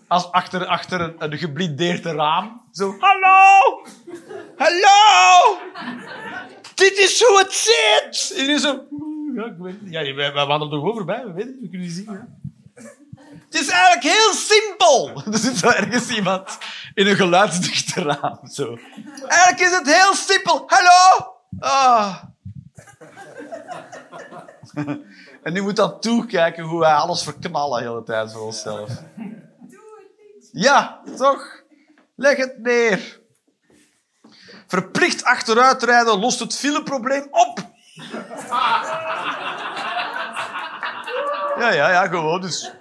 als 0.07 0.31
achter, 0.31 0.65
achter 0.65 1.01
een, 1.01 1.15
een 1.17 1.37
geblindeerd 1.37 2.05
raam. 2.05 2.61
Zo, 2.71 2.95
hallo! 2.99 3.85
Hallo! 4.55 5.59
Dit 6.75 6.97
is 6.97 7.21
hoe 7.21 7.37
het 7.37 7.53
zit! 7.53 8.37
En 8.37 8.45
die 8.45 8.59
zo, 8.59 8.87
ja, 9.83 9.99
ik 9.99 10.15
wij, 10.15 10.33
wij 10.33 10.45
wandelen 10.45 10.73
toch 10.79 10.91
overbij, 10.91 11.25
we 11.25 11.33
weten 11.33 11.51
het, 11.51 11.61
we 11.61 11.69
kunnen 11.69 11.87
het 11.87 11.95
zien. 11.95 12.43
Het 13.55 13.63
is 13.63 13.69
eigenlijk 13.69 14.03
heel 14.03 14.33
simpel. 14.33 15.11
Er 15.33 15.37
zit 15.37 15.57
zo 15.57 15.67
ergens 15.67 16.09
iemand 16.09 16.57
in 16.93 17.07
een 17.07 17.15
geluidsdichte 17.15 18.01
raam. 18.01 18.47
Zo. 18.47 18.77
Eigenlijk 19.27 19.59
is 19.59 19.71
het 19.71 19.95
heel 19.95 20.13
simpel. 20.13 20.63
Hallo? 20.67 21.33
Ah. 21.59 22.23
En 25.43 25.53
nu 25.53 25.61
moet 25.61 25.75
dan 25.75 25.99
toekijken 25.99 26.63
hoe 26.63 26.79
wij 26.79 26.93
alles 26.93 27.23
verknallen 27.23 27.83
de 27.83 27.89
hele 27.89 28.03
tijd 28.03 28.31
voor 28.31 28.41
onszelf. 28.41 28.89
Ja, 30.51 31.01
toch? 31.17 31.61
Leg 32.15 32.37
het 32.37 32.57
neer. 32.57 33.19
Verplicht 34.67 35.23
achteruitrijden 35.23 36.19
lost 36.19 36.39
het 36.39 36.55
fileprobleem 36.55 37.27
op. 37.31 37.59
Ja, 41.59 41.71
ja, 41.71 41.89
ja, 41.89 42.07
gewoon. 42.07 42.41
Dus 42.41 42.71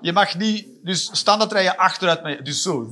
je 0.00 0.12
mag 0.12 0.36
niet... 0.36 0.68
Dus 0.82 1.10
standaard 1.12 1.62
je 1.62 1.76
achteruit, 1.76 2.22
maar 2.22 2.44
dus 2.44 2.62
zo. 2.62 2.90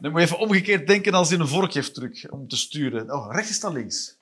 Dan 0.00 0.10
moet 0.10 0.20
je 0.20 0.26
even 0.26 0.38
omgekeerd 0.38 0.86
denken 0.86 1.14
als 1.14 1.30
in 1.30 1.40
een 1.40 1.48
vorkjeftruc 1.48 2.26
om 2.30 2.48
te 2.48 2.56
sturen. 2.56 3.12
Oh, 3.12 3.34
rechts 3.34 3.60
dan 3.60 3.72
links. 3.72 4.16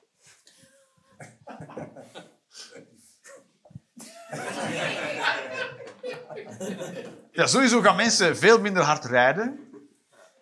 Ja, 7.31 7.47
sowieso 7.47 7.81
gaan 7.81 7.95
mensen 7.95 8.37
veel 8.37 8.59
minder 8.59 8.83
hard 8.83 9.05
rijden. 9.05 9.59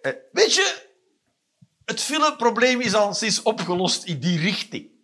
Eh, 0.01 0.11
weet 0.31 0.55
je, 0.55 0.87
het 1.85 2.01
fileprobleem 2.01 2.81
is 2.81 2.93
al 2.93 3.13
sinds 3.13 3.41
opgelost 3.41 4.03
in 4.03 4.19
die 4.19 4.39
richting. 4.39 4.94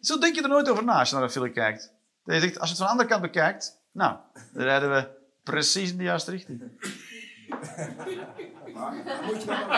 Zo 0.00 0.18
denk 0.18 0.34
je 0.34 0.42
er 0.42 0.48
nooit 0.48 0.68
over 0.68 0.84
na 0.84 0.98
als 0.98 1.08
je 1.08 1.14
naar 1.14 1.24
een 1.24 1.30
film 1.30 1.52
kijkt. 1.52 1.92
Dat 2.24 2.34
je 2.34 2.40
zegt, 2.40 2.58
als 2.58 2.70
je 2.70 2.74
het 2.74 2.76
van 2.76 2.86
de 2.86 2.90
andere 2.92 3.08
kant 3.08 3.22
bekijkt, 3.22 3.80
nou, 3.92 4.16
dan 4.52 4.62
rijden 4.62 4.90
we 4.90 5.08
precies 5.42 5.90
in 5.90 5.96
de 5.96 6.02
juiste 6.04 6.30
richting. 6.30 6.62
Maar 8.74 8.92
moet 9.24 9.40
je, 9.42 9.46
dan, 9.46 9.68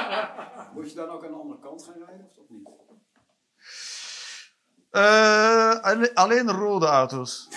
moet 0.75 0.91
je 0.91 0.97
dan 0.97 1.09
ook 1.09 1.25
aan 1.25 1.31
de 1.31 1.37
andere 1.37 1.61
kant 1.61 1.85
gaan 1.85 1.95
rijden 2.07 2.29
of 2.37 2.49
niet? 2.49 2.69
Eh, 4.91 5.81
alle- 5.81 6.15
alleen 6.15 6.51
rode 6.51 6.87
auto's. 6.87 7.49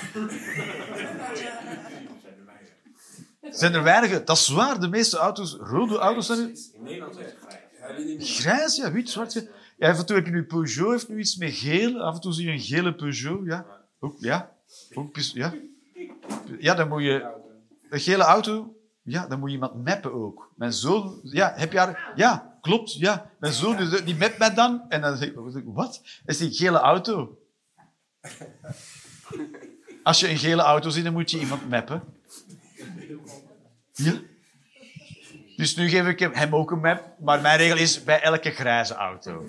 Zijn 3.56 3.74
er 3.74 3.84
weinige? 3.84 4.24
Dat 4.24 4.38
is 4.38 4.48
waar, 4.48 4.80
de 4.80 4.88
meeste 4.88 5.18
auto's, 5.18 5.54
rode 5.60 5.98
auto's 5.98 6.26
zijn. 6.26 6.40
In 6.40 6.84
Nederland 6.84 7.16
grijs. 7.16 7.34
Ja. 8.18 8.26
Grijs, 8.42 8.90
wit, 8.92 9.10
zwart. 9.10 9.34
Ja, 9.34 9.42
Ja, 9.78 9.90
af 9.90 10.00
en 10.00 10.06
toe 10.06 10.16
heb 10.16 10.26
je 10.26 10.32
nu 10.32 10.44
Peugeot, 10.44 10.92
heeft 10.92 11.10
nu 11.10 11.20
iets 11.20 11.36
met 11.38 11.54
geel. 11.54 12.02
Af 12.02 12.16
en 12.16 12.22
toe 12.22 12.34
zie 12.34 12.46
je 12.46 12.52
een 12.52 12.60
gele 12.60 12.96
Peugeot, 12.96 13.46
ja. 13.46 13.66
Ook, 14.00 14.16
ja. 14.20 14.52
Ook, 14.94 15.16
ja. 15.18 15.54
Ja, 16.60 16.74
dan 16.76 16.88
moet 16.88 17.02
je... 17.04 17.26
Een 17.90 18.00
gele 18.00 18.24
auto, 18.24 18.76
ja, 19.02 19.28
dan 19.28 19.40
moet 19.40 19.50
je 19.50 19.56
iemand 19.56 19.86
mappen 19.86 20.14
ook. 20.14 20.52
Mijn 20.56 20.74
zoon, 20.74 21.20
ja, 21.24 21.54
heb 21.56 21.72
je 21.72 21.78
haar... 21.78 22.12
Ja, 22.16 22.58
klopt, 22.62 22.94
ja. 22.94 23.30
Mijn 23.40 23.54
zoon, 23.54 23.78
die- 23.78 24.04
die 24.04 24.16
mapt 24.16 24.38
mij 24.38 24.54
dan. 24.54 24.86
En 24.90 25.02
dan 25.02 25.18
zeg 25.18 25.30
ik, 25.30 25.64
wat? 25.66 26.02
Is 26.26 26.38
die 26.38 26.52
gele 26.54 26.78
auto. 26.78 27.38
Als 30.04 30.20
je 30.20 30.30
een 30.30 30.38
gele 30.38 30.62
auto 30.62 30.90
ziet, 30.90 31.04
dan 31.04 31.14
moet 31.14 31.32
je 31.32 31.40
iemand 31.40 31.70
mappen. 31.70 32.04
Ja. 33.96 34.14
Dus 35.56 35.76
nu 35.76 35.90
geef 35.90 36.08
ik 36.08 36.20
hem- 36.20 36.56
ook 36.56 36.72
een 36.72 36.80
map, 36.80 37.16
maar 37.20 37.42
mijn 37.42 37.58
regel 37.58 37.78
is 37.78 38.04
bij 38.04 38.22
elke 38.22 38.52
grijze 38.52 38.94
auto. 38.94 39.46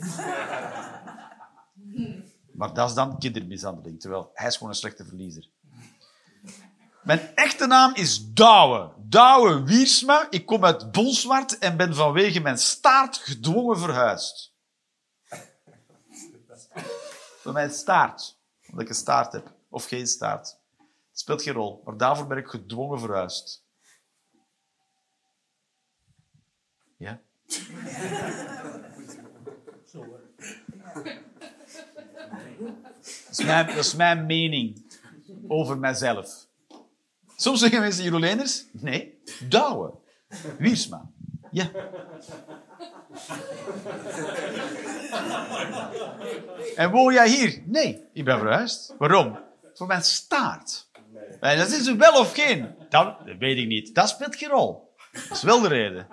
Maar 2.53 2.75
dat 2.75 2.89
is 2.89 2.95
dan 2.95 3.19
kindermishandeling, 3.19 4.01
terwijl 4.01 4.31
hij 4.35 4.47
is 4.47 4.55
gewoon 4.55 4.69
een 4.69 4.79
slechte 4.79 5.05
verliezer. 5.05 5.49
Mijn 7.03 7.35
echte 7.35 7.67
naam 7.67 7.95
is 7.95 8.33
Douwe. 8.33 8.93
Douwe 8.99 9.63
Wiersma. 9.63 10.27
Ik 10.31 10.47
kom 10.47 10.65
uit 10.65 10.93
Bolsward 10.93 11.59
en 11.59 11.77
ben 11.77 11.95
vanwege 11.95 12.41
mijn 12.41 12.59
staart 12.59 13.17
gedwongen 13.17 13.79
verhuisd. 13.79 14.53
Door 17.43 17.53
mijn 17.53 17.71
staart. 17.71 18.39
Omdat 18.67 18.83
ik 18.83 18.89
een 18.89 18.95
staart 18.95 19.33
heb. 19.33 19.53
Of 19.69 19.85
geen 19.87 20.07
staart. 20.07 20.59
Speelt 21.13 21.43
geen 21.43 21.53
rol. 21.55 21.83
Maar 21.85 21.97
daarvoor 21.97 22.27
ben 22.27 22.39
ik 22.39 22.47
gedwongen 22.47 23.01
verhuisd. 23.01 23.65
Ja? 26.97 27.21
Dat 33.05 33.39
is, 33.39 33.45
mijn, 33.45 33.67
dat 33.67 33.77
is 33.77 33.95
mijn 33.95 34.27
mening 34.27 34.85
over 35.49 35.79
mijzelf. 35.79 36.47
Soms 37.37 37.61
zeggen 37.61 37.81
mensen, 37.81 38.05
Jeroen 38.05 38.21
Leenders? 38.21 38.65
Nee, 38.73 39.19
Douwe. 39.49 39.95
Wiersma. 40.59 41.11
Ja. 41.51 41.71
En 46.77 46.91
woon 46.91 47.13
jij 47.13 47.29
hier? 47.29 47.63
Nee, 47.67 48.05
ik 48.13 48.25
ben 48.25 48.39
verhuisd. 48.39 48.95
Waarom? 48.99 49.39
Voor 49.75 49.87
mijn 49.87 50.03
staart. 50.03 50.91
En 51.41 51.59
dat 51.59 51.71
is 51.71 51.87
er 51.87 51.97
wel 51.97 52.21
of 52.21 52.35
geen? 52.35 52.75
Dat, 52.89 53.27
dat 53.27 53.37
weet 53.39 53.59
ik 53.59 53.67
niet. 53.67 53.95
Dat 53.95 54.09
speelt 54.09 54.37
geen 54.37 54.49
rol. 54.49 54.95
Dat 55.13 55.37
is 55.37 55.43
wel 55.43 55.61
de 55.61 55.69
reden. 55.69 56.07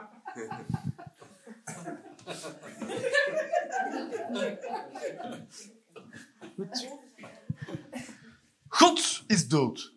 God 8.67 9.23
is 9.27 9.47
dood. 9.47 9.93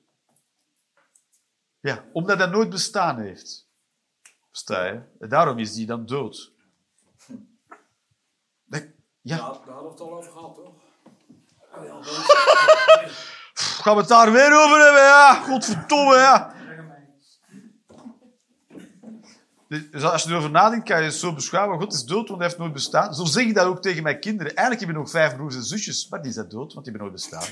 Ja, 1.80 2.04
omdat 2.12 2.38
hij 2.38 2.46
nooit 2.46 2.70
bestaan 2.70 3.18
heeft. 3.18 3.68
Versta 4.50 4.84
je? 4.84 5.00
En 5.18 5.28
daarom 5.28 5.58
is 5.58 5.76
hij 5.76 5.86
dan 5.86 6.06
dood. 6.06 6.52
Dat- 8.64 8.84
Ja. 9.20 9.36
Daar, 9.36 9.46
daar 9.46 9.74
hadden 9.74 9.82
we 9.82 9.88
het 9.90 10.00
al 10.00 10.12
over 10.16 10.32
gehad, 10.32 10.54
toch? 10.54 10.74
Gaan 13.54 13.94
we 13.94 14.00
het 14.00 14.08
daar 14.08 14.32
weer 14.32 14.52
over 14.64 14.78
hebben, 14.84 15.02
ja? 15.02 15.34
Godverdomme, 15.34 16.14
ja. 16.16 16.54
Dus 19.68 20.02
als 20.02 20.22
je 20.22 20.30
erover 20.30 20.50
nadenkt, 20.50 20.88
kan 20.88 20.98
je 20.98 21.04
het 21.04 21.14
zo 21.14 21.34
beschouwen. 21.34 21.78
God 21.78 21.92
is 21.92 22.04
dood, 22.04 22.28
want 22.28 22.40
hij 22.40 22.48
heeft 22.48 22.60
nooit 22.60 22.72
bestaan. 22.72 23.14
Zo 23.14 23.24
zeg 23.24 23.44
ik 23.44 23.54
dat 23.54 23.66
ook 23.66 23.82
tegen 23.82 24.02
mijn 24.02 24.20
kinderen. 24.20 24.54
Eigenlijk 24.54 24.80
heb 24.80 24.90
ik 24.90 24.96
nog 24.96 25.10
vijf 25.10 25.36
broers 25.36 25.54
en 25.54 25.64
zusjes, 25.64 26.08
maar 26.08 26.22
die 26.22 26.32
zijn 26.32 26.48
dood, 26.48 26.74
want 26.74 26.84
die 26.86 26.94
hebben 26.94 27.00
nooit 27.00 27.12
bestaan. 27.12 27.48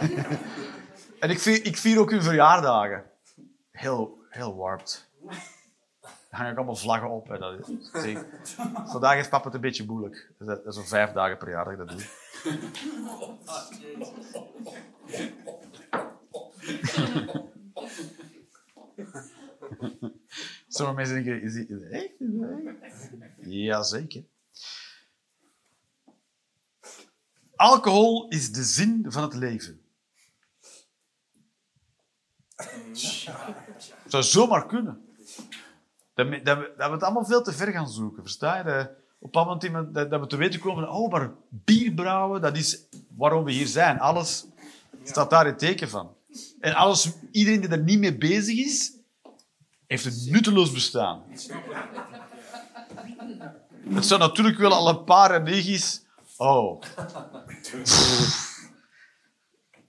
en 1.20 1.30
ik 1.30 1.38
vier, 1.38 1.66
ik 1.66 1.76
vier 1.76 1.98
ook 1.98 2.10
hun 2.10 2.22
verjaardagen. 2.22 3.04
Heel, 3.70 4.18
heel 4.28 4.56
warped. 4.56 5.08
Dan 5.20 6.42
hang 6.42 6.50
ik 6.50 6.56
allemaal 6.56 6.76
vlaggen 6.76 7.10
op. 7.10 7.28
Dat 7.28 7.68
is, 7.68 7.90
zeg, 7.92 8.24
vandaag 8.86 9.14
heeft 9.14 9.30
papa 9.30 9.44
het 9.44 9.54
een 9.54 9.60
beetje 9.60 9.84
moeilijk. 9.84 10.32
Dus 10.38 10.46
dat, 10.46 10.66
is 10.66 10.74
zo'n 10.74 10.84
vijf 10.84 11.12
dagen 11.12 11.38
per 11.38 11.50
jaar 11.50 11.64
dat 11.64 11.72
ik 11.72 11.78
dat 11.78 11.88
doe. 11.88 12.06
Sommige 20.68 20.96
mensen 20.96 21.14
denken, 21.24 21.42
is 21.42 21.52
die 21.54 21.88
echt? 21.88 22.12
Jazeker. 23.40 24.24
Alcohol 27.56 28.28
is 28.28 28.52
de 28.52 28.62
zin 28.62 29.04
van 29.08 29.22
het 29.22 29.34
leven. 29.34 29.80
Zou 34.06 34.22
zomaar 34.22 34.66
kunnen. 34.66 35.04
Dat, 36.14 36.28
we- 36.28 36.42
dat, 36.42 36.58
dat 36.78 36.86
we 36.88 36.92
het 36.94 37.02
allemaal 37.02 37.24
veel 37.24 37.42
te 37.42 37.52
ver 37.52 37.72
gaan 37.72 37.88
zoeken, 37.90 38.22
versta 38.22 38.56
je? 38.56 38.64
Dat, 38.64 38.90
op 39.18 39.34
een 39.36 39.46
moment 39.46 39.94
dat, 39.94 40.10
dat 40.10 40.20
we 40.20 40.26
te 40.26 40.36
weten 40.36 40.60
komen, 40.60 40.90
oh, 40.90 41.10
maar 41.10 41.32
bier 41.48 41.92
brouwen, 41.92 42.40
dat 42.40 42.56
is 42.56 42.86
waarom 43.16 43.44
we 43.44 43.52
hier 43.52 43.66
zijn. 43.66 43.98
Alles 44.00 44.46
staat 45.02 45.30
daar 45.30 45.46
in 45.46 45.56
teken 45.56 45.88
van. 45.88 46.16
En 46.60 46.74
alles, 46.74 47.10
iedereen 47.30 47.60
die 47.60 47.70
er 47.70 47.82
niet 47.82 47.98
mee 47.98 48.18
bezig 48.18 48.58
is, 48.58 48.92
heeft 49.86 50.04
een 50.04 50.32
nutteloos 50.32 50.72
bestaan. 50.72 51.22
Het 53.88 54.06
zou 54.06 54.20
natuurlijk 54.20 54.58
wel 54.58 54.72
al 54.72 54.88
een 54.88 55.04
paar 55.04 55.30
en 55.30 55.42
negies... 55.42 56.02
Oh. 56.36 56.82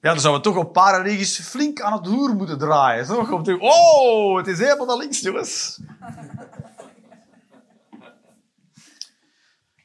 Ja, 0.01 0.11
dan 0.11 0.19
zouden 0.19 0.51
we 0.51 0.57
toch 0.57 0.65
op 0.65 1.03
negies 1.03 1.39
flink 1.39 1.81
aan 1.81 1.93
het 1.93 2.07
hoer 2.07 2.35
moeten 2.35 2.57
draaien. 2.57 3.05
Toch? 3.05 3.59
Oh, 3.59 4.37
het 4.37 4.47
is 4.47 4.59
helemaal 4.59 4.85
naar 4.85 4.97
links, 4.97 5.19
jongens. 5.19 5.79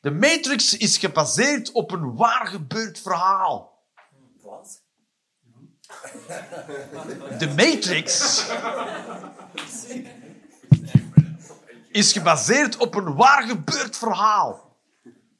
De 0.00 0.10
Matrix 0.10 0.76
is 0.76 0.98
gebaseerd 0.98 1.72
op 1.72 1.92
een 1.92 2.14
waar 2.16 2.46
gebeurd 2.46 2.98
verhaal. 2.98 3.69
De 7.38 7.52
Matrix 7.56 8.44
is 11.90 12.12
gebaseerd 12.12 12.76
op 12.76 12.94
een 12.94 13.14
waar 13.14 13.42
gebeurd 13.42 13.96
verhaal. 13.96 14.76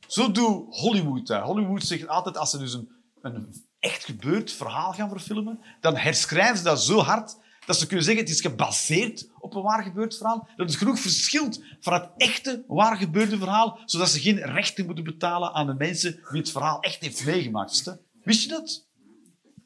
Zo 0.06 0.30
doet 0.30 0.74
Hollywood. 0.74 1.28
Hollywood 1.28 1.82
zegt 1.82 2.08
altijd, 2.08 2.36
als 2.36 2.50
ze 2.50 2.58
dus 2.58 2.72
een, 2.72 2.88
een 3.22 3.64
echt 3.78 4.04
gebeurd 4.04 4.52
verhaal 4.52 4.92
gaan 4.92 5.08
verfilmen, 5.08 5.60
dan 5.80 5.96
herschrijven 5.96 6.56
ze 6.56 6.64
dat 6.64 6.82
zo 6.82 6.98
hard 6.98 7.36
dat 7.66 7.78
ze 7.78 7.86
kunnen 7.86 8.04
zeggen, 8.04 8.22
het 8.22 8.32
is 8.32 8.40
gebaseerd 8.40 9.30
op 9.38 9.54
een 9.54 9.62
waar 9.62 9.82
gebeurd 9.82 10.16
verhaal. 10.16 10.48
Dat 10.56 10.68
het 10.68 10.78
genoeg 10.78 10.98
verschilt 10.98 11.62
van 11.80 11.92
het 11.92 12.10
echte 12.16 12.64
waar 12.66 12.96
gebeurde 12.96 13.38
verhaal, 13.38 13.78
zodat 13.84 14.08
ze 14.08 14.20
geen 14.20 14.38
rechten 14.38 14.86
moeten 14.86 15.04
betalen 15.04 15.54
aan 15.54 15.66
de 15.66 15.74
mensen 15.74 16.20
wie 16.30 16.40
het 16.40 16.50
verhaal 16.50 16.80
echt 16.80 17.00
heeft 17.00 17.24
meegemaakt. 17.24 17.98
Wist 18.22 18.42
je 18.42 18.48
dat? 18.48 18.88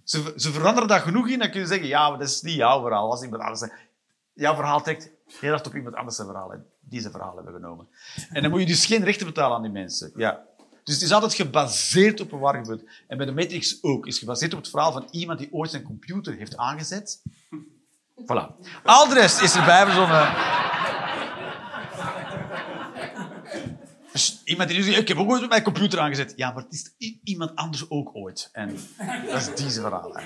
Ze, 0.05 0.33
ze 0.37 0.53
veranderen 0.53 0.89
dat 0.89 1.01
genoeg 1.01 1.29
in, 1.29 1.39
dan 1.39 1.51
kun 1.51 1.61
je 1.61 1.67
zeggen, 1.67 1.87
ja, 1.87 2.11
dat 2.11 2.29
is 2.29 2.43
niet 2.43 2.55
jouw 2.55 2.81
verhaal. 2.83 3.11
Als 3.11 3.23
iemand 3.23 3.43
anders 3.43 3.71
jouw 4.35 4.55
verhaal 4.55 4.83
trekt 4.83 5.11
heel 5.41 5.51
hard 5.51 5.67
op 5.67 5.75
iemand 5.75 5.95
anders 5.95 6.17
zijn 6.17 6.29
verhaal. 6.29 6.55
Die 6.81 7.01
zijn 7.01 7.13
verhaal 7.13 7.35
hebben 7.35 7.55
genomen. 7.55 7.89
En 8.31 8.43
dan 8.43 8.51
moet 8.51 8.61
je 8.61 8.67
dus 8.67 8.87
geen 8.87 9.05
rechten 9.05 9.27
betalen 9.27 9.57
aan 9.57 9.63
die 9.63 9.71
mensen. 9.71 10.13
Ja. 10.17 10.43
Dus 10.85 10.95
het 10.95 11.03
is 11.03 11.13
altijd 11.13 11.35
gebaseerd 11.35 12.21
op 12.21 12.33
een 12.33 12.39
waar 12.39 12.55
gebeurd. 12.55 12.83
En 13.09 13.17
bij 13.17 13.27
de 13.27 13.33
Matrix 13.33 13.83
ook. 13.83 14.07
Is 14.07 14.19
gebaseerd 14.19 14.53
op 14.53 14.59
het 14.59 14.71
verhaal 14.71 14.93
van 14.93 15.09
iemand 15.11 15.39
die 15.39 15.53
ooit 15.53 15.71
zijn 15.71 15.83
computer 15.83 16.35
heeft 16.35 16.57
aangezet. 16.57 17.23
Voilà. 18.21 18.47
Al 18.85 19.09
de 19.09 19.15
rest 19.15 19.41
is 19.41 19.55
erbij 19.55 19.85
verzonnen. 19.85 20.33
Dus 24.15 24.41
iemand 24.45 24.69
die 24.69 24.79
nu 24.79 24.85
zegt, 24.85 24.99
ik 24.99 25.09
heb 25.09 25.17
ook 25.17 25.31
ooit 25.31 25.49
mijn 25.49 25.63
computer 25.63 25.99
aangezet. 25.99 26.33
Ja, 26.37 26.53
maar 26.53 26.63
het 26.63 26.73
is 26.73 27.19
iemand 27.23 27.57
anders 27.57 27.91
ook 27.91 28.15
ooit. 28.15 28.49
En 28.53 28.79
dat 29.27 29.41
is 29.41 29.55
deze 29.55 29.81
verhaal. 29.81 30.17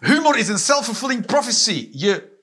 Humor 0.00 0.38
is 0.38 0.48
een 0.48 0.58
self-fulfilling 0.58 1.26
prophecy. 1.26 1.88
Je 1.92 2.38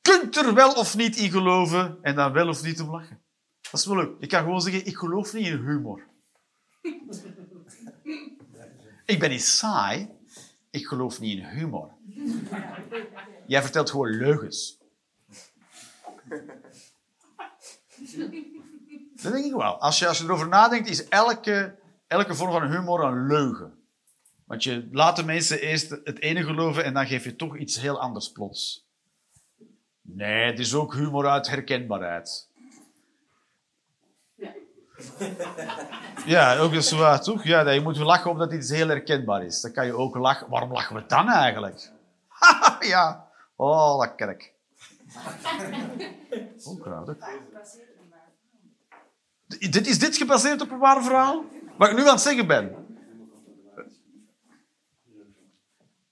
kunt 0.00 0.36
er 0.36 0.54
wel 0.54 0.72
of 0.72 0.96
niet 0.96 1.16
in 1.16 1.30
geloven 1.30 1.98
en 2.02 2.14
dan 2.14 2.32
wel 2.32 2.48
of 2.48 2.62
niet 2.62 2.80
om 2.80 2.90
lachen. 2.90 3.20
Dat 3.60 3.80
is 3.80 3.86
wel 3.86 3.96
leuk. 3.96 4.20
Je 4.20 4.26
kan 4.26 4.42
gewoon 4.42 4.60
zeggen, 4.60 4.86
ik 4.86 4.96
geloof 4.96 5.32
niet 5.32 5.46
in 5.46 5.56
humor. 5.56 6.06
Ik 9.04 9.18
ben 9.18 9.30
niet 9.30 9.44
saai. 9.44 10.08
Ik 10.70 10.86
geloof 10.86 11.20
niet 11.20 11.38
in 11.38 11.44
humor. 11.44 11.90
Jij 13.46 13.62
vertelt 13.62 13.90
gewoon 13.90 14.10
leugens. 14.10 14.78
Dat 19.22 19.32
denk 19.32 19.44
ik 19.44 19.54
wel. 19.54 19.80
Als 19.80 19.98
je, 19.98 20.08
als 20.08 20.18
je 20.18 20.24
erover 20.24 20.48
nadenkt, 20.48 20.88
is 20.88 21.08
elke, 21.08 21.78
elke 22.06 22.34
vorm 22.34 22.50
van 22.50 22.70
humor 22.70 23.04
een 23.04 23.26
leugen. 23.26 23.78
Want 24.46 24.62
je 24.62 24.88
laat 24.92 25.16
de 25.16 25.24
mensen 25.24 25.60
eerst 25.60 25.90
het 25.90 26.20
ene 26.20 26.44
geloven 26.44 26.84
en 26.84 26.94
dan 26.94 27.06
geef 27.06 27.24
je 27.24 27.36
toch 27.36 27.56
iets 27.56 27.80
heel 27.80 28.00
anders 28.00 28.32
plots. 28.32 28.88
Nee, 30.02 30.44
het 30.44 30.58
is 30.58 30.74
ook 30.74 30.94
humor 30.94 31.28
uit 31.28 31.48
herkenbaarheid. 31.48 32.48
Ja, 36.26 36.58
ook 36.58 36.72
dat 36.72 36.82
is 36.82 36.90
waar, 36.90 37.22
toch? 37.22 37.44
Ja, 37.44 37.70
je 37.70 37.80
moet 37.80 37.96
lachen 37.96 38.30
omdat 38.30 38.52
iets 38.52 38.70
heel 38.70 38.88
herkenbaar 38.88 39.44
is. 39.44 39.60
Dan 39.60 39.72
kan 39.72 39.86
je 39.86 39.96
ook 39.96 40.16
lachen. 40.16 40.48
Waarom 40.48 40.72
lachen 40.72 40.96
we 40.96 41.06
dan 41.06 41.28
eigenlijk? 41.28 41.90
ja. 42.80 43.28
Oh, 43.56 44.00
dat 44.00 44.14
kerk. 44.14 44.52
Dit, 49.58 49.86
is 49.86 49.98
dit 49.98 50.16
gebaseerd 50.16 50.60
op 50.60 50.70
een 50.70 50.78
waar 50.78 51.02
verhaal? 51.02 51.44
Wat 51.76 51.90
ik 51.90 51.96
nu 51.96 52.02
aan 52.02 52.14
het 52.14 52.20
zeggen 52.20 52.46
ben. 52.46 52.74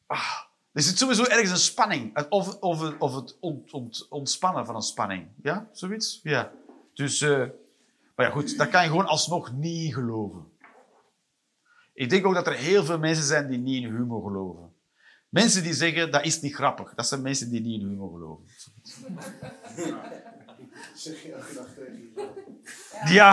Ah, 0.06 0.38
er 0.72 0.82
zit 0.82 0.98
sowieso 0.98 1.24
ergens 1.24 1.50
een 1.50 1.56
spanning. 1.56 2.28
Of, 2.28 2.58
of, 2.60 2.98
of 2.98 3.14
het 3.14 3.36
ont, 3.40 3.72
ont, 3.72 4.06
ontspannen 4.08 4.66
van 4.66 4.74
een 4.74 4.82
spanning. 4.82 5.28
Ja, 5.42 5.68
zoiets? 5.72 6.20
Ja. 6.22 6.52
Dus, 6.94 7.20
eh, 7.20 7.46
maar 8.16 8.26
ja, 8.26 8.32
goed, 8.32 8.56
dat 8.56 8.68
kan 8.68 8.82
je 8.82 8.88
gewoon 8.88 9.06
alsnog 9.06 9.52
niet 9.52 9.94
geloven. 9.94 10.44
Ik 11.94 12.10
denk 12.10 12.26
ook 12.26 12.34
dat 12.34 12.46
er 12.46 12.54
heel 12.54 12.84
veel 12.84 12.98
mensen 12.98 13.24
zijn 13.24 13.48
die 13.48 13.58
niet 13.58 13.84
in 13.84 13.94
humor 13.94 14.22
geloven. 14.22 14.72
Mensen 15.28 15.62
die 15.62 15.74
zeggen, 15.74 16.10
dat 16.10 16.24
is 16.24 16.40
niet 16.40 16.54
grappig. 16.54 16.94
Dat 16.94 17.06
zijn 17.06 17.22
mensen 17.22 17.50
die 17.50 17.60
niet 17.60 17.80
in 17.80 17.88
humor 17.88 18.10
geloven. 18.10 18.44
Zeg 20.94 21.22
je 21.22 21.32
elke 21.32 21.54
dag 21.54 21.66
tegen 21.74 22.12
jezelf. 22.14 22.30
Ja. 23.04 23.10
Ja, 23.10 23.32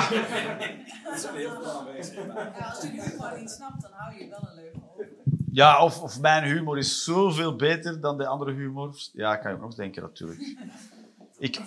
als 2.69 2.81
je 2.81 2.91
de 2.91 3.01
humor 3.01 3.39
niet 3.39 3.49
snapt, 3.49 3.81
dan 3.81 3.91
hou 3.93 4.17
je 4.17 4.29
wel 4.29 4.47
een 4.49 4.55
leugen 4.55 4.83
over. 4.93 5.07
Ja, 5.51 5.83
of, 5.83 6.01
of 6.01 6.19
mijn 6.19 6.43
humor 6.43 6.77
is 6.77 7.03
zoveel 7.03 7.55
beter 7.55 8.01
dan 8.01 8.17
de 8.17 8.27
andere 8.27 8.51
humors. 8.51 9.11
Ja, 9.13 9.35
kan 9.35 9.51
je 9.51 9.61
ook 9.61 9.75
denken 9.75 10.01
natuurlijk. 10.01 10.55
Ik, 11.37 11.61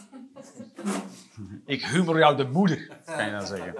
ik 1.66 1.84
humor 1.84 2.18
jou 2.18 2.36
de 2.36 2.48
moeder, 2.48 2.90
kan 3.04 3.24
je 3.24 3.30
dan 3.30 3.46
zeggen. 3.46 3.74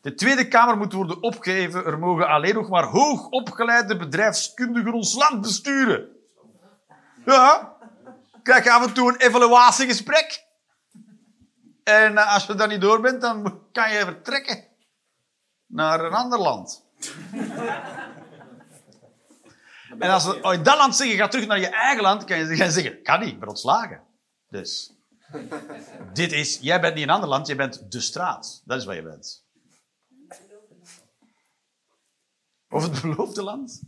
De 0.00 0.14
Tweede 0.14 0.48
Kamer 0.48 0.76
moet 0.76 0.92
worden 0.92 1.22
opgeheven. 1.22 1.84
Er 1.84 1.98
mogen 1.98 2.28
alleen 2.28 2.54
nog 2.54 2.68
maar 2.68 2.84
hoogopgeleide 2.84 3.96
bedrijfskundigen 3.96 4.92
ons 4.92 5.14
land 5.14 5.40
besturen. 5.40 6.08
Ja, 7.24 7.76
krijg 8.42 8.64
je 8.64 8.72
af 8.72 8.86
en 8.86 8.92
toe 8.92 9.08
een 9.08 9.20
evaluatiegesprek. 9.20 10.44
En 11.84 12.18
eh, 12.18 12.34
als 12.34 12.46
je 12.46 12.54
daar 12.54 12.68
niet 12.68 12.80
door 12.80 13.00
bent, 13.00 13.20
dan 13.20 13.62
kan 13.72 13.92
je 13.92 13.98
vertrekken 13.98 14.64
naar 15.66 16.04
een 16.04 16.12
ander 16.12 16.38
land. 16.38 16.84
En 19.98 20.10
als 20.10 20.22
ze 20.22 20.38
in 20.40 20.62
dat 20.62 20.76
land 20.76 20.96
zeggen, 20.96 21.16
ga 21.16 21.28
terug 21.28 21.46
naar 21.46 21.58
je 21.58 21.68
eigen 21.68 22.02
land, 22.02 22.24
kan 22.24 22.38
je 22.38 22.70
zeggen, 22.70 23.02
kan 23.02 23.20
niet, 23.20 23.28
ik 23.28 23.40
ben 23.40 23.48
ontslagen. 23.48 24.02
Dus, 24.48 24.92
dit 26.12 26.32
is, 26.32 26.58
jij 26.60 26.80
bent 26.80 26.94
niet 26.94 27.02
een 27.02 27.10
ander 27.10 27.28
land, 27.28 27.46
jij 27.46 27.56
bent 27.56 27.92
de 27.92 28.00
straat. 28.00 28.62
Dat 28.64 28.78
is 28.78 28.84
wat 28.84 28.94
je 28.94 29.02
bent. 29.02 29.44
Of 32.68 32.82
het 32.82 33.00
beloofde 33.00 33.42
land. 33.42 33.82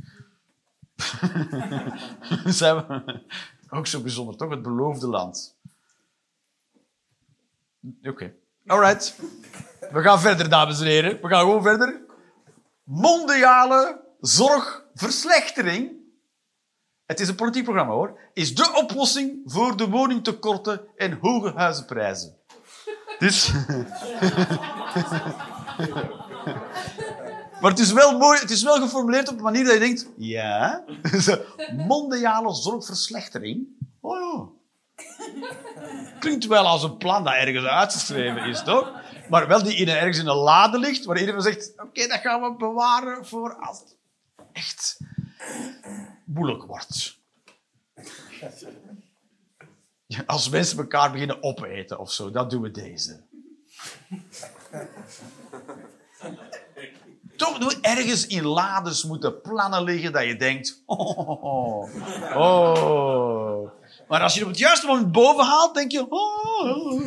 Zijn 2.44 2.76
we 2.76 3.22
ook 3.78 3.86
zo 3.86 4.00
bijzonder, 4.00 4.36
toch? 4.36 4.50
Het 4.50 4.62
beloofde 4.62 5.06
land. 5.06 5.56
Oké. 8.02 8.34
Alright. 8.66 9.16
We 9.92 10.02
gaan 10.02 10.20
verder, 10.20 10.48
dames 10.48 10.80
en 10.80 10.86
heren. 10.86 11.20
We 11.20 11.28
gaan 11.28 11.40
gewoon 11.40 11.62
verder. 11.62 12.00
Mondiale 12.84 14.00
zorgverslechtering. 14.20 15.90
Het 17.06 17.20
is 17.20 17.28
een 17.28 17.34
politiek 17.34 17.64
programma 17.64 17.92
hoor. 17.92 18.18
Is 18.32 18.54
de 18.54 18.72
oplossing 18.74 19.40
voor 19.44 19.76
de 19.76 19.88
woningtekorten 19.88 20.80
en 20.96 21.18
hoge 21.20 21.52
huizenprijzen. 21.54 22.36
Dus. 23.18 23.52
maar 27.62 27.70
het 27.70 27.80
is 27.80 27.92
wel 27.92 28.18
mooi, 28.18 28.38
het 28.40 28.50
is 28.50 28.62
wel 28.62 28.80
geformuleerd 28.80 29.28
op 29.28 29.36
een 29.36 29.42
manier 29.42 29.64
dat 29.64 29.72
je 29.72 29.78
denkt: 29.78 30.06
ja. 30.16 30.84
Mondiale 31.88 32.54
zorgverslechtering. 32.54 33.66
Oh 34.00 34.18
ja. 34.18 34.48
Klinkt 36.18 36.46
wel 36.46 36.66
als 36.66 36.82
een 36.82 36.96
plan 36.96 37.24
dat 37.24 37.32
ergens 37.32 37.66
uitgeschreven 37.66 38.44
is, 38.44 38.62
toch? 38.62 38.92
Maar 39.28 39.48
wel 39.48 39.62
die 39.62 39.76
in 39.76 39.88
ergens 39.88 40.18
in 40.18 40.26
een 40.26 40.36
lade 40.36 40.78
ligt, 40.78 41.04
waar 41.04 41.18
iedereen 41.18 41.40
zegt: 41.40 41.72
Oké, 41.76 42.06
dat 42.06 42.20
gaan 42.20 42.42
we 42.42 42.54
bewaren 42.56 43.26
voor 43.26 43.54
als 43.54 43.78
het 43.78 43.96
echt 44.52 44.98
moeilijk 46.24 46.62
wordt. 46.62 47.20
Als 50.26 50.48
mensen 50.48 50.78
elkaar 50.78 51.12
beginnen 51.12 51.42
opeten 51.42 51.98
of 51.98 52.12
zo, 52.12 52.30
dat 52.30 52.50
doen 52.50 52.62
we 52.62 52.70
deze. 52.70 53.20
Toch 57.42 57.72
ergens 57.80 58.26
in 58.26 58.46
lades 58.46 59.04
moeten 59.04 59.40
plannen 59.40 59.82
liggen 59.82 60.12
dat 60.12 60.24
je 60.24 60.36
denkt: 60.36 60.82
oh, 60.86 61.18
oh, 61.18 61.86
oh. 62.36 63.70
Maar 64.08 64.20
als 64.20 64.32
je 64.34 64.38
het 64.38 64.48
op 64.48 64.54
het 64.54 64.62
juiste 64.62 64.86
moment 64.86 65.12
boven 65.12 65.44
haalt, 65.44 65.74
denk 65.74 65.92
je: 65.92 66.06
oh. 66.08 67.02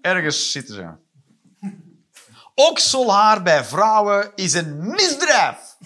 Ergens 0.00 0.50
zitten 0.50 0.74
ze. 0.74 0.88
Okselhaar 2.54 3.42
bij 3.42 3.64
vrouwen 3.64 4.32
is 4.34 4.54
een 4.54 4.90
misdrijf. 4.90 5.76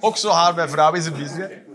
Okselhaar 0.00 0.54
bij 0.54 0.68
vrouwen 0.68 1.00
is 1.00 1.06
een 1.06 1.16
misdrijf. 1.16 1.67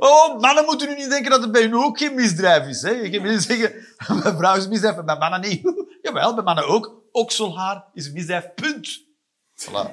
Oh, 0.00 0.40
mannen 0.40 0.64
moeten 0.64 0.88
nu 0.88 0.94
niet 0.94 1.10
denken 1.10 1.30
dat 1.30 1.42
het 1.42 1.52
bij 1.52 1.62
hun 1.62 1.74
ook 1.74 1.98
geen 1.98 2.14
misdrijf 2.14 2.66
is. 2.66 2.82
Hè? 2.82 2.90
Je 2.90 3.10
kan 3.10 3.28
niet 3.28 3.42
zeggen, 3.42 3.72
bij 4.22 4.34
vrouwen 4.36 4.56
is 4.56 4.64
een 4.64 4.70
misdrijf, 4.70 4.94
maar 4.94 5.04
bij 5.04 5.18
mannen 5.18 5.40
niet. 5.40 5.72
Jawel, 6.02 6.34
bij 6.34 6.44
mannen 6.44 6.66
ook. 6.66 7.02
Okselhaar 7.12 7.84
is 7.92 8.06
een 8.06 8.12
misdrijf, 8.12 8.54
punt. 8.54 9.04
Voilà. 9.54 9.90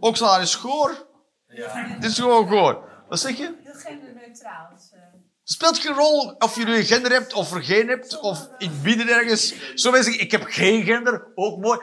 Okselhaar 0.00 0.40
is 0.40 0.50
schoor. 0.50 1.06
Het 1.46 2.04
is 2.04 2.18
gewoon 2.18 2.48
goor. 2.48 2.84
Wat 3.08 3.20
zeg 3.20 3.36
je? 3.36 3.54
Heel 3.62 3.74
genderneutraal. 3.74 4.68
Eh, 4.92 5.00
speelt 5.42 5.78
geen 5.78 5.94
rol 5.94 6.34
of 6.38 6.56
je 6.56 6.64
nu 6.64 6.76
een 6.76 6.84
gender 6.84 7.12
hebt 7.12 7.32
of 7.32 7.52
er 7.52 7.62
geen 7.62 7.88
hebt, 7.88 8.20
of 8.20 8.48
in 8.58 8.68
het 8.68 8.82
midden 8.82 9.08
ergens. 9.08 9.54
Zo 9.74 9.90
mensen 9.90 10.20
ik 10.20 10.30
heb 10.30 10.42
geen 10.44 10.84
gender, 10.84 11.32
ook 11.34 11.58
mooi. 11.58 11.80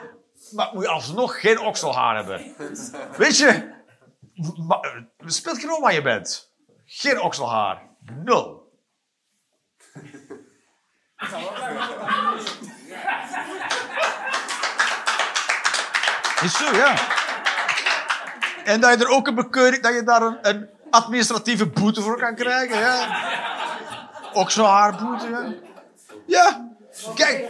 Maar 0.50 0.70
moet 0.72 0.82
je 0.82 0.88
alsnog 0.88 1.40
geen 1.40 1.60
okselhaar 1.60 2.16
hebben. 2.16 2.54
Weet 3.16 3.36
je? 3.36 3.78
Eh, 4.68 5.02
speelt 5.26 5.58
geen 5.58 5.68
rol 5.68 5.80
waar 5.80 5.94
je 5.94 6.02
bent. 6.02 6.49
Geen 6.92 7.20
okselhaar. 7.20 7.82
Nul. 8.24 8.72
Is 16.42 16.56
zo, 16.56 16.76
ja. 16.76 16.94
En 18.64 18.80
dat 18.80 18.98
je 18.98 19.04
er 19.04 19.10
ook 19.10 19.26
een 19.26 19.34
bekeuring, 19.34 19.82
dat 19.82 19.94
je 19.94 20.02
daar 20.02 20.38
een, 20.42 20.68
administratieve 20.90 21.66
boete 21.66 22.02
voor 22.02 22.18
kan 22.18 22.34
krijgen, 22.34 22.78
ja. 22.78 23.22
Okselhaarboete, 24.32 25.28
ja. 25.28 25.54
Ja. 26.26 26.68
Kijk, 27.14 27.48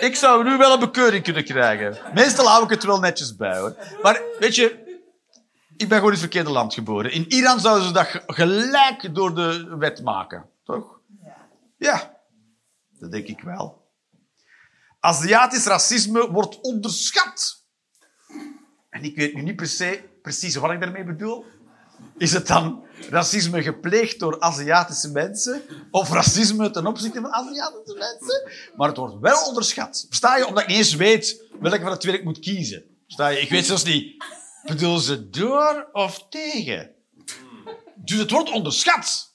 ik 0.00 0.16
zou 0.16 0.44
nu 0.44 0.56
wel 0.56 0.72
een 0.72 0.80
bekeuring 0.80 1.24
kunnen 1.24 1.44
krijgen. 1.44 1.96
Meestal 2.14 2.46
hou 2.48 2.64
ik 2.64 2.70
het 2.70 2.84
wel 2.84 2.98
netjes 2.98 3.36
bij, 3.36 3.58
hoor. 3.58 3.76
Maar 4.02 4.20
weet 4.38 4.54
je, 4.54 4.81
ik 5.82 5.88
ben 5.88 5.98
gewoon 5.98 6.12
in 6.14 6.20
het 6.20 6.30
verkeerde 6.30 6.50
land 6.50 6.74
geboren. 6.74 7.12
In 7.12 7.32
Iran 7.32 7.60
zouden 7.60 7.86
ze 7.86 7.92
dat 7.92 8.06
ge- 8.06 8.22
gelijk 8.26 9.14
door 9.14 9.34
de 9.34 9.76
wet 9.78 10.02
maken. 10.02 10.48
Toch? 10.64 10.98
Ja, 11.78 12.16
dat 12.98 13.10
denk 13.10 13.26
ik 13.26 13.40
wel. 13.40 13.80
Aziatisch 15.00 15.64
racisme 15.66 16.30
wordt 16.30 16.60
onderschat. 16.60 17.64
En 18.90 19.02
ik 19.04 19.16
weet 19.16 19.34
nu 19.34 19.42
niet 19.42 19.56
per 19.56 19.66
se 19.66 20.02
precies 20.22 20.54
wat 20.54 20.70
ik 20.70 20.80
daarmee 20.80 21.04
bedoel. 21.04 21.44
Is 22.18 22.32
het 22.32 22.46
dan 22.46 22.84
racisme 23.10 23.62
gepleegd 23.62 24.18
door 24.18 24.40
Aziatische 24.40 25.10
mensen? 25.10 25.62
Of 25.90 26.10
racisme 26.10 26.70
ten 26.70 26.86
opzichte 26.86 27.20
van 27.20 27.32
Aziatische 27.32 27.94
mensen? 27.98 28.50
Maar 28.76 28.88
het 28.88 28.96
wordt 28.96 29.18
wel 29.20 29.46
onderschat. 29.46 30.04
Versta 30.08 30.36
je? 30.36 30.46
Omdat 30.46 30.62
ik 30.62 30.68
niet 30.68 30.78
eens 30.78 30.94
weet 30.94 31.42
welke 31.60 31.80
van 31.80 31.90
de 31.92 31.96
twee 31.98 32.14
ik 32.18 32.24
moet 32.24 32.38
kiezen. 32.38 32.84
Versta 33.04 33.28
je? 33.28 33.40
Ik 33.40 33.50
weet 33.50 33.66
zelfs 33.66 33.84
niet. 33.84 34.24
Bedoel 34.62 34.98
ze 34.98 35.30
door 35.30 35.88
of 35.92 36.26
tegen? 36.28 36.94
Dus 37.94 38.18
het 38.18 38.30
wordt 38.30 38.50
onderschat. 38.50 39.34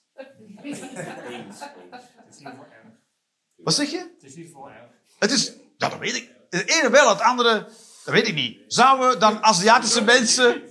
Wat 3.55 3.73
zeg 3.73 3.91
je? 3.91 3.97
Het 3.97 4.23
is 4.23 4.35
niet 4.35 4.51
voor 4.53 4.69
erg. 4.69 4.89
Het 5.19 5.31
is... 5.31 5.51
Ja, 5.77 5.89
dat 5.89 5.99
weet 5.99 6.15
ik. 6.15 6.31
Het 6.49 6.69
ene 6.69 6.89
wel, 6.89 7.09
het 7.09 7.21
andere... 7.21 7.67
Dat 8.05 8.13
weet 8.13 8.27
ik 8.27 8.33
niet. 8.33 8.63
Zouden 8.67 9.19
dan 9.19 9.43
Aziatische 9.43 10.01
mensen... 10.01 10.61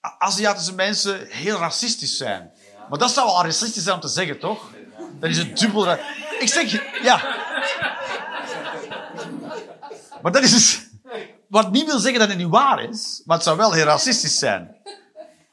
Aziatische 0.00 0.74
mensen 0.74 1.26
heel 1.26 1.58
racistisch 1.58 2.16
zijn? 2.16 2.52
Maar 2.88 2.98
dat 2.98 3.10
zou 3.10 3.28
al 3.28 3.42
racistisch 3.42 3.82
zijn 3.82 3.94
om 3.94 4.00
te 4.00 4.08
zeggen, 4.08 4.38
toch? 4.38 4.70
Dan 5.20 5.30
is 5.30 5.38
het 5.38 5.58
dubbel... 5.58 5.92
Ik 6.38 6.48
zeg... 6.48 7.02
Ja. 7.02 7.36
Maar 10.22 10.32
dat 10.32 10.42
is 10.42 10.50
dus... 10.52 10.87
Wat 11.48 11.72
niet 11.72 11.86
wil 11.86 11.98
zeggen 11.98 12.20
dat 12.20 12.28
het 12.28 12.38
niet 12.38 12.48
waar 12.48 12.82
is, 12.82 13.22
maar 13.24 13.36
het 13.36 13.44
zou 13.44 13.56
wel 13.56 13.72
heel 13.72 13.84
racistisch 13.84 14.38
zijn. 14.38 14.76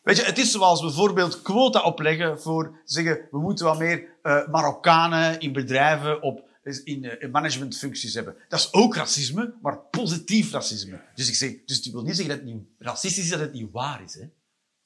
Weet 0.04 0.18
je, 0.18 0.24
het 0.24 0.38
is 0.38 0.52
zoals 0.52 0.82
bijvoorbeeld 0.82 1.41
quota 1.41 1.82
opleggen 1.82 2.41
voor 2.41 2.80
zeggen 2.86 3.28
we 3.32 3.39
moeten 3.39 3.66
wat 3.66 3.78
meer 3.80 4.08
eh, 4.22 4.48
Marokkanen 4.48 5.39
in 5.39 5.54
bedrijven 5.54 6.22
op, 6.22 6.43
in, 6.84 7.04
eh, 7.04 7.22
in 7.22 7.32
managementfuncties 7.32 8.14
hebben. 8.14 8.36
Dat 8.50 8.60
is 8.60 8.74
ook 8.74 8.96
racisme, 8.96 9.54
maar 9.62 9.78
positief 9.78 10.52
racisme. 10.52 11.02
Dus 11.16 11.28
ik 11.28 11.36
zeg, 11.36 11.52
dus 11.66 11.76
het 11.76 11.91
wil 11.91 12.04
niet 12.04 12.16
zeggen 12.16 12.36
dat 12.36 12.46
het 12.46 12.54
niet 12.56 12.66
racistisch 12.80 13.24
is, 13.24 13.30
dat 13.30 13.39
het 13.39 13.54
niet 13.54 13.72
waar 13.72 14.04
is. 14.04 14.14
Hè? 14.14 14.30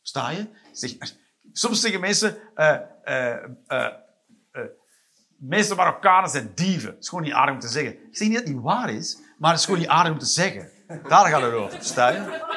Sta 0.02 0.30
je? 0.30 0.40
Ik 0.40 0.48
Zeg, 0.72 0.92
soms 1.54 1.82
zeggen 1.82 2.00
mensen, 2.00 2.38
eh 2.56 2.78
eh 3.04 3.44
eh, 4.52 4.62
meeste 5.38 5.76
Marokkanen 5.76 6.30
zijn 6.30 6.52
dieven. 6.56 6.92
Dat 6.92 7.04
is 7.04 7.10
gewoon 7.10 7.24
niet 7.24 7.34
aardig 7.34 7.54
om 7.54 7.60
te 7.60 7.68
zeggen. 7.68 7.94
Ik 7.94 8.18
zeg 8.18 8.28
niet 8.28 8.38
dat 8.38 8.46
het 8.46 8.56
niet 8.56 8.64
waar 8.64 8.90
is, 8.90 9.18
maar 9.38 9.52
het 9.52 9.60
is 9.60 9.66
gewoon 9.66 9.80
niet 9.80 9.90
aardig 9.90 10.12
om 10.12 10.20
te 10.20 10.26
zeggen. 10.26 10.70
Daar 10.90 11.28
gaat 11.28 11.42
het 11.42 11.54
over. 11.54 11.84
Sta 11.84 12.10
je? 12.10 12.48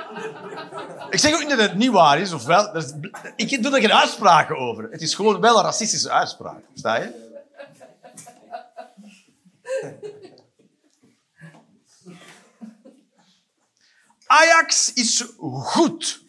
Ik 1.10 1.18
zeg 1.18 1.34
ook 1.34 1.40
niet 1.40 1.48
dat 1.48 1.58
het 1.58 1.74
niet 1.74 1.90
waar 1.90 2.18
is, 2.18 2.32
of 2.32 2.44
wel. 2.44 2.76
Ik 3.36 3.62
doe 3.62 3.74
er 3.74 3.80
geen 3.80 3.92
uitspraken 3.92 4.56
over. 4.56 4.88
Het 4.90 5.02
is 5.02 5.14
gewoon 5.14 5.40
wel 5.40 5.56
een 5.56 5.64
racistische 5.64 6.10
uitspraak. 6.10 6.62
Sta 6.74 6.96
je? 6.96 7.30
Ajax 14.26 14.92
is 14.92 15.24
goed. 15.38 16.20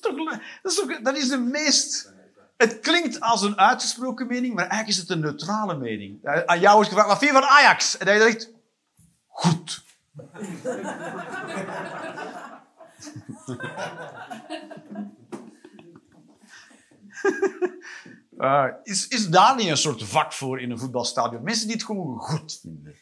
Dat 0.00 0.16
is 0.62 0.76
dat 0.76 0.88
is, 0.88 0.98
dat 1.02 1.16
is 1.16 1.28
de 1.28 1.38
meest... 1.38 2.13
Het 2.56 2.80
klinkt 2.80 3.20
als 3.20 3.42
een 3.42 3.58
uitgesproken 3.58 4.26
mening, 4.26 4.54
maar 4.54 4.66
eigenlijk 4.66 4.90
is 4.90 4.96
het 4.96 5.10
een 5.10 5.20
neutrale 5.20 5.76
mening. 5.76 6.24
Eh, 6.24 6.42
Aan 6.44 6.60
jou 6.60 6.80
is 6.80 6.88
gevraagd, 6.88 7.08
wat 7.08 7.18
vind 7.18 7.32
je 7.32 7.38
van 7.38 7.48
Ajax? 7.48 7.98
En 7.98 8.06
hij 8.06 8.20
zegt, 8.20 8.50
goed. 9.26 9.82
Eh, 18.38 18.66
is, 18.82 19.08
is 19.08 19.28
daar 19.28 19.56
niet 19.56 19.68
een 19.68 19.76
soort 19.76 20.04
vak 20.04 20.32
voor 20.32 20.60
in 20.60 20.70
een 20.70 20.78
voetbalstadion? 20.78 21.42
Mensen 21.42 21.66
die 21.66 21.76
het 21.76 21.84
gewoon 21.84 22.18
goed 22.18 22.58
vinden. 22.62 22.94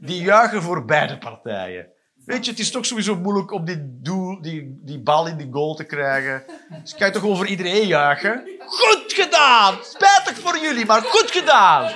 Die 0.00 0.22
juichen 0.22 0.62
voor 0.62 0.84
beide 0.84 1.18
partijen. 1.18 1.86
Weet 2.30 2.44
je, 2.44 2.50
het 2.50 2.60
is 2.60 2.70
toch 2.70 2.86
sowieso 2.86 3.16
moeilijk 3.16 3.52
om 3.52 3.64
die, 3.64 3.78
doel, 3.80 4.42
die, 4.42 4.80
die 4.82 4.98
bal 4.98 5.26
in 5.26 5.36
die 5.36 5.48
goal 5.52 5.74
te 5.74 5.84
krijgen. 5.84 6.44
Dus 6.82 6.94
kan 6.94 7.06
je 7.06 7.12
toch 7.12 7.24
over 7.24 7.46
iedereen 7.46 7.86
juichen? 7.86 8.50
Goed 8.66 9.04
gedaan! 9.06 9.78
Spijtig 9.82 10.38
voor 10.40 10.58
jullie, 10.58 10.86
maar 10.86 11.02
goed 11.02 11.30
gedaan! 11.30 11.92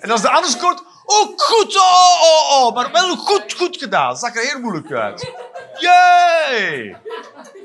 En 0.00 0.10
als 0.10 0.22
de 0.22 0.30
ander 0.30 0.50
scoort, 0.50 0.82
ook 1.04 1.42
goed! 1.42 1.76
Oh, 1.76 2.22
oh, 2.22 2.66
oh, 2.66 2.74
maar 2.74 2.92
wel 2.92 3.16
goed, 3.16 3.52
goed 3.52 3.76
gedaan. 3.76 4.16
Zag 4.16 4.36
er 4.36 4.50
heel 4.50 4.60
moeilijk 4.60 4.92
uit. 4.92 5.32
Jee! 5.78 6.96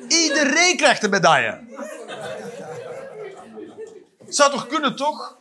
Iedereen 0.08 0.78
krijgt 0.78 1.04
een 1.04 1.10
medaille. 1.10 1.60
Zou 4.28 4.52
toch 4.52 4.68
kunnen, 4.68 4.96
toch? 4.96 5.38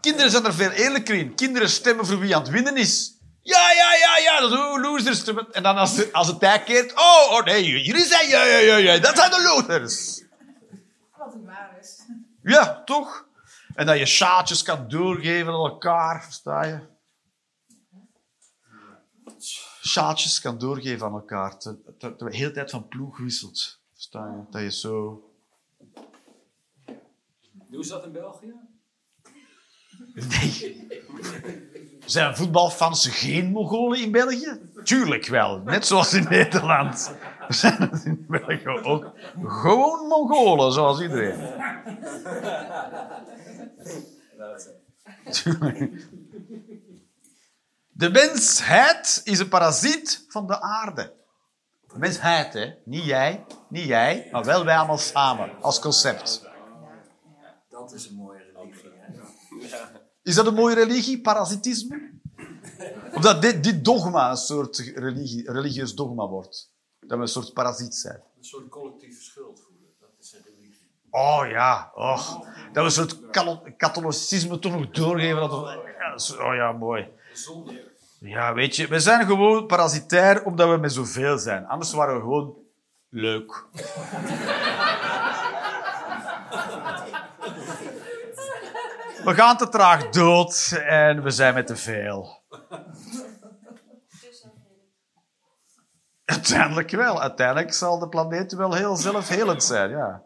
Kinderen 0.00 0.30
zijn 0.30 0.44
er 0.44 0.54
veel 0.54 0.70
eerlijker 0.70 1.14
in. 1.14 1.34
Kinderen 1.34 1.68
stemmen 1.68 2.06
voor 2.06 2.18
wie 2.18 2.34
aan 2.36 2.42
het 2.42 2.50
winnen 2.50 2.76
is. 2.76 3.16
Ja, 3.42 3.72
ja, 3.72 3.94
ja, 3.94 4.18
ja, 4.22 4.40
dat 4.40 4.52
is 4.52 4.58
oh, 4.58 4.80
losers. 4.82 5.24
En 5.52 5.62
dan 5.62 5.76
als, 5.76 5.94
de- 5.94 6.12
als 6.12 6.26
het 6.26 6.40
tijd 6.40 6.64
keert... 6.64 6.92
Oh, 6.92 7.26
oh 7.30 7.44
nee, 7.44 7.82
jullie 7.84 8.04
zijn... 8.04 8.28
Ja, 8.28 8.44
ja, 8.44 8.58
ja, 8.58 8.76
ja, 8.76 8.98
dat 8.98 9.16
zijn 9.16 9.30
de 9.30 9.42
losers. 9.42 10.22
Wat 11.16 11.32
het 11.32 11.44
waar 11.44 11.76
is. 11.80 12.00
Ja, 12.42 12.82
toch? 12.84 13.26
En 13.74 13.86
dat 13.86 13.98
je 13.98 14.06
shaatjes 14.06 14.62
kan 14.62 14.88
doorgeven 14.88 15.52
aan 15.52 15.58
elkaar, 15.70 16.24
versta 16.24 16.64
je? 16.64 16.80
Shaatjes 19.86 20.40
kan 20.40 20.58
doorgeven 20.58 21.06
aan 21.06 21.12
elkaar. 21.12 21.58
Te- 21.58 21.78
te- 21.98 22.16
te- 22.16 22.24
De 22.24 22.36
hele 22.36 22.50
tijd 22.50 22.70
van 22.70 22.88
ploeg 22.88 23.18
wisselt. 23.18 23.80
Versta 23.92 24.26
je? 24.26 24.42
Dat 24.50 24.62
je 24.62 24.70
zo... 24.72 25.22
Doen 27.70 27.84
ze 27.84 27.90
dat 27.90 28.04
in 28.04 28.12
België? 28.12 28.54
Nee. 30.28 30.86
Zijn 32.04 32.36
voetbalfans 32.36 33.08
geen 33.08 33.50
Mongolen 33.50 34.00
in 34.00 34.12
België? 34.12 34.60
Tuurlijk 34.84 35.26
wel. 35.26 35.58
Net 35.58 35.86
zoals 35.86 36.12
in 36.12 36.26
Nederland. 36.28 37.14
Zijn 37.48 37.90
het 37.90 38.04
in 38.04 38.26
België 38.28 38.68
ook 38.68 39.12
gewoon 39.44 40.06
Mongolen, 40.06 40.72
zoals 40.72 41.00
iedereen. 41.00 41.38
De 47.92 48.10
mensheid 48.10 49.20
is 49.24 49.38
een 49.38 49.48
parasiet 49.48 50.24
van 50.28 50.46
de 50.46 50.60
aarde. 50.60 51.12
De 51.92 51.98
mensheid, 51.98 52.52
hè. 52.52 52.74
Niet 52.84 53.04
jij, 53.04 53.44
niet 53.68 53.84
jij, 53.84 54.28
maar 54.32 54.44
wel 54.44 54.64
wij 54.64 54.76
allemaal 54.76 54.98
samen, 54.98 55.50
als 55.60 55.78
concept. 55.78 56.46
Dat 57.70 57.92
is 57.92 58.06
een. 58.06 58.16
Hè? 58.16 58.27
Is 60.28 60.34
dat 60.34 60.46
een 60.46 60.54
mooie 60.54 60.74
religie, 60.74 61.20
parasitisme? 61.20 62.10
Of 63.14 63.22
dat 63.22 63.42
dit, 63.42 63.62
dit 63.64 63.84
dogma 63.84 64.30
een 64.30 64.36
soort 64.36 64.78
religie, 64.94 65.52
religieus 65.52 65.94
dogma 65.94 66.26
wordt? 66.26 66.70
Dat 67.00 67.10
we 67.16 67.16
een 67.24 67.28
soort 67.28 67.52
parasiet 67.52 67.94
zijn. 67.94 68.20
Een 68.38 68.44
soort 68.44 68.68
collectieve 68.68 69.22
schuld 69.22 69.60
voelen. 69.60 69.88
Dat 70.00 70.08
is 70.20 70.32
een 70.32 70.40
religie. 70.44 70.90
Oh 71.10 71.42
ja, 71.50 71.92
och. 71.94 72.38
Dat 72.72 72.74
we 72.74 72.80
een 72.80 72.90
soort 72.90 73.16
katholicisme 73.76 74.58
toch 74.58 74.72
nog 74.72 74.90
doorgeven. 74.90 75.40
Dat 75.40 75.50
we- 75.50 76.42
oh 76.42 76.54
ja, 76.54 76.72
mooi. 76.72 77.08
Ja, 78.20 78.54
weet 78.54 78.76
je, 78.76 78.86
we 78.88 79.00
zijn 79.00 79.26
gewoon 79.26 79.66
parasitair 79.66 80.44
omdat 80.44 80.68
we 80.70 80.76
met 80.76 80.92
zoveel 80.92 81.38
zijn. 81.38 81.66
Anders 81.66 81.92
waren 81.92 82.14
we 82.14 82.20
gewoon 82.20 82.54
leuk. 83.08 83.64
We 89.28 89.34
gaan 89.34 89.56
te 89.56 89.68
traag 89.68 90.08
dood 90.08 90.80
en 90.86 91.22
we 91.22 91.30
zijn 91.30 91.54
met 91.54 91.66
te 91.66 91.76
veel. 91.76 92.42
Uiteindelijk 96.24 96.90
wel. 96.90 97.20
Uiteindelijk 97.20 97.72
zal 97.72 97.98
de 97.98 98.08
planeet 98.08 98.52
wel 98.52 98.74
heel 98.74 98.96
zelfhelend 98.96 99.64
zijn. 99.64 99.90
Ja. 99.90 100.22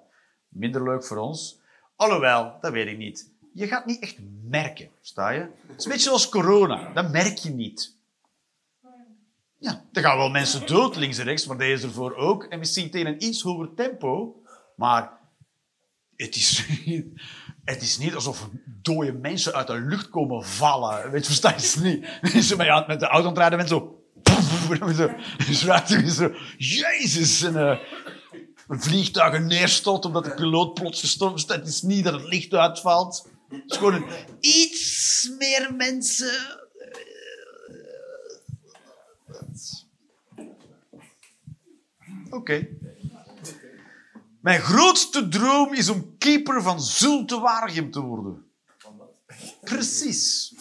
Minder 0.48 0.82
leuk 0.82 1.04
voor 1.04 1.16
ons. 1.16 1.60
Alhoewel, 1.96 2.58
dat 2.60 2.72
weet 2.72 2.86
ik 2.86 2.96
niet. 2.96 3.32
Je 3.54 3.66
gaat 3.66 3.86
niet 3.86 4.02
echt 4.02 4.16
merken, 4.42 4.90
sta 5.00 5.30
je? 5.30 5.40
Het 5.40 5.78
is 5.78 5.84
een 5.84 5.90
beetje 5.90 6.06
zoals 6.06 6.28
corona. 6.28 6.92
Dat 6.92 7.10
merk 7.10 7.36
je 7.36 7.50
niet. 7.50 7.96
Ja, 9.58 9.84
er 9.92 10.02
gaan 10.02 10.16
wel 10.16 10.30
mensen 10.30 10.66
dood 10.66 10.96
links 10.96 11.18
en 11.18 11.24
rechts, 11.24 11.46
maar 11.46 11.58
deze 11.58 11.86
ervoor 11.86 12.14
ook. 12.14 12.44
En 12.44 12.58
misschien 12.58 12.90
tegen 12.90 13.06
een 13.06 13.24
iets 13.24 13.42
hoger 13.42 13.74
tempo. 13.74 14.42
Maar 14.76 15.20
het 16.16 16.36
is, 16.36 16.66
het 17.64 17.82
is 17.82 17.98
niet 17.98 18.14
alsof 18.14 18.48
dode 18.64 19.12
mensen 19.12 19.54
uit 19.54 19.66
de 19.66 19.80
lucht 19.80 20.08
komen 20.08 20.44
vallen. 20.44 21.10
Weet 21.10 21.20
je, 21.20 21.26
versta 21.26 21.48
je 21.48 21.54
het 21.54 21.78
niet? 21.82 22.32
Mensen 22.34 22.56
met, 22.86 23.00
de 23.00 23.06
auto 23.06 23.28
aan 23.28 23.34
het 23.34 23.38
rijden, 23.38 23.58
mensen 23.58 23.76
zo... 23.76 23.96
zo, 25.52 26.08
zo 26.08 26.32
Jezus! 26.56 27.42
En, 27.42 27.54
uh, 27.54 27.78
een 28.68 28.82
vliegtuig 28.82 29.40
neerstort 29.40 30.04
omdat 30.04 30.24
de 30.24 30.34
piloot 30.34 30.74
plots 30.74 31.00
gestorven 31.00 31.36
is. 31.36 31.46
Het 31.46 31.68
is 31.68 31.82
niet 31.82 32.04
dat 32.04 32.12
het 32.12 32.24
licht 32.24 32.54
uitvalt. 32.54 33.28
Het 33.48 33.62
is 33.66 33.76
gewoon 33.76 33.94
een, 33.94 34.06
iets 34.40 35.30
meer 35.38 35.74
mensen... 35.76 36.60
Oké. 42.30 42.68
Mijn 44.42 44.60
grootste 44.60 45.28
droom 45.28 45.74
is 45.74 45.88
om 45.88 46.18
keeper 46.18 46.62
van 46.62 46.80
Zulte 46.80 47.40
Waregem 47.40 47.90
te 47.90 48.00
worden. 48.00 48.46
Precies. 49.60 50.54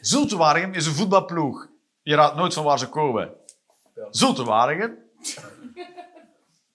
Zulte 0.00 0.36
Waregem 0.36 0.72
is 0.72 0.86
een 0.86 0.94
voetbalploeg. 0.94 1.68
Je 2.02 2.14
raadt 2.14 2.36
nooit 2.36 2.54
van 2.54 2.64
waar 2.64 2.78
ze 2.78 2.88
komen. 2.88 3.30
Zulte 4.10 4.44
Waregem. 4.44 4.98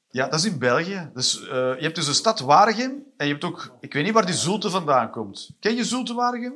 Ja, 0.10 0.28
dat 0.28 0.40
is 0.40 0.46
in 0.46 0.60
België. 0.60 1.10
Dus, 1.14 1.42
uh, 1.42 1.48
je 1.50 1.78
hebt 1.80 1.96
dus 1.96 2.06
de 2.06 2.14
stad 2.14 2.40
Waregem 2.40 3.04
en 3.18 3.26
je 3.26 3.32
hebt 3.32 3.44
ook... 3.44 3.78
Ik 3.80 3.94
weet 3.94 4.04
niet 4.04 4.14
waar 4.14 4.26
die 4.26 4.36
Zulte 4.36 4.70
vandaan 4.70 5.12
komt. 5.12 5.50
Ken 5.60 5.76
je 5.76 5.84
Zulte 5.84 6.14
Waregem? 6.14 6.54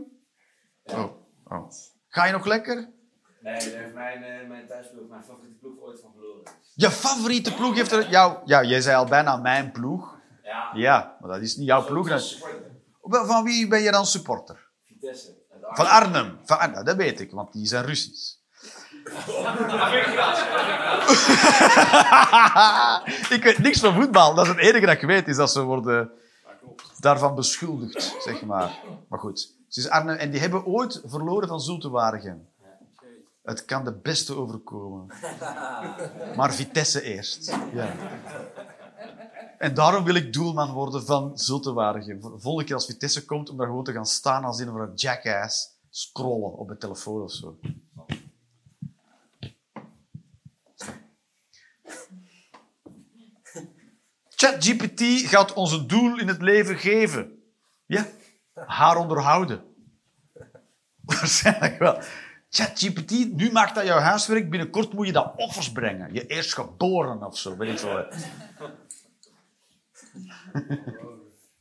Oh. 0.84 1.12
oh. 1.44 1.72
Ga 2.08 2.26
je 2.26 2.32
nog 2.32 2.46
lekker? 2.46 2.96
Nee, 3.48 3.72
daar 3.72 3.82
heeft 3.82 3.94
mijn, 3.94 4.22
uh, 4.22 4.50
mijn 4.50 4.68
thuisploeg, 4.68 5.08
mijn 5.10 5.24
favoriete 5.24 5.56
ploeg, 5.60 5.80
ooit 5.80 6.00
van 6.00 6.12
verloren. 6.14 6.44
Je 6.74 6.92
favoriete 6.92 7.54
ploeg 7.54 7.76
heeft 7.76 7.92
er... 7.92 8.10
Jou, 8.10 8.38
ja, 8.46 8.64
jij 8.64 8.82
zei 8.82 8.96
al 8.96 9.06
bijna 9.06 9.38
mijn 9.38 9.72
ploeg. 9.72 10.16
Ja. 10.44 10.72
Ja, 10.74 11.18
maar 11.20 11.30
dat 11.30 11.42
is 11.42 11.56
niet 11.56 11.68
jouw 11.68 11.86
ploeg. 11.86 12.10
Dat... 12.10 12.38
Van 13.02 13.44
wie 13.44 13.68
ben 13.68 13.82
je 13.82 13.92
dan 13.92 14.06
supporter? 14.06 14.68
Vitesse. 14.86 15.36
Van 15.62 15.88
Arnhem. 15.88 16.40
Van 16.44 16.60
Arnhem, 16.60 16.84
dat 16.84 16.96
weet 16.96 17.20
ik, 17.20 17.32
want 17.32 17.54
die 17.54 17.68
zijn 17.68 17.86
Russisch. 17.86 18.36
ik 23.36 23.44
weet 23.44 23.58
niks 23.58 23.80
van 23.80 23.94
voetbal. 23.94 24.34
Dat 24.34 24.46
is 24.46 24.52
het 24.52 24.60
enige 24.60 24.86
dat 24.86 24.96
ik 24.96 25.02
weet, 25.02 25.28
is 25.28 25.36
dat 25.36 25.52
ze 25.52 25.62
worden 25.62 26.12
daarvan 27.00 27.36
beschuldigd, 27.36 28.16
zeg 28.20 28.42
maar. 28.42 28.80
Maar 29.10 29.20
goed. 29.20 29.56
Ze 29.68 29.80
is 29.80 29.90
Arnhem, 29.90 30.16
en 30.16 30.32
die 30.32 30.40
hebben 30.40 30.66
ooit 30.66 31.02
verloren 31.06 31.48
van 31.48 31.60
Zulte 31.60 31.90
Waregem. 31.90 32.48
Het 33.48 33.66
kan 33.66 33.84
de 33.84 33.94
beste 33.94 34.36
overkomen. 34.36 35.08
Maar 36.38 36.54
Vitesse 36.54 37.02
eerst. 37.02 37.56
Ja. 37.74 37.96
En 39.58 39.74
daarom 39.74 40.04
wil 40.04 40.16
ik 40.16 40.34
doelman 40.34 40.72
worden 40.72 41.06
van 41.06 41.38
Zulte 41.38 41.74
Waregem. 41.74 42.22
Volgende 42.22 42.64
keer 42.64 42.76
als 42.76 42.86
Vitesse 42.86 43.26
komt, 43.26 43.50
om 43.50 43.58
daar 43.58 43.68
gewoon 43.68 43.84
te 43.84 43.92
gaan 43.92 44.06
staan 44.06 44.44
als 44.44 44.60
een 44.60 44.70
of 44.70 44.76
een 44.76 44.94
jackass. 44.96 45.80
Scrollen 45.90 46.54
op 46.54 46.68
de 46.68 46.78
telefoon 46.78 47.22
of 47.22 47.32
zo. 47.32 47.60
ChatGPT 54.30 55.02
gaat 55.28 55.54
ons 55.54 55.72
een 55.72 55.88
doel 55.88 56.20
in 56.20 56.28
het 56.28 56.42
leven 56.42 56.78
geven. 56.78 57.44
Ja, 57.86 58.08
haar 58.54 58.98
onderhouden. 58.98 59.64
Waarschijnlijk 61.06 61.80
wel. 61.80 62.02
ChatGPT, 62.50 63.12
nu 63.12 63.52
maakt 63.52 63.76
dat 63.76 63.86
jouw 63.86 64.00
huiswerk. 64.00 64.50
Binnenkort 64.50 64.94
moet 64.94 65.06
je 65.06 65.12
dat 65.12 65.34
offers 65.36 65.72
brengen. 65.72 66.14
Je 66.14 66.26
eerstgeboren 66.26 67.24
of 67.24 67.38
zo, 67.38 67.58
weet 67.58 67.70
ik 67.72 67.80
veel. 67.80 68.06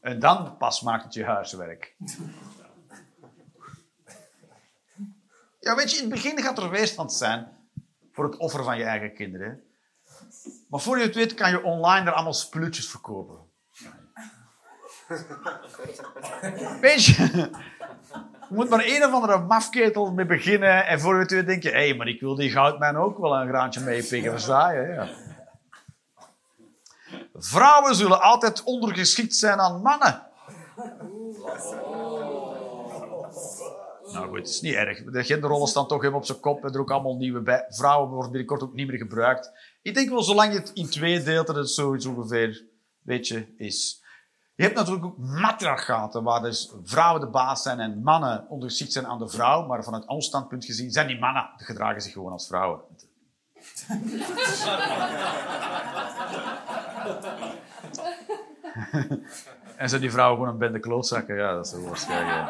en 0.00 0.20
dan 0.20 0.56
pas 0.56 0.80
maakt 0.80 1.04
het 1.04 1.14
je 1.14 1.24
huiswerk. 1.24 1.94
Ja, 5.60 5.74
weet 5.74 5.90
je, 5.90 5.96
in 5.96 6.02
het 6.02 6.12
begin 6.12 6.42
gaat 6.42 6.58
er 6.58 6.70
weerstand 6.70 7.12
zijn 7.12 7.48
voor 8.12 8.24
het 8.24 8.36
offer 8.36 8.64
van 8.64 8.78
je 8.78 8.84
eigen 8.84 9.14
kinderen. 9.14 9.62
Maar 10.68 10.80
voor 10.80 10.98
je 10.98 11.04
het 11.04 11.14
weet 11.14 11.34
kan 11.34 11.50
je 11.50 11.62
online 11.62 12.06
er 12.06 12.12
allemaal 12.12 12.32
spulletjes 12.32 12.88
verkopen. 12.88 13.38
Weet 16.80 17.04
je, 17.04 17.22
je 18.48 18.54
moet 18.54 18.68
maar 18.68 18.84
een 18.84 19.04
of 19.04 19.12
andere 19.12 19.38
mafketel 19.38 20.12
mee 20.12 20.26
beginnen 20.26 20.86
en 20.86 21.00
voor 21.00 21.14
je 21.14 21.36
het 21.36 21.46
denk 21.46 21.62
je, 21.62 21.70
hé, 21.70 21.88
hey, 21.88 21.94
maar 21.94 22.08
ik 22.08 22.20
wil 22.20 22.34
die 22.34 22.50
goudmijn 22.50 22.96
ook 22.96 23.18
wel 23.18 23.36
een 23.36 23.48
graantje 23.48 23.80
meepikken, 23.80 24.30
versta 24.30 24.70
je? 24.70 24.86
Ja. 24.86 25.08
Vrouwen 27.34 27.94
zullen 27.94 28.22
altijd 28.22 28.62
ondergeschikt 28.62 29.34
zijn 29.34 29.58
aan 29.58 29.82
mannen. 29.82 30.22
Nou 34.12 34.28
goed, 34.28 34.38
het 34.38 34.48
is 34.48 34.60
niet 34.60 34.74
erg. 34.74 35.04
De 35.04 35.24
genderrollen 35.24 35.68
staan 35.68 35.86
toch 35.86 35.98
helemaal 35.98 36.20
op 36.20 36.26
zijn 36.26 36.40
kop. 36.40 36.64
Er 36.64 36.80
ook 36.80 36.90
allemaal 36.90 37.16
nieuwe 37.16 37.40
bij. 37.40 37.64
Vrouwen 37.68 38.10
worden 38.10 38.30
binnenkort 38.30 38.62
ook 38.62 38.74
niet 38.74 38.86
meer 38.86 38.98
gebruikt. 38.98 39.50
Ik 39.82 39.94
denk 39.94 40.08
wel, 40.08 40.22
zolang 40.22 40.52
je 40.52 40.58
het 40.58 40.70
in 40.74 40.90
twee 40.90 41.22
deelt, 41.22 41.46
dat 41.46 41.56
het 41.56 41.70
zoiets 41.70 42.06
ongeveer, 42.06 42.64
weet 43.02 43.28
je, 43.28 43.54
is. 43.56 44.04
Je 44.56 44.62
hebt 44.62 44.76
natuurlijk 44.76 45.04
ook 45.04 45.18
matriarchaten, 45.18 46.22
waar 46.22 46.42
dus 46.42 46.72
vrouwen 46.82 47.20
de 47.20 47.30
baas 47.30 47.62
zijn 47.62 47.80
en 47.80 48.02
mannen 48.02 48.46
ondergeschikt 48.48 48.92
zijn 48.92 49.06
aan 49.06 49.18
de 49.18 49.28
vrouw. 49.28 49.66
Maar 49.66 49.84
vanuit 49.84 50.06
ons 50.06 50.26
standpunt 50.26 50.64
gezien 50.64 50.90
zijn 50.90 51.06
die 51.06 51.18
mannen, 51.18 51.50
gedragen 51.56 52.00
zich 52.00 52.12
gewoon 52.12 52.32
als 52.32 52.46
vrouwen. 52.46 52.80
en 59.76 59.88
zijn 59.88 60.00
die 60.00 60.10
vrouwen 60.10 60.38
gewoon 60.38 60.52
een 60.52 60.58
bende 60.58 60.80
klootzakken? 60.80 61.36
Ja, 61.36 61.54
dat 61.54 61.66
is 61.66 61.72
wel 61.72 61.82
waarschijnlijk. 61.82 62.48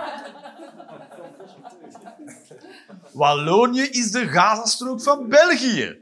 Wallonië 3.13 3.83
is 3.83 4.11
de 4.11 4.29
Gazastrook 4.29 5.03
van 5.03 5.29
België. 5.29 5.99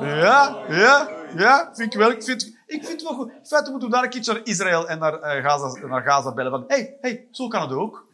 Ja, 0.00 0.56
ja, 0.68 1.08
ja, 1.36 1.70
vind 1.74 1.94
ik 1.94 1.98
wel. 1.98 2.10
Ik 2.10 2.22
vind, 2.22 2.58
ik 2.70 2.84
vind 2.84 3.00
het 3.00 3.02
wel 3.02 3.14
goed. 3.14 3.32
In 3.32 3.46
feite 3.46 3.70
moeten 3.70 3.88
we 3.88 3.94
daar 3.94 4.04
een 4.04 4.10
keertje 4.10 4.32
naar 4.32 4.42
Israël 4.44 4.88
en 4.88 4.98
naar, 4.98 5.14
uh, 5.14 5.44
Gaza, 5.44 5.86
naar 5.86 6.02
Gaza 6.02 6.32
bellen. 6.32 6.50
Van, 6.50 6.64
hey, 6.66 6.96
hey, 7.00 7.28
zo 7.30 7.48
kan 7.48 7.62
het 7.62 7.72
ook. 7.72 8.06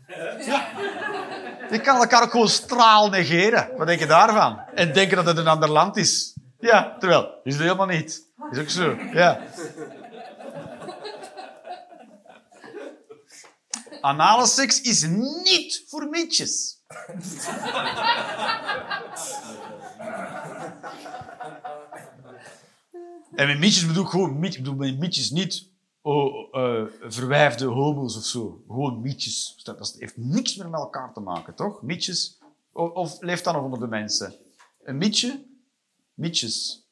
Ja. 0.47 0.67
Je 1.71 1.81
kan 1.81 1.97
elkaar 1.97 2.23
ook 2.23 2.31
gewoon 2.31 2.49
straal 2.49 3.09
negeren. 3.09 3.71
Wat 3.77 3.87
denk 3.87 4.01
je 4.01 4.07
daarvan? 4.07 4.61
En 4.75 4.93
denken 4.93 5.17
dat 5.17 5.27
het 5.27 5.37
een 5.37 5.49
ander 5.49 5.69
land 5.69 5.97
is. 5.97 6.35
Ja, 6.59 6.97
terwijl, 6.99 7.41
is 7.45 7.53
het 7.55 7.63
helemaal 7.63 7.87
niet. 7.87 8.25
Is 8.51 8.59
ook 8.59 8.69
zo, 8.69 8.97
ja. 9.13 9.41
Anale 14.01 14.47
seks 14.47 14.81
is 14.81 15.07
niet 15.43 15.85
voor 15.89 16.09
mietjes. 16.09 16.83
En 23.37 23.47
met 23.47 23.59
mietjes 23.59 23.87
bedoel 23.87 24.05
ik 24.05 24.11
gewoon 24.11 24.39
mietjes. 24.39 24.63
Bedoel 24.63 24.79
met 24.79 24.99
mietjes 24.99 25.31
niet 25.31 25.69
oh, 26.03 26.55
uh, 26.55 26.83
verwijfde 27.01 27.65
homo's 27.65 28.17
of 28.17 28.25
zo. 28.25 28.63
Gewoon 28.67 29.01
mietjes. 29.01 29.61
Dat 29.63 29.97
heeft 29.99 30.17
niks 30.17 30.57
meer 30.57 30.69
met 30.69 30.81
elkaar 30.81 31.13
te 31.13 31.21
maken, 31.21 31.55
toch? 31.55 31.83
Mietjes. 31.83 32.39
Of, 32.73 33.21
leeft 33.21 33.45
dat 33.45 33.55
nog 33.55 33.63
onder 33.63 33.81
de 33.81 33.87
mensen? 33.87 34.35
Een 34.85 34.97
mietje? 34.97 35.45
Mietjes. 36.15 36.85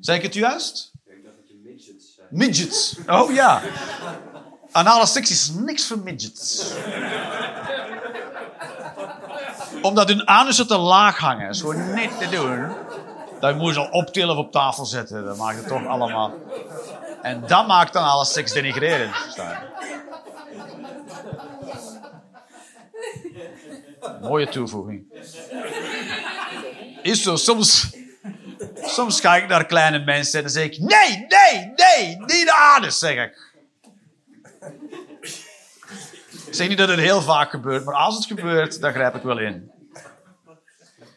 Zeg 0.00 0.16
ik 0.16 0.22
het 0.22 0.34
juist? 0.34 0.92
Ik 0.94 1.10
denk 1.10 1.24
dat 1.24 1.48
je 1.48 1.60
midgets 1.64 2.14
zijn. 2.14 2.28
Midgets. 2.30 2.98
Oh 3.06 3.32
ja. 3.32 3.62
Anale 4.70 5.06
seks 5.06 5.30
is 5.30 5.50
niks 5.50 5.86
voor 5.86 5.98
midgets. 5.98 6.74
Omdat 9.82 10.08
hun 10.08 10.26
anussen 10.26 10.66
te 10.66 10.76
laag 10.78 11.18
hangen. 11.18 11.48
Is 11.48 11.60
gewoon 11.60 11.94
niet 11.94 12.18
te 12.18 12.28
doen. 12.28 12.68
Dat 13.40 13.56
moet 13.56 13.74
je 13.74 13.80
al 13.80 13.90
optillen 13.90 14.36
of 14.36 14.44
op 14.44 14.52
tafel 14.52 14.84
zetten. 14.84 15.24
Dat 15.24 15.36
maakt 15.36 15.58
het 15.58 15.66
toch 15.66 15.86
allemaal. 15.86 16.32
En 17.22 17.46
dat 17.46 17.66
maakt 17.66 17.92
dan 17.92 18.04
alles 18.04 18.32
seks 18.32 18.52
denigrerend. 18.52 19.14
Mooie 24.20 24.48
toevoeging. 24.48 25.04
Is 27.02 27.22
zo, 27.22 27.36
soms, 27.36 27.96
soms 28.82 29.20
ga 29.20 29.36
ik 29.36 29.48
naar 29.48 29.66
kleine 29.66 30.04
mensen 30.04 30.38
en 30.38 30.44
dan 30.44 30.52
zeg 30.52 30.64
ik: 30.64 30.78
Nee, 30.78 31.26
nee, 31.28 31.72
nee, 31.76 32.16
niet 32.18 32.46
de 32.46 32.74
anus, 32.76 32.98
zeg 32.98 33.24
ik. 33.24 33.48
Ik 36.46 36.56
zeg 36.56 36.68
niet 36.68 36.78
dat 36.78 36.88
het 36.88 36.98
heel 36.98 37.20
vaak 37.20 37.50
gebeurt, 37.50 37.84
maar 37.84 37.94
als 37.94 38.14
het 38.14 38.24
gebeurt, 38.24 38.80
dan 38.80 38.92
grijp 38.92 39.14
ik 39.14 39.22
wel 39.22 39.38
in. 39.38 39.70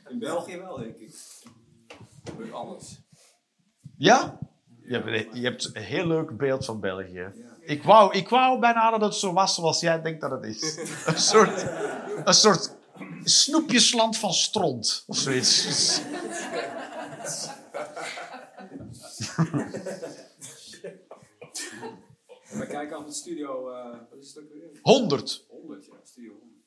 In 0.09 0.19
België 0.19 0.57
wel, 0.57 0.77
denk 0.77 0.95
ik. 0.97 1.02
Gebeurt 2.33 2.53
alles. 2.53 3.01
Ja? 3.97 4.39
Je 4.81 4.93
hebt, 4.93 5.37
je 5.37 5.43
hebt 5.43 5.75
een 5.75 5.81
heel 5.81 6.07
leuk 6.07 6.37
beeld 6.37 6.65
van 6.65 6.79
België. 6.79 7.31
Ik 7.61 7.83
wou, 7.83 8.13
ik 8.13 8.29
wou 8.29 8.59
bijna 8.59 8.91
dat 8.91 9.01
het 9.01 9.15
zo 9.15 9.33
was 9.33 9.55
zoals 9.55 9.79
jij 9.79 10.01
denkt 10.01 10.21
dat 10.21 10.31
het 10.31 10.43
is. 10.43 10.77
Een 11.05 11.19
soort, 11.19 11.65
een 12.25 12.33
soort 12.33 12.75
snoepjesland 13.23 14.17
van 14.17 14.33
stront 14.33 15.03
of 15.07 15.17
zoiets. 15.17 16.01
We 22.59 22.67
kijken 22.67 22.97
af 22.97 23.05
het 23.05 23.15
studio, 23.15 23.69
eh, 23.69 23.99
wat 24.09 24.19
is 24.19 24.33
het 24.33 24.43
ook 24.43 24.51
weer? 24.53 24.79
100. 24.81 25.45
100, 25.49 25.85
ja, 25.85 25.93
studio 26.03 26.31
100. 26.39 26.59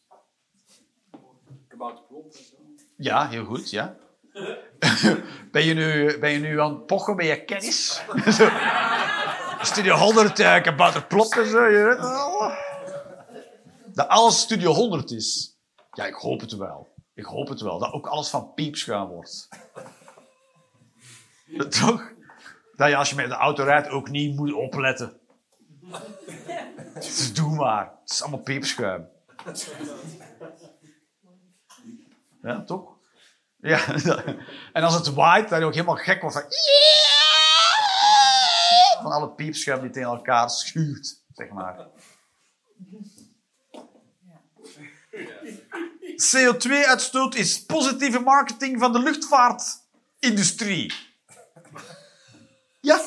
Kabouter 1.68 2.04
Plomp 2.04 2.32
en 2.32 2.44
zo. 2.44 2.56
Ja, 2.96 3.28
heel 3.28 3.44
goed, 3.44 3.70
ja. 3.70 3.96
Ben 5.53 5.64
je 5.64 5.74
nu, 5.74 6.18
ben 6.18 6.30
je 6.30 6.39
nu 6.39 6.61
aan 6.61 6.74
het 6.74 6.87
pochen 6.87 7.16
met 7.16 7.26
je 7.26 7.45
kennis? 7.45 8.03
Studio 9.61 9.95
100, 9.95 10.39
uh, 10.39 10.62
kabouter 10.62 11.07
plop 11.07 11.34
en 11.34 11.47
zo, 11.47 11.64
je 11.64 11.84
weet 11.84 11.97
het 11.97 12.01
wel. 12.01 12.53
Dat 13.93 14.09
alles 14.09 14.41
Studio 14.41 14.72
100 14.72 15.11
is. 15.11 15.59
Ja, 15.91 16.07
ik 16.07 16.14
hoop 16.14 16.41
het 16.41 16.57
wel. 16.57 16.95
Ik 17.14 17.24
hoop 17.24 17.49
het 17.49 17.61
wel. 17.61 17.78
Dat 17.78 17.93
ook 17.93 18.07
alles 18.07 18.28
van 18.28 18.55
piepschuim 18.55 19.09
wordt. 19.09 19.49
Toch? 21.80 22.12
Dat 22.74 22.89
je 22.89 22.97
als 22.97 23.11
je 23.11 23.16
met 23.16 23.28
de 23.28 23.34
auto 23.34 23.64
rijdt 23.64 23.89
ook 23.89 24.09
niet 24.09 24.37
moet 24.37 24.53
opletten. 24.53 25.20
Dus 26.95 27.34
doe 27.34 27.55
maar. 27.55 27.93
Het 28.01 28.11
is 28.11 28.22
allemaal 28.22 28.41
piepschuim. 28.43 29.09
Ja, 32.43 32.62
toch? 32.62 32.95
Ja. 33.66 33.94
En 34.72 34.82
als 34.82 34.94
het 34.94 35.14
waait, 35.14 35.48
je 35.48 35.64
ook 35.64 35.74
helemaal 35.74 35.96
gek 35.96 36.20
wordt 36.20 36.36
van... 36.36 36.44
Van 39.02 39.12
alle 39.12 39.30
piepschuim 39.30 39.80
die 39.80 39.90
tegen 39.90 40.08
elkaar 40.08 40.50
schuurt, 40.50 41.22
zeg 41.32 41.48
maar. 41.48 41.86
CO2-uitstoot 46.16 47.34
is 47.34 47.64
positieve 47.64 48.18
marketing 48.18 48.80
van 48.80 48.92
de 48.92 48.98
luchtvaartindustrie. 48.98 50.92
Ja. 52.80 53.00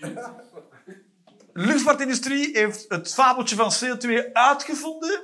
De 0.00 1.60
luchtvaartindustrie 1.60 2.58
heeft 2.58 2.84
het 2.88 3.14
fabeltje 3.14 3.56
van 3.56 3.72
CO2 3.72 4.32
uitgevonden. 4.32 5.22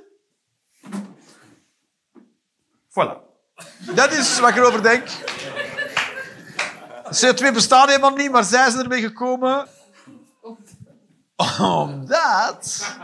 Voilà. 2.88 3.27
Dat 3.94 4.12
is 4.12 4.40
wat 4.40 4.50
ik 4.50 4.56
erover 4.56 4.82
denk. 4.82 5.08
CO2 7.04 7.52
bestaat 7.52 7.88
helemaal 7.88 8.16
niet, 8.16 8.30
maar 8.30 8.44
zij 8.44 8.70
zijn 8.70 8.82
ermee 8.82 9.00
gekomen. 9.00 9.66
Omdat. 11.58 12.96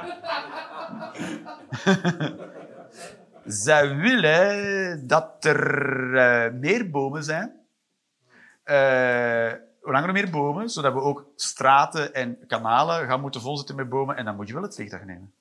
zij 3.44 3.96
willen 3.96 5.06
dat 5.06 5.44
er 5.44 6.16
eh, 6.16 6.52
meer 6.52 6.90
bomen 6.90 7.24
zijn. 7.24 7.52
Eh, 8.64 9.52
hoe 9.80 9.92
langer 9.92 10.12
meer 10.12 10.30
bomen, 10.30 10.70
zodat 10.70 10.92
we 10.92 11.00
ook 11.00 11.26
straten 11.36 12.14
en 12.14 12.38
kanalen 12.46 13.08
gaan 13.08 13.20
moeten 13.20 13.40
volzetten 13.40 13.76
met 13.76 13.88
bomen. 13.88 14.16
En 14.16 14.24
dan 14.24 14.36
moet 14.36 14.48
je 14.48 14.54
wel 14.54 14.62
het 14.62 14.74
vliegtuig 14.74 15.04
nemen. 15.04 15.32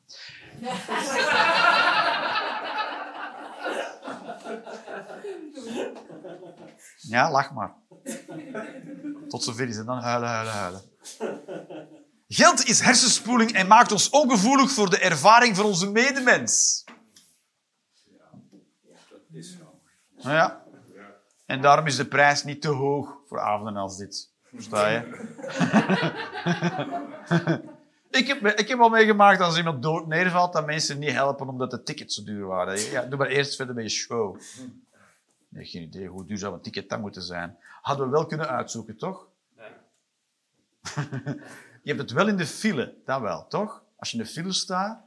Ja, 6.98 7.32
lach 7.32 7.54
maar. 7.54 7.74
Tot 9.28 9.44
zover 9.44 9.68
is 9.68 9.78
het 9.78 9.86
dan 9.86 10.00
huilen, 10.00 10.30
huilen, 10.30 10.54
huilen. 10.54 10.82
Geld 12.28 12.66
is 12.66 12.80
hersenspoeling 12.80 13.52
en 13.52 13.68
maakt 13.68 13.92
ons 13.92 14.10
ongevoelig 14.10 14.72
voor 14.72 14.90
de 14.90 15.00
ervaring 15.00 15.56
van 15.56 15.66
onze 15.66 15.90
medemens. 15.90 16.84
Nou 20.22 20.36
ja. 20.36 20.64
En 21.46 21.62
daarom 21.62 21.86
is 21.86 21.96
de 21.96 22.06
prijs 22.06 22.44
niet 22.44 22.62
te 22.62 22.68
hoog 22.68 23.18
voor 23.28 23.40
avonden 23.40 23.76
als 23.76 23.98
dit. 23.98 24.32
Versta 24.44 24.88
je? 24.88 24.98
ik, 28.20 28.28
heb, 28.28 28.46
ik 28.46 28.68
heb 28.68 28.80
al 28.80 28.90
meegemaakt 28.90 29.42
als 29.42 29.58
iemand 29.58 29.82
dood 29.82 30.08
neervalt, 30.08 30.54
dat 30.54 30.66
mensen 30.66 31.00
niet 31.00 31.12
helpen 31.12 31.48
omdat 31.48 31.72
de 31.72 31.84
tickets 31.84 32.16
zo 32.16 32.24
duur 32.24 32.46
waren. 32.46 32.80
Ja, 32.80 33.02
doe 33.02 33.18
maar 33.18 33.28
eerst 33.28 33.56
verder 33.56 33.76
met 33.76 33.84
je 33.84 33.90
show. 33.90 34.40
Nee, 35.54 35.66
geen 35.66 35.82
idee 35.82 36.08
hoe 36.08 36.26
duur 36.26 36.38
zou 36.38 36.54
een 36.54 36.62
ticket 36.62 36.90
dan 36.90 37.02
moeten 37.02 37.22
zijn. 37.22 37.58
Hadden 37.82 38.06
we 38.06 38.12
wel 38.12 38.26
kunnen 38.26 38.48
uitzoeken, 38.50 38.98
toch? 38.98 39.28
je 41.84 41.90
hebt 41.94 42.00
het 42.00 42.12
wel 42.12 42.28
in 42.28 42.38
de 42.38 42.46
file, 42.46 42.94
dat 43.06 43.22
wel, 43.22 43.48
toch? 43.48 43.84
Als 43.96 44.12
je 44.12 44.18
in 44.18 44.24
de 44.24 44.30
file 44.30 44.54
staat. 44.54 45.00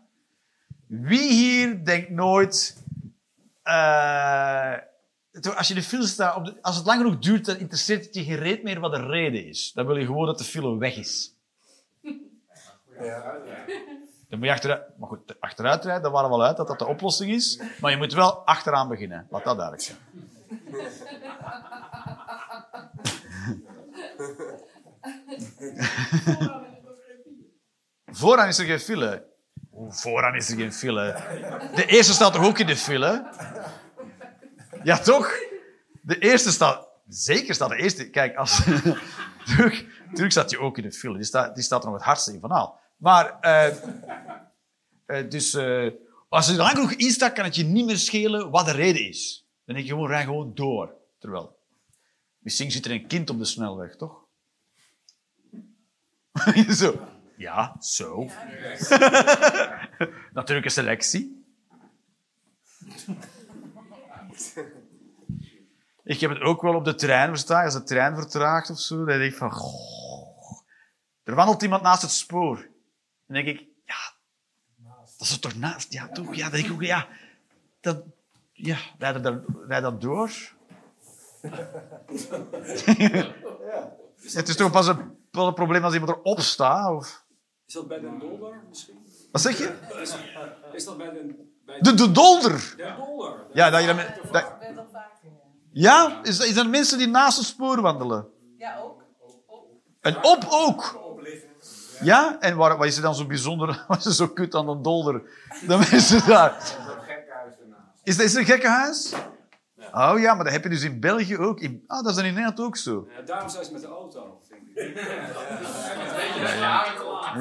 Wie 0.87 1.33
hier 1.33 1.85
denkt 1.85 2.11
nooit... 2.11 2.83
eh, 3.63 4.75
als 5.57 5.69
je 5.69 5.75
in 5.75 5.81
de 5.81 5.87
file 5.87 6.07
staat, 6.07 6.37
op 6.37 6.45
de- 6.45 6.63
als 6.63 6.77
het 6.77 6.87
lang 6.87 7.01
genoeg 7.01 7.19
duurt, 7.19 7.45
dan 7.45 7.57
interesseert 7.57 8.05
het 8.05 8.15
je 8.15 8.25
geen 8.25 8.37
reet 8.37 8.63
meer 8.63 8.81
wat 8.81 8.93
de 8.93 9.07
reden 9.07 9.47
is. 9.47 9.73
Dan 9.73 9.87
wil 9.87 9.97
je 9.97 10.07
gewoon 10.07 10.27
dat 10.27 10.39
de 10.39 10.45
file 10.45 10.79
weg 10.79 10.97
is. 10.97 11.35
Dan 14.29 14.39
moet 14.39 14.49
je 14.49 14.53
achteruit... 14.55 14.99
Maar 14.99 15.09
goed, 15.09 15.41
achteruit 15.41 15.85
rijden, 15.85 16.03
daar 16.03 16.13
waren 16.13 16.29
we 16.29 16.35
al 16.35 16.45
uit 16.45 16.57
dat 16.57 16.67
dat 16.67 16.79
de 16.79 16.87
oplossing 16.87 17.31
is. 17.33 17.61
Maar 17.81 17.91
je 17.91 17.97
moet 17.97 18.13
wel 18.13 18.35
achteraan 18.37 18.89
beginnen. 18.89 19.27
Laat 19.31 19.45
dat 19.45 19.57
duidelijk 19.57 19.85
zijn. 19.87 19.99
Vooraan 28.07 28.49
is 28.49 28.59
er 28.59 28.65
geen 28.65 28.81
file. 28.81 29.35
Vooraan 29.89 30.35
is 30.35 30.51
er 30.51 30.57
geen 30.57 30.73
file? 30.73 31.17
De 31.75 31.87
eerste 31.87 32.13
staat 32.13 32.33
toch 32.33 32.45
ook 32.45 32.59
in 32.59 32.67
de 32.67 32.77
file? 32.77 33.31
Ja, 34.83 34.99
toch? 34.99 35.31
De 36.03 36.19
eerste 36.19 36.51
staat... 36.51 36.89
Zeker 37.09 37.55
staat 37.55 37.69
de 37.69 37.77
eerste... 37.77 38.11
Kijk, 38.11 38.37
als... 38.37 38.63
Terug, 40.15 40.33
staat 40.33 40.51
je 40.51 40.59
ook 40.59 40.79
in 40.79 40.83
de 40.83 40.93
file. 40.93 41.15
Die 41.15 41.25
staat, 41.25 41.55
die 41.55 41.65
staat 41.65 41.81
er 41.81 41.89
nog 41.89 41.97
het 41.97 42.07
hardste 42.07 42.33
in 42.33 42.41
van 42.41 42.51
al. 42.51 42.79
Maar... 42.97 43.41
eh, 43.41 43.67
eh, 45.07 45.31
dus... 45.31 45.55
eh, 45.55 45.91
als 46.29 46.47
je 46.47 46.57
lang 46.57 46.71
genoeg 46.71 46.93
in 46.93 47.11
staat, 47.11 47.33
kan 47.33 47.45
het 47.45 47.55
je 47.55 47.65
niet 47.65 47.87
meer 47.87 47.97
schelen 47.97 48.51
wat 48.51 48.65
de 48.65 48.73
reden 48.73 49.09
is. 49.09 49.46
Dan 49.67 49.75
denk 49.75 49.87
je 49.87 49.93
gewoon, 49.93 50.09
rij 50.09 50.25
gewoon 50.25 50.55
door. 50.55 50.95
Terwijl... 51.19 51.59
Misschien 52.39 52.71
zit 52.71 52.85
er 52.85 52.91
een 52.91 53.07
kind 53.07 53.31
op 53.31 53.39
de 53.39 53.45
snelweg, 53.45 53.97
toch? 53.97 54.25
zo. 56.81 57.09
Ja, 57.37 57.77
zo. 57.81 58.31
Natuurlijke 60.33 60.71
selectie. 60.71 61.45
Ik 66.05 66.21
heb 66.21 66.31
het 66.31 66.41
ook 66.41 66.63
wel 66.63 66.75
op 66.75 66.85
de 66.85 66.95
trein 66.95 67.29
verstaan. 67.29 67.65
Als 67.65 67.75
de 67.75 67.83
trein 67.83 68.15
vertraagt 68.15 68.71
of 68.71 68.79
zo, 68.79 68.97
dan 68.97 69.19
denk 69.19 69.33
ik 69.33 69.39
van... 69.39 69.53
Goh, 69.53 70.61
er 71.25 71.35
wandelt 71.35 71.63
iemand 71.63 71.83
naast 71.83 72.03
het 72.03 72.11
spoor. 72.11 72.57
Dan 73.27 73.45
denk 73.45 73.47
ik, 73.47 73.67
ja, 73.85 74.15
dat 75.19 75.29
is 75.29 75.39
toch 75.39 75.57
naast? 75.57 75.93
Ja, 75.93 76.09
toch? 76.09 76.35
Ja, 76.35 76.43
dan 76.43 76.53
denk 76.53 76.67
ik 76.67 76.73
ook, 76.73 76.83
ja, 76.83 77.09
dat, 77.81 78.05
ja, 78.57 78.77
rijd 78.99 79.23
dan, 79.23 79.45
rijd 79.69 79.83
dan 79.83 79.99
door. 79.99 80.31
Het 84.35 84.49
is 84.49 84.57
toch 84.57 84.71
pas 84.71 84.87
een, 84.87 85.17
wel 85.31 85.47
een 85.47 85.55
probleem 85.55 85.85
als 85.85 85.95
iemand 85.95 86.13
erop 86.13 86.41
staat? 86.41 86.95
Of... 86.95 87.25
Is 87.67 87.75
dat 87.75 87.89
bij 87.89 88.01
Den 88.01 88.19
Dolder 88.19 88.63
misschien? 88.69 89.07
Wat 89.33 89.41
zeg 89.41 89.59
je? 89.59 89.75
Is 90.73 90.85
dat 90.85 90.97
bij 90.97 91.11
Den... 91.11 91.37
Bij 91.67 91.81
De, 91.81 91.95
de 91.95 92.13
dolder. 92.13 92.75
Den 92.77 92.97
Dolder? 92.97 93.45
Ja, 93.53 93.71
dat 93.71 93.81
je 93.81 93.87
dan... 93.87 93.97
dat- 94.33 94.53
ja? 95.73 96.21
Is, 96.23 96.39
is 96.39 96.57
er 96.57 96.69
mensen 96.69 96.99
die 96.99 97.09
naast 97.09 97.37
het 97.37 97.47
spoor 97.47 97.81
wandelen? 97.81 98.29
ja 98.59 98.79
ook. 98.79 99.05
En 100.01 100.17
op 100.25 100.47
ook? 100.51 101.05
Ja? 102.01 102.37
En 102.41 102.57
waar, 102.57 102.77
wat 102.77 102.87
is 102.87 102.97
er 102.97 103.03
dan 103.03 103.15
zo 103.15 103.27
bijzonder, 103.27 103.85
wat 103.89 103.99
is 103.99 104.05
er 104.05 104.13
zo 104.13 104.29
kut 104.29 104.55
aan 104.55 104.69
een 104.69 104.83
dolder? 104.83 105.23
De 105.67 105.77
mensen 105.91 106.27
daar. 106.27 106.77
Is 108.07 108.19
er 108.19 108.41
een 108.41 108.45
gekkenhuis? 108.45 109.13
Oh 109.93 110.19
ja, 110.19 110.35
maar 110.35 110.45
dat 110.45 110.53
heb 110.53 110.63
je 110.63 110.69
dus 110.69 110.83
in 110.83 111.01
België 111.01 111.39
ook. 111.39 111.61
In, 111.61 111.85
ah, 111.87 112.03
dat 112.03 112.11
is 112.11 112.17
dan 112.17 112.25
in 112.25 112.35
Nederland 112.35 112.61
ook 112.61 112.77
zo. 112.77 113.09
Ja, 113.17 113.23
daarom 113.23 113.49
zijn 113.49 113.65
ze 113.65 113.73
met 113.73 113.81
de 113.81 113.87
auto, 113.89 114.41
denk 114.49 114.63
ik. 114.75 114.97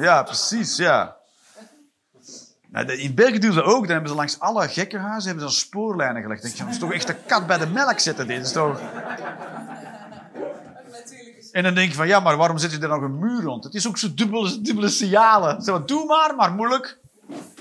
Ja, 0.00 0.22
precies, 0.22 0.76
ja. 0.76 1.16
Nou, 2.68 2.92
in 2.92 3.14
België 3.14 3.38
doen 3.38 3.52
ze 3.52 3.62
ook. 3.62 3.82
Dan 3.82 3.90
hebben 3.90 4.08
ze 4.08 4.16
langs 4.16 4.40
alle 4.40 4.68
gekkenhuizen 4.68 5.30
hebben 5.30 5.48
ze 5.48 5.54
dan 5.54 5.66
spoorlijnen 5.66 6.22
gelegd. 6.22 6.42
Dan 6.42 6.50
denk 6.50 6.60
je, 6.60 6.64
dat 6.64 6.74
is 6.74 6.80
toch 6.80 6.92
echt 6.92 7.06
de 7.06 7.14
kat 7.26 7.46
bij 7.46 7.58
de 7.58 7.66
melk 7.66 7.98
zetten. 7.98 8.26
Dit 8.26 8.44
is 8.44 8.52
toch... 8.52 8.80
Natuurlijk 10.90 11.36
is 11.38 11.50
En 11.50 11.62
dan 11.62 11.74
denk 11.74 11.88
je 11.88 11.96
van, 11.96 12.06
ja, 12.06 12.20
maar 12.20 12.36
waarom 12.36 12.58
zet 12.58 12.72
je 12.72 12.78
er 12.78 12.88
nog 12.88 13.02
een 13.02 13.18
muur 13.18 13.42
rond? 13.42 13.64
Het 13.64 13.74
is 13.74 13.88
ook 13.88 13.98
zo 13.98 14.14
dubbele, 14.14 14.60
dubbele 14.60 14.88
signalen. 14.88 15.62
Zo, 15.62 15.84
doe 15.84 16.06
maar, 16.06 16.34
maar 16.34 16.52
moeilijk. 16.52 16.98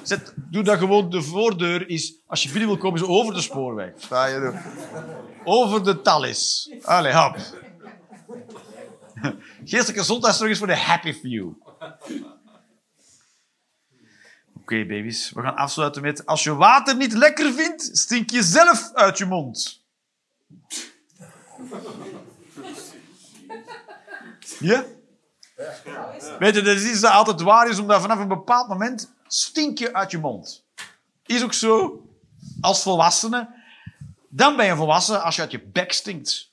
Zet, 0.01 0.33
doe 0.35 0.63
dat 0.63 0.77
gewoon. 0.77 1.09
De 1.09 1.21
voordeur 1.21 1.89
is, 1.89 2.19
als 2.27 2.43
je 2.43 2.49
binnen 2.49 2.67
wil 2.67 2.77
komen, 2.77 3.01
is 3.01 3.07
over 3.07 3.33
de 3.33 3.41
spoorweg. 3.41 3.93
Je 4.09 4.15
er. 4.15 4.63
Over 5.43 5.83
de 5.83 6.01
talis. 6.01 6.71
Allee, 6.83 7.13
hop. 7.13 7.37
Geestelijke 9.63 9.99
gezondheidszorg 9.99 10.51
is 10.51 10.57
voor 10.57 10.67
de 10.67 10.77
happy 10.77 11.13
few. 11.13 11.51
Oké, 14.57 14.85
baby's. 14.85 15.31
We 15.31 15.41
gaan 15.41 15.55
afsluiten 15.55 16.01
met... 16.01 16.25
Als 16.25 16.43
je 16.43 16.55
water 16.55 16.95
niet 16.95 17.13
lekker 17.13 17.53
vindt, 17.53 17.89
stink 17.97 18.29
je 18.29 18.43
zelf 18.43 18.91
uit 18.93 19.17
je 19.17 19.25
mond. 19.25 19.83
Ja? 24.59 24.85
Weet 26.39 26.55
je, 26.55 26.61
dat 26.61 26.77
is 26.77 27.03
altijd 27.03 27.41
waar 27.41 27.69
is, 27.69 27.79
omdat 27.79 28.01
vanaf 28.01 28.19
een 28.19 28.27
bepaald 28.27 28.67
moment 28.67 29.13
stink 29.27 29.77
je 29.77 29.93
uit 29.93 30.11
je 30.11 30.17
mond. 30.17 30.65
Is 31.25 31.43
ook 31.43 31.53
zo. 31.53 32.03
Als 32.61 32.83
volwassene. 32.83 33.63
Dan 34.29 34.55
ben 34.55 34.65
je 34.65 34.75
volwassen 34.75 35.23
als 35.23 35.35
je 35.35 35.41
uit 35.41 35.51
je 35.51 35.61
bek 35.61 35.91
stinkt. 35.91 36.51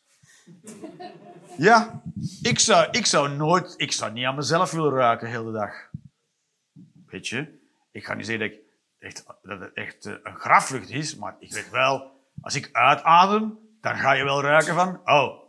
Ja. 1.56 2.02
Ik 2.42 2.58
zou, 2.58 2.88
ik 2.90 3.06
zou 3.06 3.28
nooit... 3.28 3.74
Ik 3.76 3.92
zou 3.92 4.12
niet 4.12 4.24
aan 4.24 4.34
mezelf 4.34 4.70
willen 4.70 4.92
ruiken 4.92 5.26
de 5.26 5.32
hele 5.36 5.52
dag. 5.52 5.72
Weet 7.06 7.28
je? 7.28 7.60
Ik 7.90 8.04
ga 8.04 8.14
niet 8.14 8.26
zeggen 8.26 8.52
dat 9.42 9.60
het 9.60 9.72
echt 9.74 10.06
eh, 10.06 10.14
een 10.22 10.36
graflucht 10.36 10.90
is, 10.90 11.16
maar 11.16 11.36
ik 11.38 11.52
weet 11.52 11.70
wel... 11.70 12.10
Als 12.40 12.54
ik 12.54 12.68
uitadem, 12.72 13.58
dan 13.80 13.96
ga 13.96 14.12
je 14.12 14.24
wel 14.24 14.42
ruiken 14.42 14.74
van... 14.74 15.00
Oh, 15.04 15.42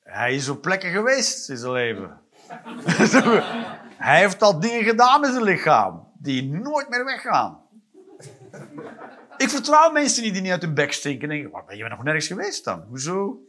hij 0.00 0.34
is 0.34 0.48
op 0.48 0.62
plekken 0.62 0.90
geweest 0.90 1.48
in 1.48 1.56
zijn 1.56 1.72
leven. 1.72 2.20
hij 4.06 4.18
heeft 4.20 4.42
al 4.42 4.60
dingen 4.60 4.84
gedaan 4.84 5.20
met 5.20 5.30
zijn 5.30 5.42
lichaam 5.42 6.12
die 6.18 6.52
nooit 6.52 6.88
meer 6.88 7.04
weggaan. 7.04 7.68
Ik 9.36 9.48
vertrouw 9.48 9.90
mensen 9.90 10.22
niet 10.22 10.32
die 10.32 10.42
niet 10.42 10.50
uit 10.50 10.62
hun 10.62 10.74
bek 10.74 10.92
stinken. 10.92 11.30
En 11.30 11.36
denk, 11.36 11.52
"Wat, 11.52 11.66
ben 11.66 11.76
je 11.76 11.88
nog 11.88 12.02
nergens 12.02 12.26
geweest 12.26 12.64
dan? 12.64 12.82
Hoezo? 12.88 13.40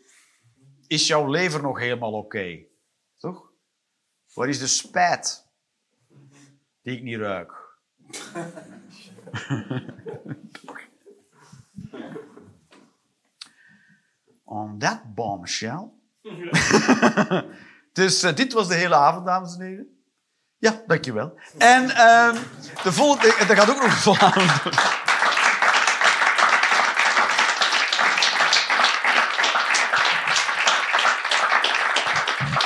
Is 0.88 1.08
jouw 1.08 1.28
lever 1.30 1.62
nog 1.62 1.80
helemaal 1.80 2.14
oké? 2.14 2.60
Toch? 3.18 3.52
Waar 4.34 4.50
is 4.50 4.60
de 4.60 4.68
spijt 4.68 5.50
die 6.82 6.98
ik 6.98 7.04
niet 7.04 7.18
ruik? 7.18 7.54
On 14.44 14.80
that 14.80 15.16
bombshell. 15.16 15.90
dus 17.94 18.24
eh, 18.24 18.36
dit 18.36 18.54
was 18.54 18.68
de 18.68 18.74
hele 18.74 18.96
avond, 18.96 19.26
dames 19.26 19.56
en 19.56 19.62
heren. 19.62 19.88
Ja, 20.58 20.82
dankjewel. 20.88 21.40
En 21.58 21.90
ehm 21.90 22.36
de 22.84 22.92
volgende... 22.92 23.46
Dat 23.48 23.58
gaat 23.58 23.70
ook 23.70 23.76
nog 23.76 23.86
een 23.86 23.92
volle 23.92 24.20
avond. 24.20 24.62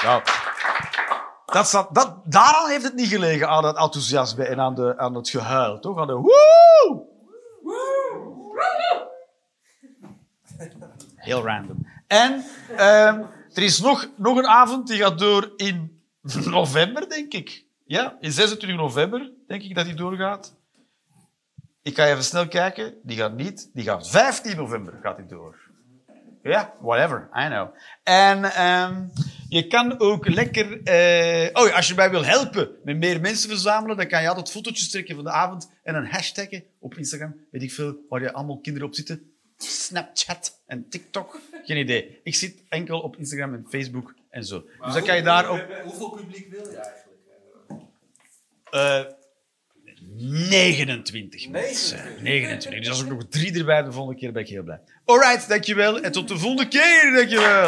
Nou, 0.03 0.21
dat 1.45 1.67
staat, 1.67 1.95
dat, 1.95 2.15
daaraan 2.23 2.69
heeft 2.69 2.83
het 2.83 2.95
niet 2.95 3.07
gelegen, 3.07 3.49
aan 3.49 3.65
het 3.65 3.77
enthousiasme 3.77 4.45
en 4.45 4.59
aan, 4.59 4.75
de, 4.75 4.97
aan 4.97 5.15
het 5.15 5.29
gehuil, 5.29 5.79
toch? 5.79 5.99
Aan 5.99 6.07
de 6.07 6.13
woe! 6.13 7.03
Heel 11.15 11.45
random. 11.45 11.87
En 12.07 12.45
ehm, 12.77 13.21
er 13.57 13.63
is 13.63 13.79
nog, 13.79 14.09
nog 14.17 14.37
een 14.37 14.47
avond 14.47 14.87
die 14.87 14.97
gaat 14.97 15.19
door 15.19 15.53
in 15.55 16.01
november, 16.45 17.09
denk 17.09 17.33
ik. 17.33 17.65
Ja, 17.85 18.17
in 18.19 18.31
26 18.31 18.77
november, 18.77 19.31
denk 19.47 19.61
ik 19.61 19.75
dat 19.75 19.85
die 19.85 19.93
doorgaat. 19.93 20.55
Ik 21.81 21.95
ga 21.95 22.05
even 22.05 22.23
snel 22.23 22.47
kijken. 22.47 22.93
Die 23.03 23.17
gaat 23.17 23.35
niet. 23.35 23.69
Die 23.73 23.83
gaat 23.83 24.09
15 24.09 24.55
november 24.55 24.99
gaat 25.01 25.17
die 25.17 25.25
door. 25.25 25.55
Ja, 26.43 26.73
whatever. 26.79 27.29
I 27.35 27.47
know. 27.47 27.67
En 28.03 28.43
ehm, 28.43 29.03
je 29.49 29.67
kan 29.67 29.99
ook 29.99 30.27
lekker... 30.27 30.83
eh, 30.83 31.49
oh, 31.53 31.75
als 31.75 31.87
je 31.87 31.95
mij 31.95 32.09
wil 32.09 32.25
helpen 32.25 32.69
met 32.83 32.97
meer 32.97 33.21
mensen 33.21 33.49
verzamelen, 33.49 33.97
dan 33.97 34.07
kan 34.07 34.21
je 34.21 34.27
altijd 34.27 34.51
fotootjes 34.51 34.89
trekken 34.89 35.15
van 35.15 35.23
de 35.23 35.31
avond 35.31 35.71
en 35.83 35.95
een 35.95 36.07
hashtaggen 36.07 36.63
op 36.79 36.97
Instagram. 36.97 37.35
Weet 37.51 37.63
ik 37.63 37.71
veel, 37.71 37.95
waar 38.09 38.21
je 38.21 38.33
allemaal 38.33 38.59
kinderen 38.59 38.87
op 38.87 38.95
zitten. 38.95 39.34
Snapchat 39.57 40.61
en 40.65 40.89
TikTok. 40.89 41.39
Geen 41.63 41.77
idee. 41.77 42.19
Ik 42.23 42.35
zit 42.35 42.63
enkel 42.69 42.99
op 42.99 43.17
Instagram 43.17 43.53
en 43.53 43.65
Facebook 43.69 44.13
en 44.29 44.45
zo. 44.45 44.65
dus 44.83 44.93
dan 44.93 45.03
kan 45.03 45.15
je 45.15 45.21
daar 45.21 45.49
op... 45.51 45.65
Hoeveel 45.83 46.09
publiek 46.09 46.51
wil 46.51 46.69
je 46.69 46.77
eigenlijk? 46.77 47.03
Eh 48.69 49.03
29 50.17 51.49
mensen. 51.49 51.99
29. 52.21 52.79
Dus 52.79 52.89
als 52.89 53.01
ik 53.01 53.07
nog 53.09 53.25
drie 53.29 53.57
erbij 53.57 53.83
de 53.83 53.91
volgende 53.91 54.19
keer 54.19 54.31
ben 54.31 54.41
ik 54.41 54.49
heel 54.49 54.63
blij. 54.63 54.79
Alright, 55.05 55.49
dankjewel. 55.49 55.99
En 55.99 56.11
tot 56.11 56.27
de 56.27 56.37
volgende 56.37 56.67
keer, 56.67 57.11
dankjewel. 57.15 57.67